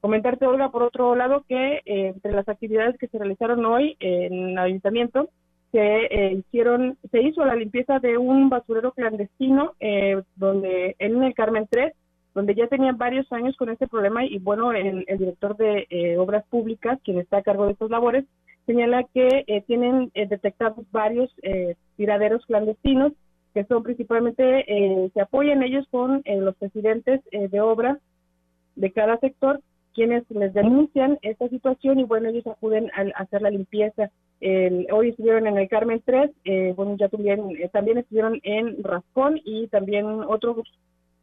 comentarte, 0.00 0.46
Olga, 0.46 0.70
por 0.70 0.82
otro 0.82 1.14
lado, 1.14 1.44
que 1.48 1.80
entre 1.86 2.32
las 2.32 2.48
actividades 2.48 2.98
que 2.98 3.08
se 3.08 3.18
realizaron 3.18 3.64
hoy 3.64 3.96
en 4.00 4.50
el 4.50 4.58
ayuntamiento, 4.58 5.30
se 5.74 6.32
hicieron, 6.32 6.96
se 7.10 7.20
hizo 7.20 7.44
la 7.44 7.56
limpieza 7.56 7.98
de 7.98 8.16
un 8.16 8.48
basurero 8.48 8.92
clandestino 8.92 9.74
donde 10.36 10.94
en 10.98 11.22
el 11.22 11.34
Carmen 11.34 11.66
3 11.68 11.92
donde 12.34 12.54
ya 12.54 12.66
tenían 12.66 12.98
varios 12.98 13.30
años 13.32 13.56
con 13.56 13.70
este 13.70 13.86
problema 13.86 14.24
y 14.24 14.38
bueno, 14.38 14.72
el, 14.72 15.04
director 15.06 15.56
de 15.56 15.86
eh, 15.88 16.18
Obras 16.18 16.44
Públicas, 16.50 16.98
quien 17.04 17.18
está 17.20 17.38
a 17.38 17.42
cargo 17.42 17.66
de 17.66 17.72
estas 17.72 17.90
labores, 17.90 18.24
señala 18.66 19.04
que 19.14 19.44
eh, 19.46 19.62
tienen 19.66 20.10
eh, 20.14 20.26
detectados 20.26 20.84
varios 20.90 21.30
tiraderos 21.96 22.44
clandestinos 22.46 23.12
que 23.52 23.64
son 23.66 23.84
principalmente, 23.84 25.10
se 25.14 25.20
apoyan 25.20 25.62
ellos 25.62 25.86
con 25.92 26.24
los 26.26 26.56
presidentes 26.56 27.20
de 27.30 27.60
obras 27.60 27.98
de 28.74 28.90
cada 28.90 29.16
sector, 29.18 29.60
quienes 29.94 30.28
les 30.28 30.52
denuncian 30.52 31.20
esta 31.22 31.48
situación 31.48 32.00
y 32.00 32.04
bueno, 32.04 32.30
ellos 32.30 32.44
acuden 32.48 32.90
a, 32.96 33.02
hacer 33.22 33.42
la 33.42 33.50
limpieza. 33.50 34.10
Hoy 34.40 35.08
estuvieron 35.08 35.46
en 35.46 35.56
el 35.56 35.68
Carmen 35.68 36.02
3, 36.04 36.30
bueno, 36.76 36.96
ya 36.98 37.08
tuvieron, 37.08 37.50
también 37.72 37.98
estuvieron 37.98 38.40
en 38.42 38.82
Rascón 38.82 39.40
y 39.44 39.68
también 39.68 40.06
otros 40.06 40.66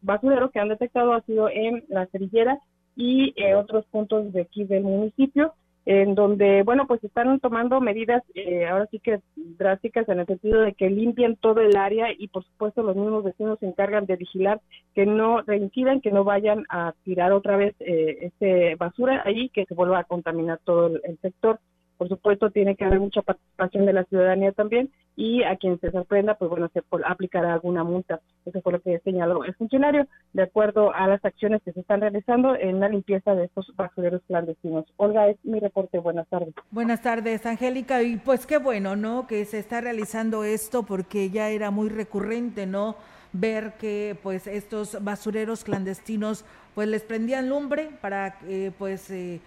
basurero 0.01 0.49
que 0.51 0.59
han 0.59 0.69
detectado 0.69 1.13
ha 1.13 1.21
sido 1.21 1.49
en 1.49 1.83
la 1.87 2.07
cerillera 2.07 2.59
y 2.95 3.33
eh, 3.35 3.55
otros 3.55 3.85
puntos 3.85 4.33
de 4.33 4.41
aquí 4.41 4.65
del 4.65 4.83
municipio, 4.83 5.53
en 5.85 6.13
donde, 6.13 6.61
bueno, 6.63 6.85
pues 6.85 7.03
están 7.03 7.39
tomando 7.39 7.81
medidas 7.81 8.21
eh, 8.35 8.67
ahora 8.67 8.87
sí 8.91 8.99
que 8.99 9.21
drásticas 9.35 10.07
en 10.09 10.19
el 10.19 10.27
sentido 10.27 10.61
de 10.61 10.73
que 10.73 10.89
limpian 10.89 11.35
todo 11.37 11.61
el 11.61 11.75
área 11.75 12.07
y 12.15 12.27
por 12.27 12.43
supuesto 12.43 12.83
los 12.83 12.95
mismos 12.95 13.23
vecinos 13.23 13.57
se 13.59 13.67
encargan 13.67 14.05
de 14.05 14.15
vigilar 14.15 14.61
que 14.93 15.05
no 15.05 15.41
reincidan, 15.41 16.01
que 16.01 16.11
no 16.11 16.23
vayan 16.23 16.65
a 16.69 16.93
tirar 17.03 17.31
otra 17.31 17.57
vez 17.57 17.73
eh, 17.79 18.17
este 18.21 18.75
basura 18.75 19.23
ahí, 19.25 19.49
que 19.49 19.65
se 19.65 19.73
vuelva 19.73 19.99
a 19.99 20.03
contaminar 20.03 20.59
todo 20.63 20.87
el 20.87 21.17
sector. 21.19 21.59
Por 22.01 22.09
supuesto, 22.09 22.49
tiene 22.49 22.75
que 22.75 22.83
haber 22.83 22.99
mucha 22.99 23.21
participación 23.21 23.85
de 23.85 23.93
la 23.93 24.05
ciudadanía 24.05 24.51
también 24.53 24.89
y 25.15 25.43
a 25.43 25.55
quien 25.57 25.79
se 25.79 25.91
sorprenda, 25.91 26.33
pues 26.33 26.49
bueno, 26.49 26.67
se 26.73 26.81
aplicará 27.05 27.53
alguna 27.53 27.83
multa. 27.83 28.21
Eso 28.43 28.59
fue 28.63 28.71
lo 28.71 28.81
que 28.81 28.97
señaló 29.03 29.43
el 29.43 29.53
funcionario, 29.53 30.07
de 30.33 30.41
acuerdo 30.41 30.95
a 30.95 31.05
las 31.05 31.23
acciones 31.23 31.61
que 31.61 31.73
se 31.73 31.81
están 31.81 32.01
realizando 32.01 32.55
en 32.55 32.79
la 32.79 32.89
limpieza 32.89 33.35
de 33.35 33.43
estos 33.45 33.71
basureros 33.75 34.23
clandestinos. 34.25 34.85
Olga, 34.97 35.27
es 35.27 35.37
mi 35.43 35.59
reporte. 35.59 35.99
Buenas 35.99 36.27
tardes. 36.27 36.55
Buenas 36.71 37.03
tardes, 37.03 37.45
Angélica. 37.45 38.01
Y 38.01 38.17
pues 38.17 38.47
qué 38.47 38.57
bueno, 38.57 38.95
¿no? 38.95 39.27
Que 39.27 39.45
se 39.45 39.59
está 39.59 39.79
realizando 39.79 40.43
esto 40.43 40.81
porque 40.81 41.29
ya 41.29 41.49
era 41.49 41.69
muy 41.69 41.89
recurrente, 41.89 42.65
¿no? 42.65 42.95
ver 43.33 43.75
que 43.79 44.17
pues 44.21 44.45
estos 44.45 45.01
basureros 45.01 45.63
clandestinos 45.63 46.43
pues 46.75 46.89
les 46.89 47.03
prendían 47.03 47.47
lumbre 47.47 47.89
para 48.01 48.37
eh, 48.45 48.71
pues 48.77 49.09
eh, 49.09 49.39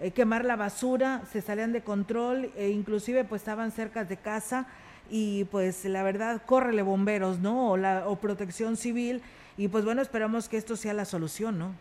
eh, 0.00 0.12
quemar 0.12 0.46
la 0.46 0.56
basura, 0.56 1.20
se 1.26 1.42
salían 1.42 1.72
de 1.72 1.82
control 1.82 2.50
e 2.56 2.70
inclusive 2.70 3.24
pues 3.24 3.42
estaban 3.42 3.70
cerca 3.70 4.04
de 4.04 4.16
casa 4.16 4.66
y 5.10 5.44
pues 5.44 5.84
la 5.84 6.02
verdad, 6.02 6.40
córrele 6.46 6.80
bomberos, 6.80 7.38
¿no? 7.40 7.70
O, 7.70 7.76
la, 7.76 8.08
o 8.08 8.16
protección 8.16 8.76
civil 8.76 9.20
y 9.58 9.68
pues 9.68 9.84
bueno, 9.84 10.00
esperamos 10.00 10.48
que 10.48 10.56
esto 10.56 10.76
sea 10.76 10.94
la 10.94 11.04
solución, 11.04 11.58
¿no? 11.58 11.72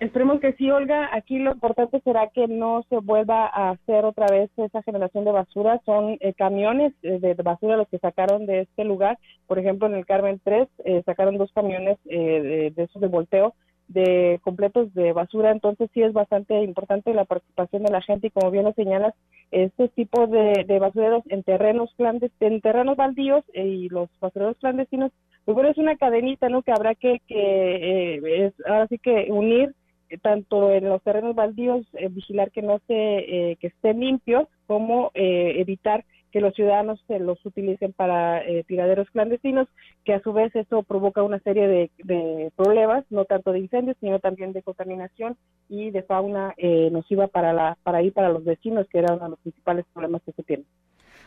Esperemos 0.00 0.40
que 0.40 0.54
sí, 0.54 0.68
Olga. 0.70 1.08
Aquí 1.12 1.38
lo 1.38 1.52
importante 1.52 2.00
será 2.00 2.28
que 2.30 2.48
no 2.48 2.84
se 2.88 2.96
vuelva 2.98 3.46
a 3.46 3.70
hacer 3.70 4.04
otra 4.04 4.26
vez 4.26 4.50
esa 4.56 4.82
generación 4.82 5.24
de 5.24 5.30
basura. 5.30 5.80
Son 5.86 6.18
eh, 6.20 6.34
camiones 6.34 6.92
eh, 7.02 7.20
de 7.20 7.34
basura 7.34 7.76
los 7.76 7.88
que 7.88 7.98
sacaron 7.98 8.44
de 8.44 8.62
este 8.62 8.84
lugar. 8.84 9.18
Por 9.46 9.60
ejemplo, 9.60 9.86
en 9.86 9.94
el 9.94 10.04
Carmen 10.04 10.40
3 10.42 10.68
sacaron 11.06 11.38
dos 11.38 11.52
camiones 11.54 11.96
de, 12.04 12.72
de 12.74 12.82
esos 12.82 13.00
de 13.00 13.06
volteo 13.06 13.54
de 13.88 14.40
completos 14.42 14.92
de 14.94 15.12
basura, 15.12 15.50
entonces 15.50 15.90
sí 15.92 16.02
es 16.02 16.12
bastante 16.12 16.62
importante 16.62 17.12
la 17.12 17.24
participación 17.24 17.82
de 17.82 17.92
la 17.92 18.00
gente 18.00 18.28
y 18.28 18.30
como 18.30 18.50
bien 18.50 18.64
lo 18.64 18.72
señalas, 18.72 19.14
este 19.50 19.88
tipo 19.88 20.26
de, 20.26 20.64
de 20.66 20.78
basureros 20.78 21.22
en 21.28 21.42
terrenos 21.42 21.92
clandestinos, 21.96 22.52
en 22.52 22.60
terrenos 22.60 22.96
baldíos 22.96 23.44
eh, 23.52 23.66
y 23.66 23.88
los 23.88 24.08
basureros 24.20 24.56
clandestinos, 24.58 25.12
pues 25.44 25.54
bueno, 25.54 25.70
es 25.70 25.78
una 25.78 25.96
cadenita, 25.96 26.48
¿no? 26.48 26.62
Que 26.62 26.72
habrá 26.72 26.94
que, 26.94 27.20
que 27.26 27.34
eh, 27.36 28.46
es, 28.46 28.54
ahora 28.66 28.86
sí 28.88 28.98
que 28.98 29.26
unir 29.30 29.74
eh, 30.08 30.18
tanto 30.18 30.72
en 30.72 30.88
los 30.88 31.02
terrenos 31.02 31.34
baldíos, 31.34 31.86
vigilar 32.10 32.50
que 32.50 32.62
no 32.62 32.80
se, 32.86 33.56
que 33.60 33.66
estén 33.66 34.00
limpios, 34.00 34.48
como 34.66 35.10
evitar 35.14 36.04
que 36.34 36.40
los 36.40 36.52
ciudadanos 36.54 37.00
se 37.06 37.20
los 37.20 37.38
utilicen 37.46 37.92
para 37.92 38.44
eh, 38.44 38.64
tiraderos 38.66 39.08
clandestinos, 39.10 39.68
que 40.04 40.14
a 40.14 40.20
su 40.20 40.32
vez 40.32 40.52
eso 40.56 40.82
provoca 40.82 41.22
una 41.22 41.38
serie 41.38 41.68
de, 41.68 42.50
problemas, 42.56 43.04
no 43.08 43.24
tanto 43.24 43.52
de 43.52 43.60
incendios, 43.60 43.96
sino 44.00 44.18
también 44.18 44.52
de 44.52 44.64
contaminación 44.64 45.36
y 45.68 45.92
de 45.92 46.02
fauna 46.02 46.52
eh, 46.56 46.90
nociva 46.90 47.28
para, 47.28 47.52
la, 47.52 47.78
para 47.84 48.02
ir 48.02 48.12
para 48.12 48.30
los 48.30 48.44
vecinos, 48.44 48.88
que 48.90 48.98
era 48.98 49.14
uno 49.14 49.26
de 49.26 49.30
los 49.30 49.38
principales 49.38 49.84
problemas 49.94 50.22
que 50.26 50.32
se 50.32 50.42
tienen. 50.42 50.66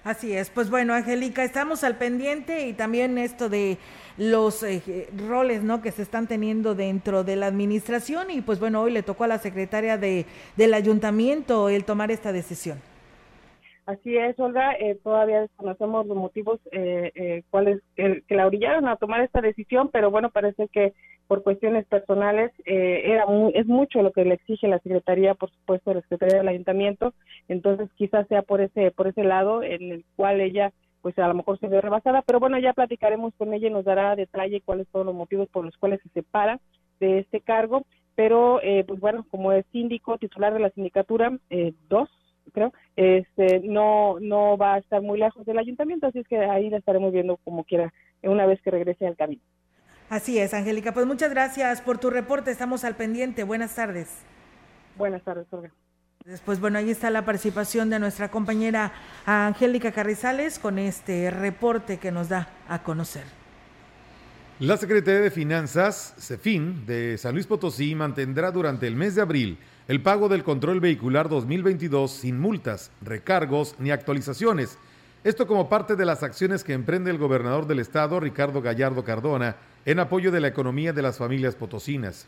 Así 0.04 0.34
es, 0.34 0.50
pues 0.50 0.70
bueno, 0.70 0.94
Angélica, 0.94 1.42
estamos 1.46 1.86
al 1.86 1.98
pendiente 1.98 2.68
y 2.68 2.74
también 2.74 3.18
esto 3.18 3.48
de 3.48 3.78
los 4.18 4.62
eh, 4.64 5.08
roles 5.16 5.64
¿no? 5.64 5.82
que 5.82 5.94
se 5.94 6.02
están 6.02 6.28
teniendo 6.28 6.76
dentro 6.76 7.24
de 7.24 7.38
la 7.38 7.48
administración 7.48 8.30
y 8.30 8.42
pues 8.42 8.60
bueno, 8.60 8.82
hoy 8.82 8.92
le 8.92 9.04
tocó 9.04 9.24
a 9.24 9.28
la 9.28 9.40
secretaria 9.40 9.98
de, 9.98 10.26
del 10.58 10.74
ayuntamiento 10.74 11.70
el 11.70 11.86
tomar 11.86 12.12
esta 12.12 12.34
decisión. 12.34 12.82
Así 13.88 14.18
es, 14.18 14.38
Olga, 14.38 14.74
eh, 14.74 15.00
todavía 15.02 15.40
desconocemos 15.40 16.06
los 16.08 16.18
motivos 16.18 16.60
eh, 16.74 17.10
eh, 17.16 17.44
cuáles 17.50 17.82
que, 17.96 18.22
la 18.28 18.46
orillaron 18.46 18.86
a 18.90 18.98
tomar 18.98 19.22
esta 19.22 19.40
decisión, 19.40 19.88
pero 19.94 20.12
bueno, 20.12 20.30
parece 20.30 20.68
que 20.68 20.94
por 21.28 21.42
cuestiones 21.42 21.86
personales 21.86 22.52
eh, 22.66 23.04
era 23.06 23.24
es 23.54 23.66
mucho 23.66 24.02
lo 24.02 24.12
que 24.12 24.26
le 24.26 24.34
exige 24.34 24.68
la 24.68 24.80
Secretaría, 24.80 25.36
por 25.36 25.52
supuesto, 25.52 25.94
la 25.94 26.02
Secretaría 26.02 26.40
del 26.40 26.50
Ayuntamiento, 26.50 27.14
entonces 27.48 27.90
quizás 27.96 28.28
sea 28.28 28.42
por 28.42 28.60
ese 28.60 28.92
por 28.92 29.08
ese 29.08 29.24
lado 29.24 29.64
en 29.64 29.82
el 29.94 30.06
cual 30.18 30.42
ella 30.42 30.74
pues 31.02 31.18
a 31.18 31.28
lo 31.30 31.36
mejor 31.36 31.58
se 31.58 31.70
ve 31.70 31.80
rebasada, 31.80 32.24
pero 32.24 32.42
bueno, 32.42 32.60
ya 32.60 32.74
platicaremos 32.74 33.34
con 33.38 33.54
ella 33.54 33.70
y 33.70 33.72
nos 33.72 33.86
dará 33.86 34.18
detalle 34.18 34.60
cuáles 34.66 34.90
son 34.92 35.06
los 35.06 35.16
motivos 35.16 35.48
por 35.48 35.64
los 35.64 35.78
cuales 35.78 36.02
se 36.04 36.10
separa 36.10 36.60
de 37.00 37.20
este 37.20 37.40
cargo, 37.40 37.84
pero 38.16 38.60
pues 38.86 39.00
bueno, 39.00 39.26
como 39.32 39.54
es 39.54 39.66
síndico 39.72 40.18
titular 40.18 40.54
de 40.54 40.60
la 40.60 40.72
sindicatura, 40.72 41.32
dos 41.88 42.10
creo, 42.54 42.74
este, 42.96 43.60
no, 43.62 44.20
no 44.20 44.58
va 44.58 44.76
a 44.76 44.78
estar 44.80 45.02
muy 45.02 45.20
lejos 45.20 45.46
del 45.46 45.58
ayuntamiento, 45.58 46.08
así 46.08 46.20
es 46.20 46.28
que 46.28 46.38
ahí 46.38 46.70
la 46.70 46.78
estaremos 46.78 47.12
viendo 47.12 47.38
como 47.38 47.64
quiera 47.64 47.94
una 48.24 48.46
vez 48.46 48.62
que 48.62 48.72
regrese 48.72 49.08
al 49.08 49.16
camino. 49.16 49.42
Así 50.10 50.40
es, 50.40 50.54
Angélica. 50.54 50.94
Pues 50.94 51.06
muchas 51.06 51.32
gracias 51.32 51.82
por 51.82 51.98
tu 51.98 52.10
reporte. 52.10 52.50
Estamos 52.50 52.84
al 52.86 52.96
pendiente. 52.96 53.44
Buenas 53.44 53.76
tardes. 53.76 54.24
Buenas 54.98 55.22
tardes, 55.24 55.46
Olga. 55.52 55.72
Después, 56.26 56.60
bueno, 56.60 56.78
ahí 56.78 56.90
está 56.92 57.10
la 57.10 57.24
participación 57.24 57.90
de 57.90 58.00
nuestra 58.00 58.30
compañera 58.30 58.92
Angélica 59.26 59.92
Carrizales 59.92 60.60
con 60.60 60.78
este 60.78 61.32
reporte 61.32 62.00
que 62.00 62.12
nos 62.12 62.30
da 62.30 62.50
a 62.68 62.84
conocer. 62.84 63.24
La 64.60 64.76
Secretaría 64.76 65.22
de 65.22 65.32
Finanzas, 65.32 66.16
CEFIN, 66.18 66.86
de 66.86 67.18
San 67.18 67.34
Luis 67.34 67.48
Potosí, 67.48 67.96
mantendrá 67.96 68.52
durante 68.52 68.88
el 68.88 68.96
mes 68.96 69.16
de 69.16 69.22
abril 69.22 69.58
el 69.88 70.02
pago 70.02 70.28
del 70.28 70.44
control 70.44 70.82
vehicular 70.82 71.30
2022 71.30 72.12
sin 72.12 72.40
multas, 72.40 72.92
recargos 73.02 73.76
ni 73.80 73.92
actualizaciones. 73.92 74.78
Esto 75.24 75.48
como 75.48 75.70
parte 75.70 75.96
de 75.96 76.06
las 76.06 76.24
acciones 76.24 76.64
que 76.66 76.74
emprende 76.74 77.10
el 77.10 77.18
gobernador 77.18 77.68
del 77.68 77.80
estado, 77.80 78.20
Ricardo 78.20 78.62
Gallardo 78.62 79.06
Cardona, 79.06 79.56
en 79.86 80.00
apoyo 80.00 80.30
de 80.30 80.42
la 80.42 80.50
economía 80.50 80.92
de 80.92 81.02
las 81.02 81.18
familias 81.18 81.56
potosinas. 81.56 82.28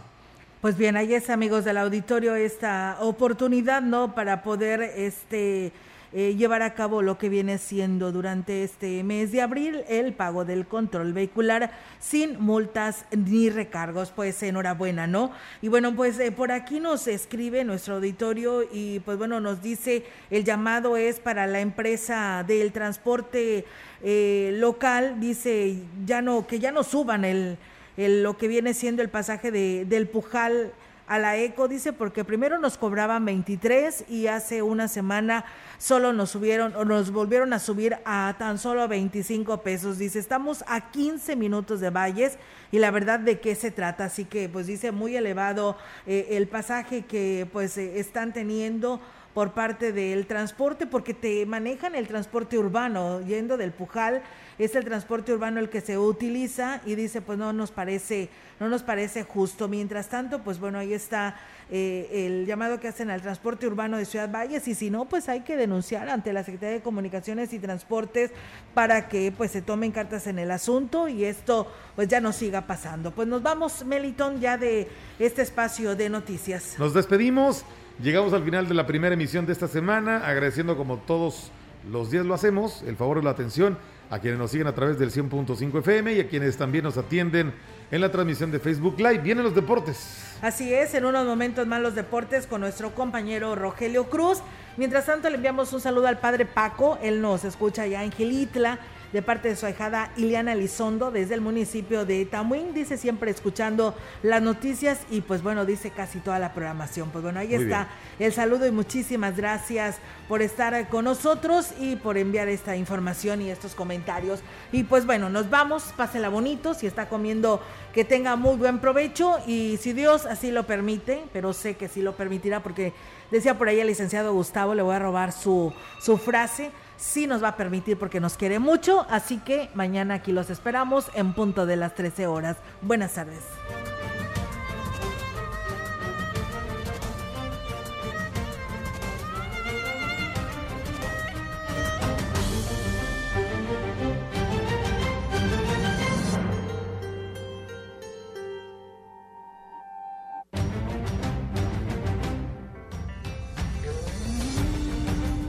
Pues 0.62 0.78
bien, 0.78 0.96
ahí 0.96 1.16
es 1.16 1.32
amigos 1.32 1.66
del 1.66 1.78
auditorio 1.78 2.36
esta 2.36 2.98
oportunidad, 3.00 3.82
¿no? 3.82 4.14
Para 4.14 4.44
poder 4.44 4.84
este 4.84 5.72
eh, 6.12 6.36
llevar 6.36 6.64
a 6.64 6.74
cabo 6.74 7.04
lo 7.04 7.20
que 7.20 7.30
viene 7.30 7.60
siendo 7.60 8.12
durante 8.12 8.64
este 8.64 9.04
mes 9.04 9.32
de 9.32 9.42
abril 9.42 9.84
el 9.88 10.14
pago 10.14 10.44
del 10.44 10.66
control 10.66 11.14
vehicular 11.14 11.72
sin 12.00 12.40
multas 12.40 13.06
ni 13.12 13.50
recargos. 13.50 14.12
Pues 14.12 14.42
enhorabuena, 14.42 15.06
¿no? 15.06 15.32
Y 15.62 15.68
bueno, 15.68 15.96
pues 15.96 16.20
eh, 16.20 16.32
por 16.32 16.52
aquí 16.52 16.80
nos 16.80 17.08
escribe 17.08 17.64
nuestro 17.64 17.96
auditorio 17.96 18.64
y 18.64 19.02
pues 19.02 19.18
bueno, 19.18 19.40
nos 19.40 19.62
dice 19.62 20.04
el 20.32 20.44
llamado 20.44 20.98
es 20.98 21.20
para 21.20 21.46
la 21.46 21.60
empresa 21.60 22.44
del 22.48 22.72
transporte 22.72 23.66
eh, 24.02 24.52
local, 24.56 25.20
dice 25.20 25.78
ya 26.06 26.22
no, 26.22 26.48
que 26.48 26.60
ya 26.60 26.72
no 26.72 26.84
suban 26.84 27.24
el, 27.24 27.58
el, 27.98 28.24
lo 28.24 28.38
que 28.38 28.48
viene 28.48 28.74
siendo 28.74 29.02
el 29.02 29.10
pasaje 29.10 29.52
de, 29.52 29.86
del 29.86 30.08
Pujal 30.08 30.72
a 31.10 31.18
la 31.18 31.38
ECO, 31.38 31.68
dice, 31.68 31.92
porque 31.92 32.24
primero 32.24 32.60
nos 32.60 32.78
cobraban 32.78 33.26
23 33.26 34.06
y 34.10 34.28
hace 34.28 34.62
una 34.62 34.88
semana 34.88 35.44
solo 35.80 36.14
nos 36.14 36.30
subieron 36.30 36.76
o 36.76 36.86
nos 36.86 37.12
volvieron 37.12 37.52
a 37.52 37.58
subir 37.58 37.98
a 38.06 38.36
tan 38.38 38.60
solo 38.60 38.88
25 38.88 39.64
pesos. 39.64 39.98
Dice, 39.98 40.20
estamos 40.20 40.64
a 40.68 40.92
15 40.92 41.36
minutos 41.36 41.80
de 41.80 41.90
Valles 41.90 42.38
y 42.72 42.78
la 42.78 42.92
verdad 42.92 43.20
de 43.20 43.40
qué 43.40 43.56
se 43.56 43.72
trata. 43.72 44.06
Así 44.06 44.26
que 44.26 44.50
pues 44.50 44.68
dice 44.68 44.92
muy 44.92 45.16
elevado 45.16 45.78
eh, 46.06 46.28
el 46.32 46.48
pasaje 46.48 47.02
que 47.02 47.48
pues 47.52 47.76
eh, 47.80 48.00
están 48.00 48.32
teniendo 48.32 49.02
por 49.34 49.54
parte 49.54 49.92
del 49.92 50.28
transporte 50.28 50.86
porque 50.86 51.16
te 51.16 51.46
manejan 51.48 51.96
el 51.96 52.08
transporte 52.08 52.58
urbano 52.58 53.22
yendo 53.22 53.58
del 53.58 53.72
Pujal 53.72 54.22
es 54.60 54.76
el 54.76 54.84
transporte 54.84 55.34
urbano 55.34 55.60
el 55.60 55.70
que 55.70 55.80
se 55.80 55.98
utiliza 55.98 56.82
y 56.86 56.96
dice 56.96 57.22
pues 57.22 57.40
no 57.40 57.54
nos 57.54 57.72
parece 57.72 58.30
no 58.60 58.68
nos 58.68 58.84
parece 58.84 59.24
justo. 59.24 59.70
Mientras 59.70 60.10
tanto 60.10 60.44
pues 60.44 60.60
bueno 60.60 60.78
ahí 60.78 60.94
está 60.94 61.40
eh, 61.72 62.26
el 62.28 62.46
llamado 62.46 62.80
que 62.80 62.90
hacen 62.90 63.10
al 63.10 63.22
transporte 63.22 63.66
urbano 63.66 63.98
de 63.98 64.04
Ciudad 64.04 64.30
Valles 64.30 64.68
y 64.68 64.76
si 64.76 64.90
no 64.90 65.06
pues 65.06 65.30
hay 65.30 65.42
que 65.42 65.56
denunciar 65.56 66.10
ante 66.10 66.34
la 66.34 66.44
Secretaría 66.44 66.76
de 66.76 66.82
Comunicaciones 66.82 67.54
y 67.54 67.60
Transportes 67.60 68.32
para 68.74 69.08
que 69.08 69.34
pues 69.36 69.52
se 69.52 69.62
tomen 69.62 69.92
cartas 69.92 70.28
en 70.28 70.38
el 70.40 70.52
asunto 70.52 71.08
y 71.08 71.24
esto 71.24 71.72
pues 71.96 72.10
ya 72.10 72.20
no 72.20 72.34
siga 72.34 72.68
pasando. 72.68 73.12
Pues 73.12 73.30
nos 73.30 73.42
vamos 73.42 73.86
Melitón 73.86 74.42
ya 74.42 74.58
de 74.58 74.90
este 75.20 75.42
espacio 75.42 75.96
de 75.96 76.10
noticias. 76.10 76.76
Nos 76.78 76.94
despedimos 76.94 77.64
llegamos 78.02 78.34
al 78.34 78.44
final 78.44 78.68
de 78.68 78.74
la 78.74 78.86
primera 78.86 79.14
emisión 79.14 79.46
de 79.46 79.54
esta 79.54 79.68
semana 79.68 80.26
agradeciendo 80.26 80.76
como 80.78 80.98
todos 80.98 81.52
los 81.90 82.12
días 82.12 82.26
lo 82.26 82.34
hacemos 82.34 82.84
el 82.84 82.98
favor 82.98 83.18
de 83.18 83.24
la 83.24 83.32
atención 83.32 83.78
a 84.10 84.20
quienes 84.20 84.40
nos 84.40 84.52
siguen 84.52 84.68
a 84.68 84.74
través 84.74 84.98
del 84.98 85.12
100.5 85.12 85.80
FM 85.80 86.14
y 86.14 86.20
a 86.20 86.28
quienes 86.28 86.58
también 86.58 86.84
nos 86.84 86.98
atienden 86.98 87.54
en 87.92 88.02
la 88.02 88.12
transmisión 88.12 88.52
de 88.52 88.60
Facebook 88.60 88.98
Live. 88.98 89.20
Vienen 89.20 89.44
los 89.44 89.56
deportes. 89.56 90.38
Así 90.42 90.74
es, 90.74 90.94
en 90.94 91.06
unos 91.06 91.26
momentos 91.26 91.68
más 91.68 91.82
los 91.82 91.96
deportes 91.96 92.48
con 92.48 92.62
nuestro 92.62 92.94
compañero 92.96 93.56
Rogelio 93.56 94.10
Cruz. 94.10 94.40
Mientras 94.78 95.06
tanto, 95.06 95.30
le 95.30 95.36
enviamos 95.36 95.74
un 95.74 95.82
saludo 95.82 96.08
al 96.08 96.20
padre 96.20 96.46
Paco. 96.46 96.98
Él 97.02 97.22
nos 97.22 97.44
escucha 97.44 97.86
ya 97.86 98.04
en 98.04 98.12
Gilitla 98.12 98.80
de 99.14 99.22
parte 99.22 99.50
de 99.50 99.56
su 99.56 99.66
ahijada 99.66 100.12
Iliana 100.18 100.54
Elizondo 100.54 101.12
desde 101.12 101.34
el 101.34 101.42
municipio 101.42 102.06
de 102.06 102.26
Tamuín. 102.26 102.74
Dice 102.74 102.98
siempre 102.98 103.32
escuchando 103.32 103.96
las 104.24 104.42
noticias 104.42 105.00
y 105.10 105.22
pues 105.22 105.42
bueno, 105.42 105.66
dice 105.66 105.92
casi 105.92 106.20
toda 106.20 106.40
la 106.40 106.54
programación. 106.54 107.10
Pues 107.10 107.24
bueno, 107.24 107.40
ahí 107.40 107.54
está 107.54 107.88
el 108.20 108.32
saludo 108.34 108.68
y 108.68 108.72
muchísimas 108.72 109.36
gracias 109.36 109.98
por 110.28 110.42
estar 110.42 110.90
con 110.90 111.06
nosotros 111.06 111.74
y 111.80 111.96
por 111.96 112.18
enviar 112.18 112.48
esta 112.50 112.76
información 112.76 113.42
y 113.42 113.50
estos 113.50 113.74
comentarios. 113.74 114.42
Y 114.72 114.84
pues 114.84 115.06
bueno, 115.06 115.30
nos 115.30 115.50
vamos, 115.50 115.94
pásela 115.98 116.30
bonito, 116.30 116.74
si 116.74 116.86
está 116.86 117.10
comiendo 117.10 117.62
que 117.94 118.06
tenga 118.06 118.36
muy 118.36 118.56
buen 118.56 118.80
provecho 118.80 119.40
y 119.48 119.78
si 119.78 119.94
Dios 119.94 120.26
así 120.26 120.52
lo 120.52 120.68
permite, 120.68 121.24
pero 121.34 121.54
sé 121.54 121.76
que 121.76 121.88
sí 121.88 122.02
lo 122.02 122.16
permitirá 122.16 122.62
porque 122.62 122.94
decía 123.32 123.58
por 123.58 123.68
ahí 123.68 123.80
el 123.80 123.88
licenciado 123.88 124.34
Gustavo, 124.34 124.76
le 124.76 124.84
voy 124.84 124.96
a 124.96 125.00
robar 125.00 125.32
su, 125.32 125.74
su 126.00 126.18
frase 126.18 126.72
sí 127.00 127.26
nos 127.26 127.44
va 127.44 127.50
a 127.50 127.58
permitir 127.58 127.98
porque 127.98 128.20
nos 128.20 128.38
quiere 128.38 128.60
mucho. 128.60 129.08
Así 129.10 129.38
que 129.38 129.70
mañana 129.74 130.16
aquí 130.16 130.32
los 130.32 130.50
esperamos 130.50 131.10
en 131.16 131.34
punto 131.34 131.66
de 131.66 131.78
las 131.78 131.96
13 131.96 132.28
horas. 132.28 132.58
Buenas 132.82 133.14
tardes. 133.14 133.44